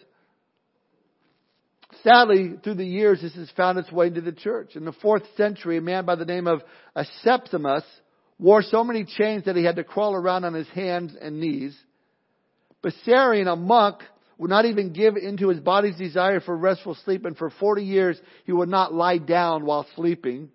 Sadly, 2.03 2.53
through 2.63 2.75
the 2.75 2.85
years, 2.85 3.21
this 3.21 3.35
has 3.35 3.51
found 3.51 3.77
its 3.77 3.91
way 3.91 4.07
into 4.07 4.21
the 4.21 4.31
church. 4.31 4.75
In 4.75 4.85
the 4.85 4.93
fourth 4.93 5.23
century, 5.37 5.77
a 5.77 5.81
man 5.81 6.05
by 6.05 6.15
the 6.15 6.25
name 6.25 6.47
of 6.47 6.61
Septimus 7.21 7.83
wore 8.39 8.63
so 8.63 8.83
many 8.83 9.05
chains 9.05 9.45
that 9.45 9.55
he 9.55 9.63
had 9.63 9.75
to 9.75 9.83
crawl 9.83 10.15
around 10.15 10.45
on 10.45 10.53
his 10.53 10.67
hands 10.69 11.15
and 11.19 11.39
knees. 11.39 11.77
Bessarion, 12.83 13.51
a 13.51 13.55
monk, 13.55 13.99
would 14.41 14.49
not 14.49 14.65
even 14.65 14.91
give 14.91 15.17
into 15.17 15.49
his 15.49 15.59
body's 15.59 15.97
desire 15.97 16.39
for 16.39 16.57
restful 16.57 16.95
sleep, 17.05 17.25
and 17.25 17.37
for 17.37 17.51
40 17.51 17.83
years 17.83 18.19
he 18.43 18.51
would 18.51 18.69
not 18.69 18.91
lie 18.91 19.19
down 19.19 19.65
while 19.65 19.85
sleeping. 19.95 20.49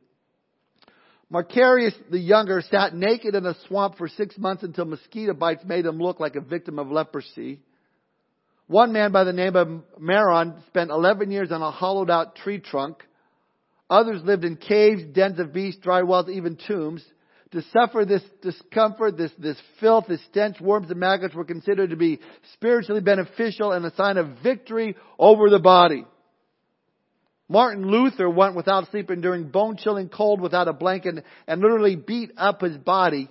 Macarius 1.33 1.94
the 2.11 2.18
younger 2.18 2.62
sat 2.62 2.96
naked 2.96 3.37
in 3.37 3.46
a 3.46 3.55
swamp 3.68 3.96
for 3.96 4.09
six 4.09 4.37
months 4.38 4.64
until 4.64 4.87
mosquito 4.87 5.35
bites 5.35 5.62
made 5.64 5.87
him 5.87 5.99
look 5.99 6.18
like 6.18 6.35
a 6.35 6.40
victim 6.40 6.81
of 6.81 6.90
leprosy. 6.90 7.61
One 8.66 8.92
man 8.92 9.12
by 9.12 9.22
the 9.22 9.33
name 9.33 9.55
of 9.55 9.68
Maron 10.01 10.64
spent 10.66 10.90
11 10.90 11.31
years 11.31 11.53
on 11.53 11.62
a 11.62 11.70
hollowed 11.70 12.11
out 12.11 12.35
tree 12.35 12.59
trunk. 12.59 13.05
Others 13.88 14.22
lived 14.25 14.44
in 14.44 14.57
caves, 14.57 15.05
dens 15.12 15.38
of 15.38 15.53
beasts, 15.53 15.81
dry 15.81 16.03
wells, 16.03 16.29
even 16.29 16.59
tombs. 16.66 17.05
To 17.56 17.62
suffer 17.72 18.04
this 18.04 18.20
discomfort, 18.42 19.16
this, 19.16 19.32
this 19.38 19.56
filth, 19.80 20.04
this 20.08 20.20
stench, 20.26 20.60
worms 20.60 20.90
and 20.90 21.00
maggots 21.00 21.34
were 21.34 21.46
considered 21.46 21.88
to 21.88 21.96
be 21.96 22.20
spiritually 22.52 23.00
beneficial 23.00 23.72
and 23.72 23.82
a 23.86 23.94
sign 23.94 24.18
of 24.18 24.42
victory 24.42 24.94
over 25.18 25.48
the 25.48 25.58
body. 25.58 26.04
Martin 27.48 27.90
Luther 27.90 28.28
went 28.28 28.56
without 28.56 28.90
sleep 28.90 29.10
enduring 29.10 29.48
bone 29.48 29.78
chilling 29.78 30.10
cold 30.10 30.38
without 30.38 30.68
a 30.68 30.74
blanket 30.74 31.24
and 31.46 31.60
literally 31.62 31.96
beat 31.96 32.30
up 32.36 32.60
his 32.60 32.76
body 32.76 33.30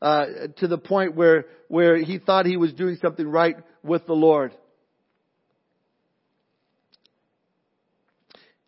uh, 0.00 0.26
to 0.58 0.68
the 0.68 0.78
point 0.78 1.16
where 1.16 1.46
where 1.66 1.96
he 1.96 2.20
thought 2.20 2.46
he 2.46 2.56
was 2.56 2.72
doing 2.72 2.98
something 3.02 3.26
right 3.26 3.56
with 3.82 4.06
the 4.06 4.12
Lord. 4.12 4.54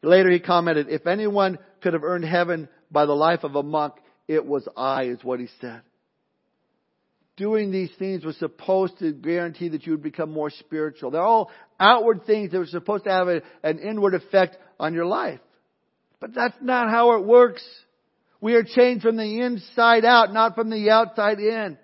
Later 0.02 0.32
he 0.32 0.40
commented, 0.40 0.88
if 0.88 1.06
anyone 1.06 1.58
could 1.82 1.92
have 1.92 2.02
earned 2.02 2.24
heaven 2.24 2.68
by 2.94 3.04
the 3.04 3.12
life 3.12 3.44
of 3.44 3.54
a 3.56 3.62
monk, 3.62 3.92
it 4.26 4.46
was 4.46 4.66
I, 4.74 5.04
is 5.04 5.22
what 5.22 5.40
he 5.40 5.48
said. 5.60 5.82
Doing 7.36 7.70
these 7.70 7.90
things 7.98 8.24
was 8.24 8.38
supposed 8.38 8.98
to 9.00 9.12
guarantee 9.12 9.68
that 9.70 9.84
you 9.84 9.92
would 9.92 10.02
become 10.02 10.30
more 10.30 10.50
spiritual. 10.50 11.10
They're 11.10 11.20
all 11.20 11.50
outward 11.78 12.24
things 12.24 12.52
that 12.52 12.58
were 12.58 12.66
supposed 12.66 13.04
to 13.04 13.10
have 13.10 13.28
a, 13.28 13.42
an 13.62 13.80
inward 13.80 14.14
effect 14.14 14.56
on 14.78 14.94
your 14.94 15.04
life. 15.04 15.40
But 16.20 16.32
that's 16.32 16.54
not 16.62 16.88
how 16.88 17.16
it 17.16 17.24
works. 17.26 17.62
We 18.40 18.54
are 18.54 18.62
changed 18.62 19.02
from 19.02 19.16
the 19.16 19.40
inside 19.40 20.04
out, 20.04 20.32
not 20.32 20.54
from 20.54 20.70
the 20.70 20.90
outside 20.90 21.40
in. 21.40 21.76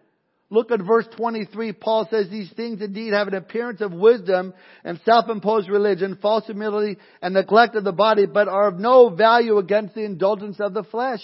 Look 0.52 0.72
at 0.72 0.82
verse 0.82 1.06
23. 1.16 1.72
Paul 1.74 2.08
says 2.10 2.28
these 2.28 2.52
things 2.52 2.82
indeed 2.82 3.12
have 3.12 3.28
an 3.28 3.34
appearance 3.34 3.80
of 3.80 3.92
wisdom 3.92 4.52
and 4.82 5.00
self-imposed 5.04 5.68
religion, 5.68 6.18
false 6.20 6.44
humility 6.46 6.98
and 7.22 7.34
neglect 7.34 7.76
of 7.76 7.84
the 7.84 7.92
body, 7.92 8.26
but 8.26 8.48
are 8.48 8.66
of 8.66 8.78
no 8.78 9.10
value 9.10 9.58
against 9.58 9.94
the 9.94 10.04
indulgence 10.04 10.58
of 10.58 10.74
the 10.74 10.82
flesh. 10.82 11.22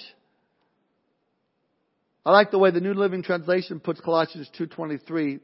I 2.25 2.31
like 2.31 2.53
the 2.53 2.59
way 2.59 2.71
the 2.71 2.81
New 2.81 2.95
Living 2.95 3.25
Translation 3.25 3.81
puts 3.81 4.01
Colossians 4.01 4.49
2.23. 4.59 5.41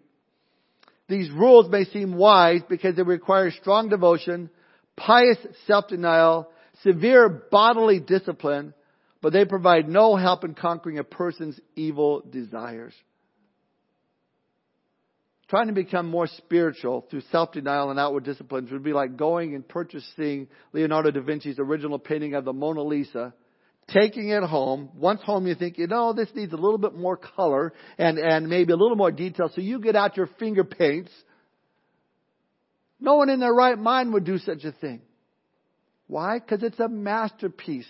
These 1.09 1.31
rules 1.33 1.69
may 1.69 1.85
seem 1.85 2.17
wise 2.17 2.61
because 2.69 2.95
they 2.95 3.03
require 3.03 3.51
strong 3.51 3.89
devotion, 3.89 4.49
pious 4.97 5.39
self-denial, 5.67 6.49
severe 6.83 7.29
bodily 7.29 7.99
discipline, 7.99 8.75
but 9.21 9.33
they 9.33 9.45
provide 9.45 9.89
no 9.89 10.15
help 10.15 10.45
in 10.45 10.55
conquering 10.55 10.99
a 10.99 11.05
person's 11.05 11.59
evil 11.75 12.21
desires. 12.21 12.95
Trying 15.53 15.67
to 15.67 15.75
become 15.75 16.09
more 16.09 16.27
spiritual 16.29 17.07
through 17.11 17.21
self-denial 17.31 17.91
and 17.91 18.01
outward 18.01 18.25
disciplines 18.25 18.73
would 18.73 18.83
be 18.83 18.95
like 18.95 19.19
going 19.19 19.55
and 19.55 19.69
purchasing 19.69 20.49
Leonardo 20.73 21.11
da 21.11 21.21
Vinci's 21.21 21.59
original 21.59 21.99
painting 21.99 22.33
of 22.33 22.47
the 22.47 22.55
Mona 22.55 22.81
Lisa, 22.83 23.35
taking 23.89 24.31
it 24.31 24.43
home. 24.45 24.89
Once 24.95 25.21
home 25.21 25.47
you 25.47 25.55
think, 25.55 25.77
you 25.77 25.87
know, 25.87 26.15
this 26.15 26.31
needs 26.35 26.55
a 26.55 26.57
little 26.57 26.79
bit 26.79 26.95
more 26.95 27.19
color 27.19 27.75
and, 27.99 28.17
and 28.17 28.49
maybe 28.49 28.73
a 28.73 28.77
little 28.77 28.97
more 28.97 29.11
detail. 29.11 29.51
So 29.55 29.61
you 29.61 29.79
get 29.79 29.95
out 29.95 30.17
your 30.17 30.31
finger 30.39 30.65
paints. 30.65 31.11
No 32.99 33.17
one 33.17 33.29
in 33.29 33.39
their 33.39 33.53
right 33.53 33.79
mind 33.79 34.15
would 34.15 34.25
do 34.25 34.39
such 34.39 34.65
a 34.65 34.73
thing. 34.73 35.03
Why? 36.07 36.39
Because 36.39 36.63
it's 36.63 36.81
a 36.81 36.89
masterpiece 36.89 37.85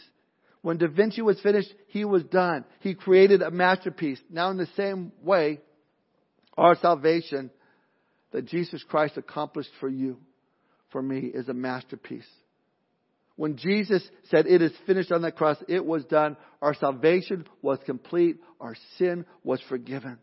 When 0.62 0.78
Da 0.78 0.88
Vinci 0.88 1.22
was 1.22 1.40
finished, 1.40 1.72
he 1.86 2.04
was 2.04 2.24
done. 2.24 2.64
He 2.80 2.94
created 2.94 3.40
a 3.40 3.52
masterpiece. 3.52 4.18
Now 4.28 4.50
in 4.50 4.56
the 4.56 4.68
same 4.76 5.12
way, 5.22 5.60
our 6.56 6.76
salvation 6.76 7.50
that 8.32 8.46
Jesus 8.46 8.82
Christ 8.88 9.16
accomplished 9.16 9.70
for 9.80 9.88
you, 9.88 10.18
for 10.90 11.02
me, 11.02 11.20
is 11.20 11.48
a 11.48 11.54
masterpiece. 11.54 12.28
When 13.36 13.56
Jesus 13.56 14.06
said, 14.24 14.46
It 14.46 14.62
is 14.62 14.72
finished 14.86 15.12
on 15.12 15.22
the 15.22 15.32
cross, 15.32 15.56
it 15.68 15.84
was 15.84 16.04
done. 16.04 16.36
Our 16.60 16.74
salvation 16.74 17.46
was 17.62 17.78
complete. 17.86 18.38
Our 18.60 18.76
sin 18.98 19.24
was 19.42 19.60
forgiven. 19.68 20.18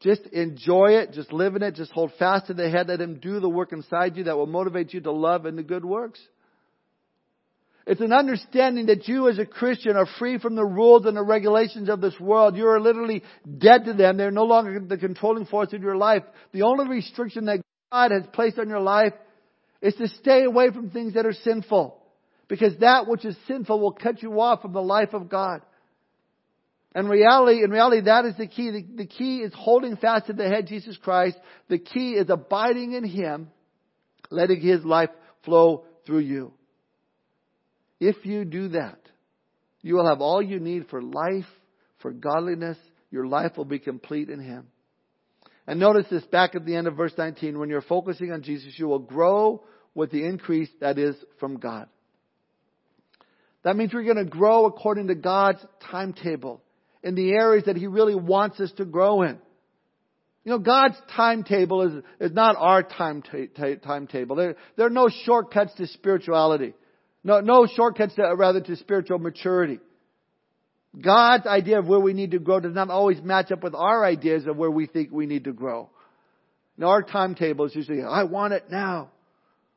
Just 0.00 0.26
enjoy 0.26 0.96
it. 0.96 1.12
Just 1.12 1.32
live 1.32 1.54
in 1.54 1.62
it. 1.62 1.76
Just 1.76 1.92
hold 1.92 2.12
fast 2.18 2.48
to 2.48 2.54
the 2.54 2.68
head. 2.68 2.88
Let 2.88 3.00
Him 3.00 3.20
do 3.20 3.38
the 3.38 3.48
work 3.48 3.72
inside 3.72 4.16
you 4.16 4.24
that 4.24 4.36
will 4.36 4.46
motivate 4.46 4.92
you 4.92 5.00
to 5.02 5.12
love 5.12 5.46
and 5.46 5.56
the 5.56 5.62
good 5.62 5.84
works. 5.84 6.20
It's 7.86 8.00
an 8.00 8.12
understanding 8.12 8.86
that 8.86 9.08
you 9.08 9.28
as 9.28 9.38
a 9.38 9.46
Christian 9.46 9.96
are 9.96 10.06
free 10.18 10.38
from 10.38 10.54
the 10.54 10.64
rules 10.64 11.04
and 11.04 11.16
the 11.16 11.22
regulations 11.22 11.88
of 11.88 12.00
this 12.00 12.18
world. 12.20 12.56
You 12.56 12.68
are 12.68 12.80
literally 12.80 13.22
dead 13.58 13.86
to 13.86 13.92
them. 13.92 14.16
They're 14.16 14.30
no 14.30 14.44
longer 14.44 14.78
the 14.78 14.96
controlling 14.96 15.46
force 15.46 15.72
of 15.72 15.82
your 15.82 15.96
life. 15.96 16.22
The 16.52 16.62
only 16.62 16.86
restriction 16.86 17.46
that 17.46 17.60
God 17.90 18.12
has 18.12 18.22
placed 18.32 18.58
on 18.58 18.68
your 18.68 18.80
life 18.80 19.14
is 19.80 19.94
to 19.96 20.06
stay 20.06 20.44
away 20.44 20.70
from 20.70 20.90
things 20.90 21.14
that 21.14 21.26
are 21.26 21.32
sinful. 21.32 21.98
Because 22.46 22.76
that 22.78 23.08
which 23.08 23.24
is 23.24 23.36
sinful 23.48 23.80
will 23.80 23.92
cut 23.92 24.22
you 24.22 24.40
off 24.40 24.62
from 24.62 24.72
the 24.72 24.82
life 24.82 25.12
of 25.12 25.28
God. 25.28 25.62
And 26.94 27.08
reality, 27.08 27.64
in 27.64 27.70
reality, 27.70 28.02
that 28.02 28.26
is 28.26 28.36
the 28.36 28.46
key. 28.46 28.70
The, 28.70 29.04
the 29.04 29.06
key 29.06 29.38
is 29.38 29.52
holding 29.56 29.96
fast 29.96 30.26
to 30.26 30.34
the 30.34 30.46
head, 30.46 30.66
Jesus 30.66 30.96
Christ. 30.98 31.36
The 31.68 31.78
key 31.78 32.12
is 32.12 32.28
abiding 32.28 32.92
in 32.92 33.04
Him, 33.04 33.50
letting 34.30 34.60
His 34.60 34.84
life 34.84 35.08
flow 35.44 35.84
through 36.06 36.20
you. 36.20 36.52
If 38.02 38.26
you 38.26 38.44
do 38.44 38.66
that, 38.70 38.98
you 39.80 39.94
will 39.94 40.08
have 40.08 40.20
all 40.20 40.42
you 40.42 40.58
need 40.58 40.88
for 40.88 41.00
life, 41.00 41.46
for 42.00 42.10
godliness. 42.10 42.76
Your 43.12 43.28
life 43.28 43.56
will 43.56 43.64
be 43.64 43.78
complete 43.78 44.28
in 44.28 44.40
Him. 44.40 44.66
And 45.68 45.78
notice 45.78 46.06
this 46.10 46.24
back 46.24 46.56
at 46.56 46.66
the 46.66 46.74
end 46.74 46.88
of 46.88 46.96
verse 46.96 47.12
19. 47.16 47.56
When 47.56 47.68
you're 47.68 47.80
focusing 47.80 48.32
on 48.32 48.42
Jesus, 48.42 48.76
you 48.76 48.88
will 48.88 48.98
grow 48.98 49.62
with 49.94 50.10
the 50.10 50.24
increase 50.24 50.68
that 50.80 50.98
is 50.98 51.14
from 51.38 51.58
God. 51.58 51.86
That 53.62 53.76
means 53.76 53.94
we're 53.94 54.02
going 54.02 54.16
to 54.16 54.24
grow 54.24 54.66
according 54.66 55.06
to 55.06 55.14
God's 55.14 55.64
timetable 55.88 56.60
in 57.04 57.14
the 57.14 57.30
areas 57.30 57.66
that 57.66 57.76
He 57.76 57.86
really 57.86 58.16
wants 58.16 58.58
us 58.58 58.72
to 58.78 58.84
grow 58.84 59.22
in. 59.22 59.38
You 60.42 60.50
know, 60.50 60.58
God's 60.58 60.96
timetable 61.14 61.82
is, 61.82 62.02
is 62.18 62.32
not 62.32 62.56
our 62.58 62.82
time 62.82 63.22
timetable. 63.84 64.34
There, 64.34 64.56
there 64.74 64.86
are 64.86 64.90
no 64.90 65.08
shortcuts 65.24 65.72
to 65.74 65.86
spirituality. 65.86 66.74
No, 67.24 67.40
no 67.40 67.66
shortcuts 67.66 68.14
to, 68.16 68.34
rather 68.36 68.60
to 68.60 68.76
spiritual 68.76 69.18
maturity. 69.18 69.78
God's 71.00 71.46
idea 71.46 71.78
of 71.78 71.86
where 71.86 72.00
we 72.00 72.12
need 72.12 72.32
to 72.32 72.38
grow 72.38 72.60
does 72.60 72.74
not 72.74 72.90
always 72.90 73.22
match 73.22 73.50
up 73.50 73.62
with 73.62 73.74
our 73.74 74.04
ideas 74.04 74.46
of 74.46 74.56
where 74.56 74.70
we 74.70 74.86
think 74.86 75.10
we 75.10 75.26
need 75.26 75.44
to 75.44 75.52
grow. 75.52 75.88
Now 76.76 76.88
our 76.88 77.02
timetable 77.02 77.66
is 77.66 77.74
usually, 77.74 78.02
I 78.02 78.24
want 78.24 78.52
it 78.52 78.70
now. 78.70 79.10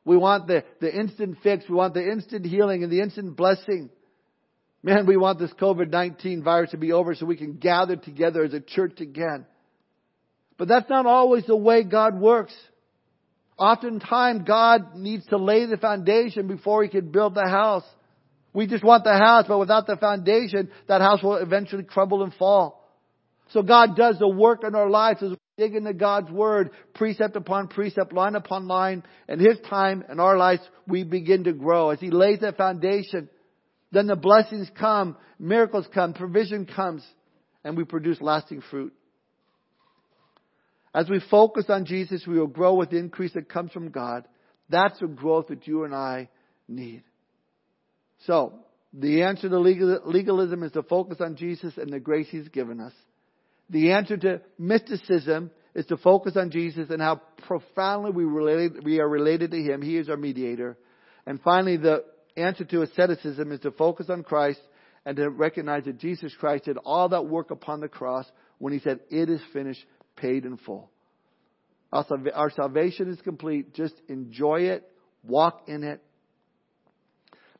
We 0.04 0.16
want 0.16 0.46
the, 0.46 0.64
the 0.80 0.94
instant 0.94 1.38
fix. 1.42 1.64
We 1.68 1.74
want 1.74 1.94
the 1.94 2.06
instant 2.06 2.46
healing 2.46 2.82
and 2.82 2.92
the 2.92 3.00
instant 3.00 3.36
blessing. 3.36 3.90
Man, 4.82 5.06
we 5.06 5.16
want 5.16 5.38
this 5.38 5.52
COVID-19 5.60 6.44
virus 6.44 6.70
to 6.70 6.76
be 6.76 6.92
over 6.92 7.14
so 7.14 7.26
we 7.26 7.36
can 7.36 7.54
gather 7.54 7.96
together 7.96 8.44
as 8.44 8.54
a 8.54 8.60
church 8.60 9.00
again. 9.00 9.46
But 10.58 10.68
that's 10.68 10.88
not 10.88 11.06
always 11.06 11.44
the 11.44 11.56
way 11.56 11.82
God 11.82 12.20
works. 12.20 12.54
Oftentimes, 13.58 14.42
God 14.46 14.96
needs 14.96 15.26
to 15.26 15.38
lay 15.38 15.64
the 15.66 15.78
foundation 15.78 16.46
before 16.46 16.82
He 16.82 16.88
can 16.88 17.10
build 17.10 17.34
the 17.34 17.48
house. 17.48 17.84
We 18.52 18.66
just 18.66 18.84
want 18.84 19.04
the 19.04 19.16
house, 19.16 19.44
but 19.48 19.58
without 19.58 19.86
the 19.86 19.96
foundation, 19.96 20.70
that 20.88 21.00
house 21.00 21.22
will 21.22 21.36
eventually 21.36 21.84
crumble 21.84 22.22
and 22.22 22.32
fall. 22.34 22.82
So 23.50 23.62
God 23.62 23.96
does 23.96 24.18
the 24.18 24.28
work 24.28 24.64
in 24.64 24.74
our 24.74 24.90
lives 24.90 25.22
as 25.22 25.30
we 25.30 25.36
dig 25.56 25.74
into 25.74 25.94
God's 25.94 26.30
Word, 26.30 26.70
precept 26.94 27.36
upon 27.36 27.68
precept, 27.68 28.12
line 28.12 28.34
upon 28.34 28.66
line, 28.66 29.04
and 29.28 29.40
His 29.40 29.58
time 29.68 30.04
and 30.08 30.20
our 30.20 30.36
lives, 30.36 30.62
we 30.86 31.04
begin 31.04 31.44
to 31.44 31.52
grow. 31.52 31.90
As 31.90 32.00
He 32.00 32.10
lays 32.10 32.40
that 32.40 32.56
foundation, 32.56 33.28
then 33.92 34.06
the 34.06 34.16
blessings 34.16 34.70
come, 34.78 35.16
miracles 35.38 35.86
come, 35.94 36.12
provision 36.12 36.66
comes, 36.66 37.06
and 37.64 37.76
we 37.76 37.84
produce 37.84 38.20
lasting 38.20 38.62
fruit. 38.70 38.92
As 40.96 41.10
we 41.10 41.20
focus 41.30 41.66
on 41.68 41.84
Jesus, 41.84 42.26
we 42.26 42.38
will 42.38 42.46
grow 42.46 42.72
with 42.72 42.88
the 42.88 42.96
increase 42.96 43.34
that 43.34 43.50
comes 43.50 43.70
from 43.70 43.90
God. 43.90 44.26
That's 44.70 44.98
the 44.98 45.06
growth 45.06 45.48
that 45.48 45.66
you 45.66 45.84
and 45.84 45.94
I 45.94 46.30
need. 46.66 47.02
So, 48.24 48.54
the 48.94 49.24
answer 49.24 49.50
to 49.50 49.58
legalism 49.58 50.62
is 50.62 50.72
to 50.72 50.82
focus 50.82 51.18
on 51.20 51.36
Jesus 51.36 51.74
and 51.76 51.92
the 51.92 52.00
grace 52.00 52.28
He's 52.30 52.48
given 52.48 52.80
us. 52.80 52.94
The 53.68 53.92
answer 53.92 54.16
to 54.16 54.40
mysticism 54.58 55.50
is 55.74 55.84
to 55.86 55.98
focus 55.98 56.34
on 56.34 56.50
Jesus 56.50 56.88
and 56.88 57.02
how 57.02 57.20
profoundly 57.46 58.12
we, 58.12 58.24
we 58.82 58.98
are 58.98 59.08
related 59.08 59.50
to 59.50 59.62
Him. 59.62 59.82
He 59.82 59.98
is 59.98 60.08
our 60.08 60.16
mediator. 60.16 60.78
And 61.26 61.42
finally, 61.42 61.76
the 61.76 62.04
answer 62.38 62.64
to 62.64 62.80
asceticism 62.80 63.52
is 63.52 63.60
to 63.60 63.70
focus 63.70 64.08
on 64.08 64.22
Christ 64.22 64.60
and 65.04 65.14
to 65.18 65.28
recognize 65.28 65.84
that 65.84 65.98
Jesus 65.98 66.32
Christ 66.40 66.64
did 66.64 66.78
all 66.78 67.10
that 67.10 67.26
work 67.26 67.50
upon 67.50 67.80
the 67.80 67.88
cross 67.88 68.24
when 68.56 68.72
He 68.72 68.78
said, 68.78 69.00
It 69.10 69.28
is 69.28 69.42
finished 69.52 69.84
paid 70.16 70.44
in 70.44 70.56
full. 70.56 70.90
Our 71.92 72.50
salvation 72.50 73.10
is 73.10 73.20
complete. 73.20 73.74
Just 73.74 73.94
enjoy 74.08 74.62
it. 74.62 74.90
Walk 75.22 75.64
in 75.68 75.84
it. 75.84 76.02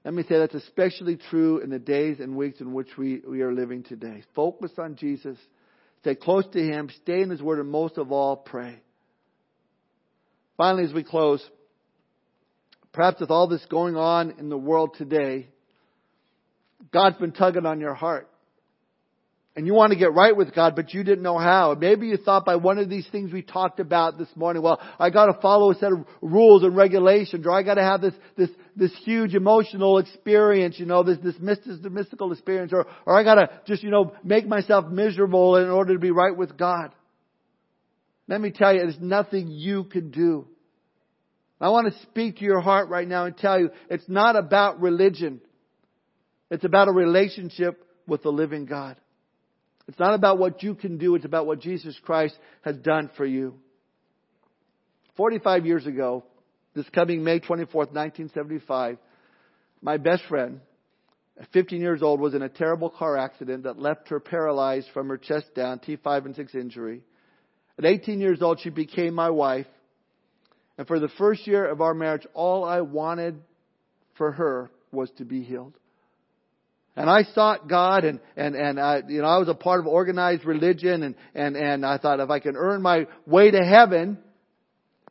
Let 0.04 0.14
me 0.14 0.22
say 0.28 0.38
that's 0.38 0.54
especially 0.54 1.16
true 1.16 1.58
in 1.58 1.70
the 1.70 1.78
days 1.78 2.20
and 2.20 2.36
weeks 2.36 2.60
in 2.60 2.72
which 2.72 2.96
we, 2.96 3.22
we 3.26 3.42
are 3.42 3.52
living 3.52 3.82
today. 3.82 4.22
Focus 4.34 4.70
on 4.78 4.96
Jesus. 4.96 5.36
Stay 6.00 6.14
close 6.14 6.44
to 6.52 6.60
Him. 6.60 6.90
Stay 7.02 7.22
in 7.22 7.30
His 7.30 7.42
Word 7.42 7.58
and 7.58 7.68
most 7.68 7.98
of 7.98 8.12
all, 8.12 8.36
pray. 8.36 8.80
Finally, 10.56 10.84
as 10.84 10.92
we 10.92 11.02
close, 11.02 11.44
perhaps 12.92 13.20
with 13.20 13.30
all 13.30 13.48
this 13.48 13.64
going 13.68 13.96
on 13.96 14.34
in 14.38 14.48
the 14.48 14.56
world 14.56 14.94
today, 14.96 15.48
God's 16.92 17.16
been 17.16 17.32
tugging 17.32 17.66
on 17.66 17.80
your 17.80 17.94
heart 17.94 18.28
and 19.56 19.66
you 19.66 19.72
want 19.72 19.92
to 19.92 19.98
get 19.98 20.12
right 20.12 20.36
with 20.36 20.54
God, 20.54 20.76
but 20.76 20.92
you 20.92 21.02
didn't 21.02 21.22
know 21.22 21.38
how. 21.38 21.74
Maybe 21.74 22.08
you 22.08 22.18
thought 22.18 22.44
by 22.44 22.56
one 22.56 22.76
of 22.76 22.90
these 22.90 23.08
things 23.10 23.32
we 23.32 23.40
talked 23.40 23.80
about 23.80 24.18
this 24.18 24.28
morning, 24.36 24.62
well, 24.62 24.78
I 24.98 25.08
gotta 25.08 25.32
follow 25.40 25.70
a 25.70 25.74
set 25.76 25.92
of 25.92 26.04
rules 26.20 26.62
and 26.62 26.76
regulations, 26.76 27.46
or 27.46 27.52
I 27.52 27.62
gotta 27.62 27.82
have 27.82 28.02
this, 28.02 28.12
this, 28.36 28.50
this 28.76 28.92
huge 29.04 29.34
emotional 29.34 29.96
experience, 29.96 30.78
you 30.78 30.84
know, 30.84 31.02
this, 31.02 31.16
this 31.24 31.36
mystical 31.40 32.32
experience, 32.32 32.72
or, 32.74 32.86
or 33.06 33.18
I 33.18 33.24
gotta 33.24 33.48
just, 33.66 33.82
you 33.82 33.90
know, 33.90 34.12
make 34.22 34.46
myself 34.46 34.90
miserable 34.90 35.56
in 35.56 35.70
order 35.70 35.94
to 35.94 35.98
be 35.98 36.10
right 36.10 36.36
with 36.36 36.58
God. 36.58 36.94
Let 38.28 38.42
me 38.42 38.50
tell 38.50 38.74
you, 38.74 38.80
there's 38.80 39.00
nothing 39.00 39.48
you 39.48 39.84
can 39.84 40.10
do. 40.10 40.46
I 41.58 41.70
want 41.70 41.90
to 41.90 41.98
speak 42.02 42.36
to 42.38 42.44
your 42.44 42.60
heart 42.60 42.90
right 42.90 43.08
now 43.08 43.24
and 43.24 43.34
tell 43.34 43.58
you, 43.58 43.70
it's 43.88 44.06
not 44.06 44.36
about 44.36 44.82
religion. 44.82 45.40
It's 46.50 46.64
about 46.64 46.88
a 46.88 46.92
relationship 46.92 47.82
with 48.06 48.22
the 48.22 48.30
living 48.30 48.66
God. 48.66 48.96
It's 49.88 49.98
not 49.98 50.14
about 50.14 50.38
what 50.38 50.62
you 50.62 50.74
can 50.74 50.98
do, 50.98 51.14
it's 51.14 51.24
about 51.24 51.46
what 51.46 51.60
Jesus 51.60 51.98
Christ 52.02 52.36
has 52.62 52.76
done 52.76 53.10
for 53.16 53.24
you. 53.24 53.54
45 55.16 55.64
years 55.64 55.86
ago, 55.86 56.24
this 56.74 56.88
coming 56.90 57.24
May 57.24 57.40
24th, 57.40 57.92
1975, 57.92 58.98
my 59.80 59.96
best 59.96 60.24
friend, 60.28 60.60
15 61.52 61.80
years 61.80 62.02
old, 62.02 62.20
was 62.20 62.34
in 62.34 62.42
a 62.42 62.48
terrible 62.48 62.90
car 62.90 63.16
accident 63.16 63.62
that 63.64 63.78
left 63.78 64.08
her 64.08 64.20
paralyzed 64.20 64.88
from 64.92 65.08
her 65.08 65.16
chest 65.16 65.54
down, 65.54 65.78
T5 65.78 66.26
and 66.26 66.36
6 66.36 66.54
injury. 66.54 67.02
At 67.78 67.84
18 67.84 68.20
years 68.20 68.42
old, 68.42 68.60
she 68.60 68.70
became 68.70 69.14
my 69.14 69.30
wife. 69.30 69.66
And 70.78 70.86
for 70.86 70.98
the 70.98 71.08
first 71.16 71.46
year 71.46 71.66
of 71.66 71.80
our 71.80 71.94
marriage, 71.94 72.26
all 72.34 72.64
I 72.64 72.80
wanted 72.80 73.40
for 74.16 74.32
her 74.32 74.70
was 74.92 75.10
to 75.18 75.24
be 75.24 75.42
healed. 75.42 75.74
And 76.96 77.10
I 77.10 77.24
sought 77.34 77.68
God 77.68 78.04
and, 78.04 78.20
and, 78.36 78.56
and 78.56 78.80
I, 78.80 79.02
you 79.06 79.20
know, 79.20 79.28
I 79.28 79.36
was 79.36 79.48
a 79.48 79.54
part 79.54 79.80
of 79.80 79.86
organized 79.86 80.46
religion 80.46 81.02
and, 81.02 81.14
and, 81.34 81.54
and 81.54 81.84
I 81.84 81.98
thought 81.98 82.20
if 82.20 82.30
I 82.30 82.40
can 82.40 82.56
earn 82.56 82.80
my 82.80 83.06
way 83.26 83.50
to 83.50 83.62
heaven, 83.62 84.16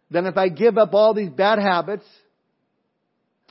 then 0.09 0.25
if 0.25 0.35
I 0.35 0.49
give 0.49 0.79
up 0.79 0.95
all 0.95 1.13
these 1.13 1.29
bad 1.29 1.59
habits, 1.59 2.05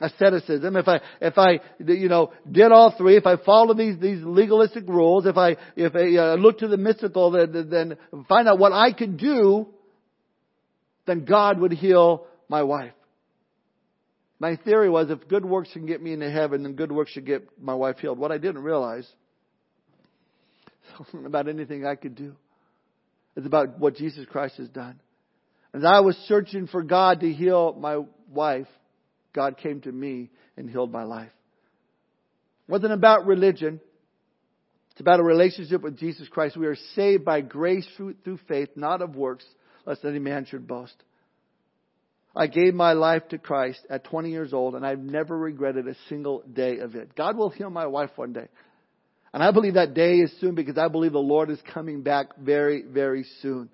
asceticism, 0.01 0.76
if 0.76 0.89
I, 0.89 1.01
if 1.20 1.39
I, 1.39 1.61
you 1.78 2.09
know, 2.09 2.32
did 2.51 2.72
all 2.72 2.95
three, 2.99 3.16
if 3.16 3.26
I 3.26 3.37
follow 3.37 3.74
these, 3.74 4.01
these 4.01 4.20
legalistic 4.22 4.89
rules, 4.89 5.26
if 5.26 5.37
I, 5.37 5.57
if 5.76 5.95
I 5.95 6.16
uh, 6.16 6.35
look 6.35 6.59
to 6.59 6.68
the 6.68 6.76
mystical, 6.76 7.30
then, 7.30 7.68
then 7.70 7.97
find 8.28 8.49
out 8.49 8.59
what 8.59 8.72
I 8.72 8.93
could 8.93 9.16
do, 9.16 9.68
then 11.07 11.24
God 11.24 11.61
would 11.61 11.72
heal 11.72 12.26
my 12.49 12.64
wife. 12.64 12.93
My 14.45 14.57
theory 14.57 14.90
was 14.90 15.09
if 15.09 15.26
good 15.26 15.47
works 15.47 15.70
can 15.72 15.86
get 15.86 16.03
me 16.03 16.12
into 16.12 16.30
heaven, 16.30 16.64
then 16.64 16.74
good 16.74 16.92
works 16.92 17.12
should 17.12 17.24
get 17.24 17.49
my 17.59 17.72
wife 17.72 17.97
healed. 17.99 18.18
What 18.18 18.30
I 18.30 18.36
didn't 18.36 18.62
realize 18.62 19.11
about 21.24 21.49
anything 21.49 21.86
I 21.86 21.95
could 21.95 22.14
do. 22.14 22.34
It's 23.36 23.47
about 23.47 23.78
what 23.78 23.97
Jesus 23.97 24.26
Christ 24.26 24.59
has 24.59 24.68
done. 24.68 25.01
As 25.72 25.82
I 25.82 26.01
was 26.01 26.14
searching 26.28 26.66
for 26.66 26.82
God 26.82 27.20
to 27.20 27.32
heal 27.32 27.72
my 27.72 28.01
wife, 28.30 28.66
God 29.32 29.57
came 29.57 29.80
to 29.80 29.90
me 29.90 30.28
and 30.59 30.68
healed 30.68 30.92
my 30.92 31.05
life. 31.05 31.32
It 32.68 32.72
wasn't 32.72 32.92
about 32.92 33.24
religion. 33.24 33.80
It's 34.90 35.01
about 35.01 35.20
a 35.20 35.24
relationship 35.24 35.80
with 35.80 35.99
Jesus 35.99 36.28
Christ. 36.28 36.55
We 36.55 36.66
are 36.66 36.76
saved 36.95 37.24
by 37.24 37.40
grace 37.40 37.88
through, 37.97 38.16
through 38.24 38.40
faith, 38.47 38.68
not 38.76 39.01
of 39.01 39.16
works, 39.16 39.47
lest 39.86 40.05
any 40.05 40.18
man 40.18 40.45
should 40.45 40.66
boast. 40.68 41.03
I 42.37 42.49
gave 42.49 42.74
my 42.74 42.95
life 42.95 43.28
to 43.28 43.39
Christ 43.39 43.80
at 43.89 44.05
20 44.05 44.30
years 44.30 44.53
old, 44.53 44.74
and 44.74 44.85
I've 44.85 44.99
never 44.99 45.39
regretted 45.39 45.87
a 45.87 45.95
single 46.09 46.43
day 46.53 46.78
of 46.78 46.97
it. 46.97 47.14
God 47.14 47.37
will 47.37 47.51
heal 47.51 47.70
my 47.70 47.87
wife 47.87 48.11
one 48.16 48.32
day. 48.32 48.49
And 49.32 49.43
I 49.43 49.51
believe 49.51 49.74
that 49.74 49.95
day 49.95 50.14
is 50.16 50.32
soon 50.41 50.55
because 50.55 50.78
I 50.78 50.89
believe 50.89 51.12
the 51.12 51.18
Lord 51.18 51.51
is 51.51 51.59
coming 51.72 52.03
back 52.03 52.37
very, 52.39 52.82
very 52.82 53.24
soon. 53.41 53.68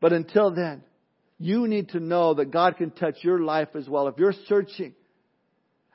But 0.00 0.12
until 0.12 0.54
then, 0.54 0.82
you 1.38 1.66
need 1.66 1.90
to 1.90 2.00
know 2.00 2.34
that 2.34 2.50
God 2.50 2.76
can 2.76 2.90
touch 2.90 3.16
your 3.22 3.40
life 3.40 3.68
as 3.74 3.88
well. 3.88 4.08
If 4.08 4.16
you're 4.18 4.34
searching 4.48 4.94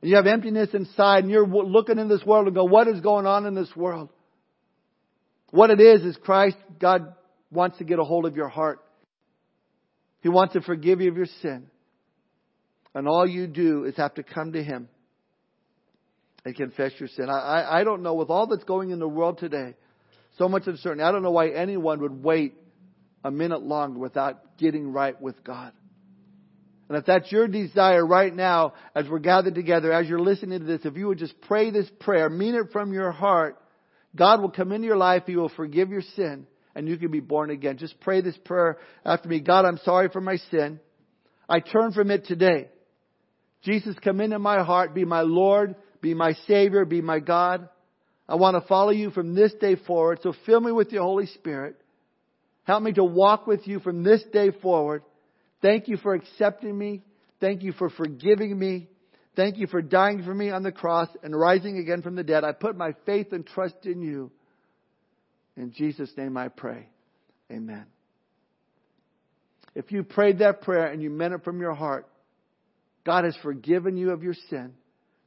and 0.01 0.09
you 0.09 0.15
have 0.17 0.27
emptiness 0.27 0.69
inside 0.73 1.23
and 1.23 1.31
you're 1.31 1.47
looking 1.47 1.99
in 1.99 2.07
this 2.07 2.23
world 2.25 2.47
and 2.47 2.55
go, 2.55 2.65
what 2.65 2.87
is 2.87 2.99
going 3.01 3.25
on 3.25 3.45
in 3.45 3.55
this 3.55 3.75
world? 3.75 4.09
What 5.49 5.69
it 5.69 5.79
is, 5.79 6.01
is 6.01 6.17
Christ, 6.17 6.57
God 6.79 7.13
wants 7.51 7.77
to 7.77 7.83
get 7.83 7.99
a 7.99 8.03
hold 8.03 8.25
of 8.25 8.35
your 8.35 8.49
heart. 8.49 8.79
He 10.25 10.29
wants 10.29 10.53
to 10.53 10.61
forgive 10.61 11.01
you 11.01 11.11
of 11.11 11.17
your 11.17 11.27
sin. 11.43 11.67
And 12.95 13.07
all 13.07 13.27
you 13.27 13.45
do 13.45 13.83
is 13.83 13.95
have 13.97 14.15
to 14.15 14.23
come 14.23 14.53
to 14.53 14.63
Him 14.63 14.89
and 16.43 16.55
confess 16.55 16.93
your 16.97 17.09
sin. 17.09 17.29
I, 17.29 17.37
I, 17.37 17.81
I 17.81 17.83
don't 17.83 18.01
know, 18.01 18.15
with 18.15 18.31
all 18.31 18.47
that's 18.47 18.63
going 18.63 18.89
in 18.89 18.97
the 18.97 19.07
world 19.07 19.37
today, 19.37 19.75
so 20.39 20.49
much 20.49 20.63
uncertainty, 20.65 21.03
I 21.03 21.11
don't 21.11 21.21
know 21.21 21.29
why 21.29 21.49
anyone 21.49 22.01
would 22.01 22.23
wait 22.23 22.55
a 23.23 23.29
minute 23.29 23.61
longer 23.61 23.99
without 23.99 24.57
getting 24.57 24.91
right 24.91 25.21
with 25.21 25.43
God. 25.43 25.73
And 26.89 26.97
if 26.97 27.05
that's 27.05 27.31
your 27.31 27.47
desire 27.47 28.03
right 28.03 28.33
now, 28.33 28.73
as 28.95 29.07
we're 29.07 29.19
gathered 29.19 29.53
together, 29.53 29.91
as 29.91 30.07
you're 30.09 30.17
listening 30.17 30.57
to 30.57 30.65
this, 30.65 30.81
if 30.85 30.97
you 30.97 31.05
would 31.05 31.19
just 31.19 31.39
pray 31.41 31.69
this 31.69 31.87
prayer, 31.99 32.31
mean 32.31 32.55
it 32.55 32.71
from 32.71 32.93
your 32.93 33.11
heart, 33.11 33.61
God 34.15 34.41
will 34.41 34.49
come 34.49 34.71
into 34.71 34.87
your 34.87 34.97
life, 34.97 35.21
He 35.27 35.35
will 35.35 35.49
forgive 35.49 35.91
your 35.91 36.01
sin, 36.15 36.47
and 36.75 36.87
you 36.87 36.97
can 36.97 37.09
be 37.09 37.21
born 37.21 37.49
again. 37.49 37.77
Just 37.77 37.99
pray 38.01 38.21
this 38.21 38.37
prayer 38.43 38.77
after 39.05 39.29
me. 39.29 39.39
God, 39.39 39.65
I'm 39.65 39.79
sorry 39.79 40.09
for 40.09 40.21
my 40.21 40.37
sin. 40.51 40.79
I 41.47 41.59
turn 41.59 41.93
from 41.93 42.11
it 42.11 42.25
today. 42.25 42.67
Jesus, 43.63 43.95
come 44.03 44.21
into 44.21 44.37
my 44.37 44.63
heart, 44.63 44.93
be 44.93 45.05
my 45.05 45.21
Lord, 45.21 45.75
be 46.01 46.13
my 46.13 46.33
Savior, 46.47 46.85
be 46.85 47.01
my 47.01 47.19
God. 47.19 47.67
I 48.27 48.35
want 48.35 48.61
to 48.61 48.67
follow 48.67 48.91
you 48.91 49.11
from 49.11 49.33
this 49.33 49.53
day 49.59 49.75
forward, 49.75 50.19
so 50.21 50.33
fill 50.45 50.59
me 50.59 50.71
with 50.71 50.91
your 50.91 51.03
Holy 51.03 51.27
Spirit. 51.27 51.75
Help 52.63 52.83
me 52.83 52.93
to 52.93 53.03
walk 53.03 53.47
with 53.47 53.67
you 53.67 53.79
from 53.79 54.03
this 54.03 54.23
day 54.33 54.51
forward. 54.61 55.03
Thank 55.61 55.87
you 55.87 55.97
for 55.97 56.13
accepting 56.13 56.77
me. 56.77 57.03
Thank 57.39 57.63
you 57.63 57.73
for 57.73 57.89
forgiving 57.89 58.57
me. 58.57 58.87
Thank 59.35 59.57
you 59.57 59.67
for 59.67 59.81
dying 59.81 60.23
for 60.23 60.33
me 60.33 60.49
on 60.49 60.63
the 60.63 60.71
cross 60.71 61.09
and 61.21 61.37
rising 61.37 61.77
again 61.77 62.01
from 62.01 62.15
the 62.15 62.23
dead. 62.23 62.43
I 62.43 62.53
put 62.53 62.75
my 62.75 62.93
faith 63.05 63.33
and 63.33 63.45
trust 63.45 63.85
in 63.85 64.01
you. 64.01 64.31
In 65.57 65.71
Jesus' 65.71 66.11
name 66.17 66.37
I 66.37 66.49
pray. 66.49 66.87
Amen. 67.51 67.85
If 69.73 69.91
you 69.91 70.03
prayed 70.03 70.39
that 70.39 70.61
prayer 70.61 70.87
and 70.87 71.01
you 71.01 71.09
meant 71.09 71.33
it 71.33 71.43
from 71.43 71.59
your 71.59 71.73
heart, 71.73 72.07
God 73.05 73.25
has 73.25 73.35
forgiven 73.43 73.97
you 73.97 74.11
of 74.11 74.23
your 74.23 74.33
sin. 74.49 74.73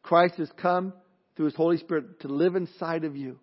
Christ 0.02 0.34
has 0.38 0.50
come 0.60 0.92
through 1.36 1.46
His 1.46 1.54
Holy 1.54 1.76
Spirit 1.76 2.20
to 2.20 2.28
live 2.28 2.56
inside 2.56 3.04
of 3.04 3.16
you, 3.16 3.38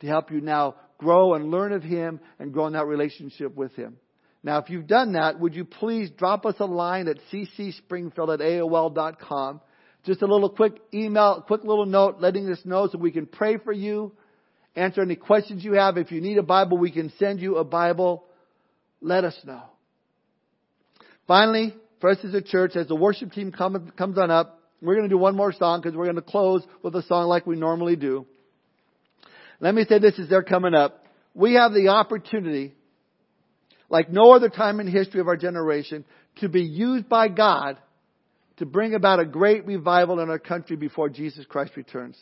to 0.00 0.06
help 0.06 0.30
you 0.30 0.40
now 0.40 0.74
grow 0.98 1.34
and 1.34 1.50
learn 1.50 1.72
of 1.72 1.82
Him 1.82 2.20
and 2.38 2.52
grow 2.52 2.66
in 2.66 2.74
that 2.74 2.86
relationship 2.86 3.54
with 3.54 3.74
Him. 3.74 3.96
Now, 4.42 4.58
if 4.58 4.68
you've 4.68 4.86
done 4.86 5.12
that, 5.12 5.40
would 5.40 5.54
you 5.54 5.64
please 5.64 6.10
drop 6.10 6.44
us 6.44 6.56
a 6.58 6.66
line 6.66 7.08
at 7.08 7.16
ccspringfield 7.32 8.34
at 8.34 8.40
AOL.com. 8.40 9.60
Just 10.04 10.20
a 10.20 10.26
little 10.26 10.50
quick 10.50 10.74
email, 10.92 11.42
quick 11.46 11.64
little 11.64 11.86
note 11.86 12.16
letting 12.20 12.50
us 12.50 12.60
know 12.64 12.88
so 12.88 12.98
we 12.98 13.10
can 13.10 13.24
pray 13.24 13.56
for 13.56 13.72
you 13.72 14.12
answer 14.76 15.02
any 15.02 15.16
questions 15.16 15.64
you 15.64 15.74
have. 15.74 15.96
If 15.96 16.10
you 16.10 16.20
need 16.20 16.38
a 16.38 16.42
Bible, 16.42 16.78
we 16.78 16.90
can 16.90 17.12
send 17.18 17.40
you 17.40 17.56
a 17.56 17.64
Bible. 17.64 18.24
Let 19.00 19.24
us 19.24 19.36
know. 19.44 19.62
Finally, 21.26 21.74
for 22.00 22.10
us 22.10 22.18
as 22.24 22.34
a 22.34 22.42
church, 22.42 22.76
as 22.76 22.88
the 22.88 22.94
worship 22.94 23.32
team 23.32 23.52
come, 23.52 23.92
comes 23.96 24.18
on 24.18 24.30
up, 24.30 24.60
we're 24.82 24.94
going 24.94 25.08
to 25.08 25.14
do 25.14 25.18
one 25.18 25.36
more 25.36 25.52
song 25.52 25.80
because 25.80 25.96
we're 25.96 26.04
going 26.04 26.16
to 26.16 26.22
close 26.22 26.62
with 26.82 26.94
a 26.94 27.02
song 27.02 27.28
like 27.28 27.46
we 27.46 27.56
normally 27.56 27.96
do. 27.96 28.26
Let 29.60 29.74
me 29.74 29.84
say 29.88 29.98
this 29.98 30.18
as 30.18 30.28
they're 30.28 30.42
coming 30.42 30.74
up. 30.74 31.04
We 31.34 31.54
have 31.54 31.72
the 31.72 31.88
opportunity, 31.88 32.74
like 33.88 34.10
no 34.10 34.32
other 34.32 34.50
time 34.50 34.80
in 34.80 34.86
history 34.86 35.20
of 35.20 35.28
our 35.28 35.36
generation, 35.36 36.04
to 36.40 36.48
be 36.48 36.62
used 36.62 37.08
by 37.08 37.28
God 37.28 37.78
to 38.58 38.66
bring 38.66 38.94
about 38.94 39.20
a 39.20 39.24
great 39.24 39.66
revival 39.66 40.20
in 40.20 40.30
our 40.30 40.38
country 40.38 40.76
before 40.76 41.08
Jesus 41.08 41.44
Christ 41.46 41.72
returns. 41.76 42.18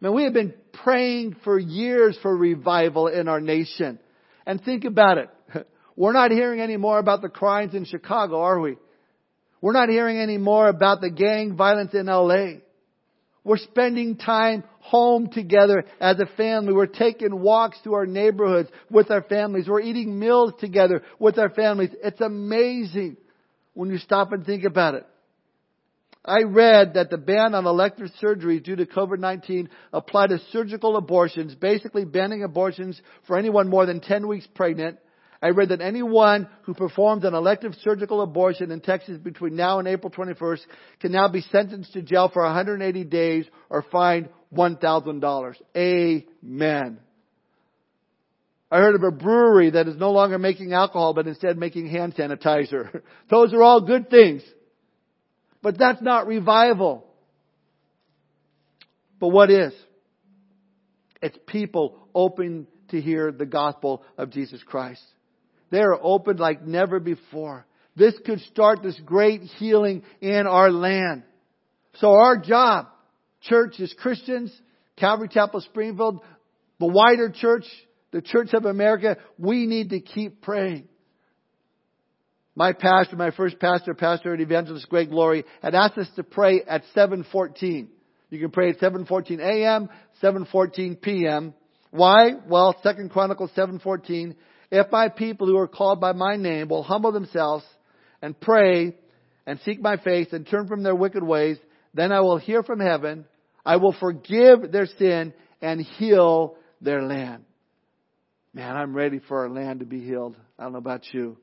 Man, 0.00 0.14
we 0.14 0.24
have 0.24 0.32
been 0.32 0.54
praying 0.84 1.36
for 1.42 1.58
years 1.58 2.16
for 2.22 2.36
revival 2.36 3.08
in 3.08 3.28
our 3.28 3.40
nation. 3.40 3.98
And 4.46 4.62
think 4.62 4.84
about 4.84 5.18
it. 5.18 5.30
We're 5.96 6.12
not 6.12 6.30
hearing 6.30 6.60
any 6.60 6.76
more 6.76 6.98
about 6.98 7.22
the 7.22 7.28
crimes 7.28 7.74
in 7.74 7.84
Chicago, 7.84 8.40
are 8.40 8.60
we? 8.60 8.76
We're 9.60 9.72
not 9.72 9.88
hearing 9.88 10.18
any 10.18 10.38
more 10.38 10.68
about 10.68 11.00
the 11.00 11.10
gang 11.10 11.56
violence 11.56 11.94
in 11.94 12.06
LA. 12.06 12.60
We're 13.42 13.56
spending 13.56 14.16
time 14.16 14.62
home 14.78 15.30
together 15.30 15.84
as 16.00 16.20
a 16.20 16.26
family. 16.36 16.72
We're 16.72 16.86
taking 16.86 17.40
walks 17.40 17.78
through 17.82 17.94
our 17.94 18.06
neighborhoods 18.06 18.68
with 18.90 19.10
our 19.10 19.22
families. 19.22 19.66
We're 19.66 19.80
eating 19.80 20.18
meals 20.18 20.52
together 20.60 21.02
with 21.18 21.38
our 21.38 21.50
families. 21.50 21.90
It's 22.02 22.20
amazing 22.20 23.16
when 23.74 23.90
you 23.90 23.98
stop 23.98 24.32
and 24.32 24.46
think 24.46 24.64
about 24.64 24.94
it. 24.94 25.06
I 26.24 26.42
read 26.42 26.94
that 26.94 27.10
the 27.10 27.18
ban 27.18 27.54
on 27.54 27.66
elective 27.66 28.08
surgery 28.20 28.60
due 28.60 28.76
to 28.76 28.86
COVID-19 28.86 29.68
applied 29.92 30.30
to 30.30 30.40
surgical 30.52 30.96
abortions, 30.96 31.54
basically 31.54 32.04
banning 32.04 32.42
abortions 32.42 33.00
for 33.26 33.38
anyone 33.38 33.68
more 33.68 33.86
than 33.86 34.00
10 34.00 34.26
weeks 34.26 34.46
pregnant. 34.54 34.98
I 35.40 35.50
read 35.50 35.68
that 35.68 35.80
anyone 35.80 36.48
who 36.62 36.74
performs 36.74 37.24
an 37.24 37.34
elective 37.34 37.72
surgical 37.82 38.22
abortion 38.22 38.72
in 38.72 38.80
Texas 38.80 39.18
between 39.18 39.54
now 39.54 39.78
and 39.78 39.86
April 39.86 40.10
21st 40.10 40.60
can 41.00 41.12
now 41.12 41.28
be 41.28 41.42
sentenced 41.42 41.92
to 41.92 42.02
jail 42.02 42.28
for 42.28 42.42
180 42.42 43.04
days 43.04 43.46
or 43.70 43.82
fined 43.82 44.28
$1,000. 44.52 45.54
Amen. 45.76 46.98
I 48.70 48.78
heard 48.78 48.96
of 48.96 49.02
a 49.02 49.12
brewery 49.12 49.70
that 49.70 49.88
is 49.88 49.96
no 49.96 50.10
longer 50.10 50.38
making 50.38 50.72
alcohol 50.72 51.14
but 51.14 51.26
instead 51.28 51.56
making 51.56 51.88
hand 51.88 52.16
sanitizer. 52.16 53.02
Those 53.30 53.54
are 53.54 53.62
all 53.62 53.80
good 53.80 54.10
things. 54.10 54.42
But 55.62 55.78
that's 55.78 56.00
not 56.00 56.26
revival. 56.26 57.04
But 59.20 59.28
what 59.28 59.50
is? 59.50 59.72
It's 61.20 61.38
people 61.46 61.98
open 62.14 62.66
to 62.90 63.00
hear 63.00 63.32
the 63.32 63.46
gospel 63.46 64.02
of 64.16 64.30
Jesus 64.30 64.62
Christ. 64.62 65.02
They 65.70 65.80
are 65.80 65.98
open 66.00 66.36
like 66.36 66.62
never 66.64 67.00
before. 67.00 67.66
This 67.96 68.14
could 68.24 68.40
start 68.42 68.82
this 68.82 68.98
great 69.04 69.42
healing 69.42 70.04
in 70.20 70.46
our 70.46 70.70
land. 70.70 71.24
So 71.96 72.12
our 72.12 72.38
job, 72.38 72.86
church 73.42 73.80
as 73.80 73.92
Christians, 73.98 74.56
Calvary 74.96 75.28
Chapel 75.28 75.60
Springfield, 75.60 76.20
the 76.78 76.86
wider 76.86 77.30
church, 77.30 77.64
the 78.12 78.22
Church 78.22 78.54
of 78.54 78.64
America, 78.64 79.16
we 79.36 79.66
need 79.66 79.90
to 79.90 80.00
keep 80.00 80.42
praying. 80.42 80.88
My 82.58 82.72
pastor, 82.72 83.14
my 83.14 83.30
first 83.30 83.60
pastor, 83.60 83.94
Pastor 83.94 84.32
and 84.32 84.42
Evangelist 84.42 84.88
Greg 84.88 85.12
Laurie, 85.12 85.44
had 85.62 85.76
asked 85.76 85.96
us 85.96 86.08
to 86.16 86.24
pray 86.24 86.60
at 86.66 86.82
714. 86.92 87.88
You 88.30 88.40
can 88.40 88.50
pray 88.50 88.70
at 88.70 88.80
714 88.80 89.38
a.m., 89.38 89.88
714 90.20 90.96
p.m. 90.96 91.54
Why? 91.92 92.32
Well, 92.48 92.74
Second 92.82 93.12
Chronicles 93.12 93.52
714. 93.54 94.34
If 94.72 94.90
my 94.90 95.08
people 95.08 95.46
who 95.46 95.56
are 95.56 95.68
called 95.68 96.00
by 96.00 96.10
my 96.14 96.34
name 96.34 96.68
will 96.68 96.82
humble 96.82 97.12
themselves 97.12 97.64
and 98.20 98.38
pray 98.40 98.96
and 99.46 99.60
seek 99.64 99.80
my 99.80 99.96
face 99.96 100.26
and 100.32 100.44
turn 100.44 100.66
from 100.66 100.82
their 100.82 100.96
wicked 100.96 101.22
ways, 101.22 101.58
then 101.94 102.10
I 102.10 102.22
will 102.22 102.38
hear 102.38 102.64
from 102.64 102.80
heaven. 102.80 103.24
I 103.64 103.76
will 103.76 103.94
forgive 104.00 104.72
their 104.72 104.86
sin 104.98 105.32
and 105.62 105.80
heal 105.80 106.56
their 106.80 107.04
land. 107.04 107.44
Man, 108.52 108.76
I'm 108.76 108.96
ready 108.96 109.20
for 109.28 109.42
our 109.44 109.48
land 109.48 109.78
to 109.78 109.86
be 109.86 110.00
healed. 110.00 110.34
I 110.58 110.64
don't 110.64 110.72
know 110.72 110.78
about 110.78 111.04
you. 111.12 111.36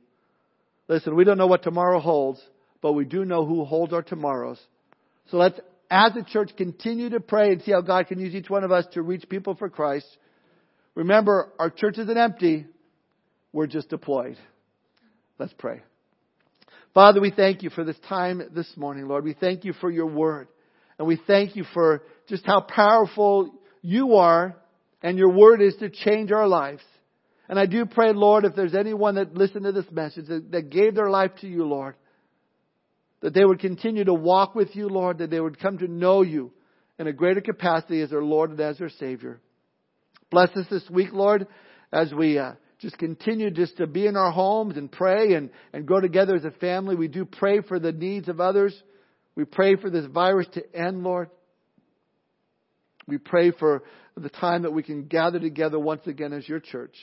Listen, 0.87 1.15
we 1.15 1.23
don't 1.23 1.37
know 1.37 1.47
what 1.47 1.63
tomorrow 1.63 1.99
holds, 1.99 2.41
but 2.81 2.93
we 2.93 3.05
do 3.05 3.25
know 3.25 3.45
who 3.45 3.65
holds 3.65 3.93
our 3.93 4.03
tomorrows. 4.03 4.59
So 5.31 5.37
let's, 5.37 5.59
as 5.89 6.11
a 6.15 6.23
church, 6.23 6.51
continue 6.55 7.09
to 7.09 7.19
pray 7.19 7.51
and 7.51 7.61
see 7.61 7.71
how 7.71 7.81
God 7.81 8.07
can 8.07 8.19
use 8.19 8.35
each 8.35 8.49
one 8.49 8.63
of 8.63 8.71
us 8.71 8.85
to 8.93 9.01
reach 9.01 9.27
people 9.27 9.55
for 9.55 9.69
Christ. 9.69 10.05
Remember, 10.93 11.51
our 11.59 11.69
church 11.69 11.97
isn't 11.97 12.17
empty. 12.17 12.65
We're 13.51 13.67
just 13.67 13.89
deployed. 13.89 14.37
Let's 15.39 15.53
pray. 15.57 15.81
Father, 16.93 17.19
we 17.19 17.31
thank 17.31 17.63
you 17.63 17.69
for 17.69 17.83
this 17.83 17.97
time 18.07 18.41
this 18.53 18.71
morning, 18.77 19.07
Lord. 19.07 19.23
We 19.23 19.33
thank 19.33 19.65
you 19.65 19.73
for 19.73 19.91
your 19.91 20.05
word. 20.05 20.47
And 20.97 21.07
we 21.07 21.19
thank 21.27 21.55
you 21.55 21.65
for 21.73 22.03
just 22.27 22.45
how 22.45 22.61
powerful 22.61 23.53
you 23.81 24.15
are 24.15 24.55
and 25.01 25.17
your 25.17 25.31
word 25.31 25.61
is 25.61 25.75
to 25.77 25.89
change 25.89 26.31
our 26.31 26.47
lives. 26.47 26.81
And 27.47 27.59
I 27.59 27.65
do 27.65 27.85
pray, 27.85 28.11
Lord, 28.13 28.45
if 28.45 28.55
there's 28.55 28.73
anyone 28.73 29.15
that 29.15 29.35
listened 29.35 29.65
to 29.65 29.71
this 29.71 29.89
message 29.91 30.27
that, 30.27 30.51
that 30.51 30.69
gave 30.69 30.95
their 30.95 31.09
life 31.09 31.31
to 31.41 31.47
you, 31.47 31.65
Lord, 31.65 31.95
that 33.21 33.33
they 33.33 33.45
would 33.45 33.59
continue 33.59 34.03
to 34.03 34.13
walk 34.13 34.55
with 34.55 34.75
you, 34.75 34.87
Lord, 34.87 35.19
that 35.19 35.29
they 35.29 35.39
would 35.39 35.59
come 35.59 35.77
to 35.79 35.87
know 35.87 36.21
you 36.21 36.51
in 36.97 37.07
a 37.07 37.13
greater 37.13 37.41
capacity 37.41 38.01
as 38.01 38.09
their 38.09 38.23
Lord 38.23 38.51
and 38.51 38.59
as 38.59 38.77
their 38.77 38.89
Savior. 38.89 39.39
Bless 40.31 40.49
us 40.55 40.65
this 40.69 40.89
week, 40.89 41.09
Lord, 41.11 41.47
as 41.91 42.13
we 42.13 42.39
uh, 42.39 42.53
just 42.79 42.97
continue 42.97 43.51
just 43.51 43.77
to 43.77 43.87
be 43.87 44.07
in 44.07 44.17
our 44.17 44.31
homes 44.31 44.75
and 44.77 44.91
pray 44.91 45.33
and, 45.33 45.49
and 45.71 45.85
grow 45.85 46.01
together 46.01 46.35
as 46.35 46.45
a 46.45 46.51
family. 46.51 46.95
We 46.95 47.07
do 47.07 47.25
pray 47.25 47.61
for 47.61 47.79
the 47.79 47.91
needs 47.91 48.27
of 48.27 48.39
others. 48.39 48.75
We 49.35 49.45
pray 49.45 49.75
for 49.75 49.89
this 49.89 50.05
virus 50.05 50.47
to 50.53 50.75
end, 50.75 51.03
Lord. 51.03 51.29
We 53.07 53.17
pray 53.17 53.51
for 53.51 53.83
the 54.17 54.29
time 54.29 54.63
that 54.63 54.73
we 54.73 54.81
can 54.81 55.05
gather 55.05 55.39
together 55.39 55.77
once 55.77 56.07
again 56.07 56.33
as 56.33 56.47
your 56.47 56.59
church. 56.59 56.95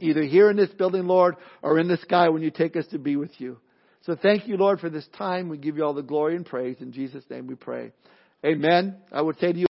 Either 0.00 0.22
here 0.22 0.50
in 0.50 0.56
this 0.56 0.70
building, 0.70 1.06
Lord, 1.06 1.36
or 1.62 1.78
in 1.78 1.88
the 1.88 1.96
sky 1.98 2.28
when 2.28 2.42
you 2.42 2.50
take 2.50 2.76
us 2.76 2.86
to 2.88 2.98
be 2.98 3.16
with 3.16 3.40
you. 3.40 3.58
So 4.02 4.16
thank 4.20 4.48
you, 4.48 4.56
Lord, 4.56 4.80
for 4.80 4.90
this 4.90 5.06
time. 5.18 5.48
We 5.48 5.58
give 5.58 5.76
you 5.76 5.84
all 5.84 5.94
the 5.94 6.02
glory 6.02 6.36
and 6.36 6.46
praise. 6.46 6.76
In 6.80 6.92
Jesus' 6.92 7.24
name 7.28 7.46
we 7.46 7.54
pray. 7.54 7.92
Amen. 8.44 8.96
I 9.12 9.20
would 9.20 9.38
say 9.38 9.52
to 9.52 9.52
you, 9.52 9.58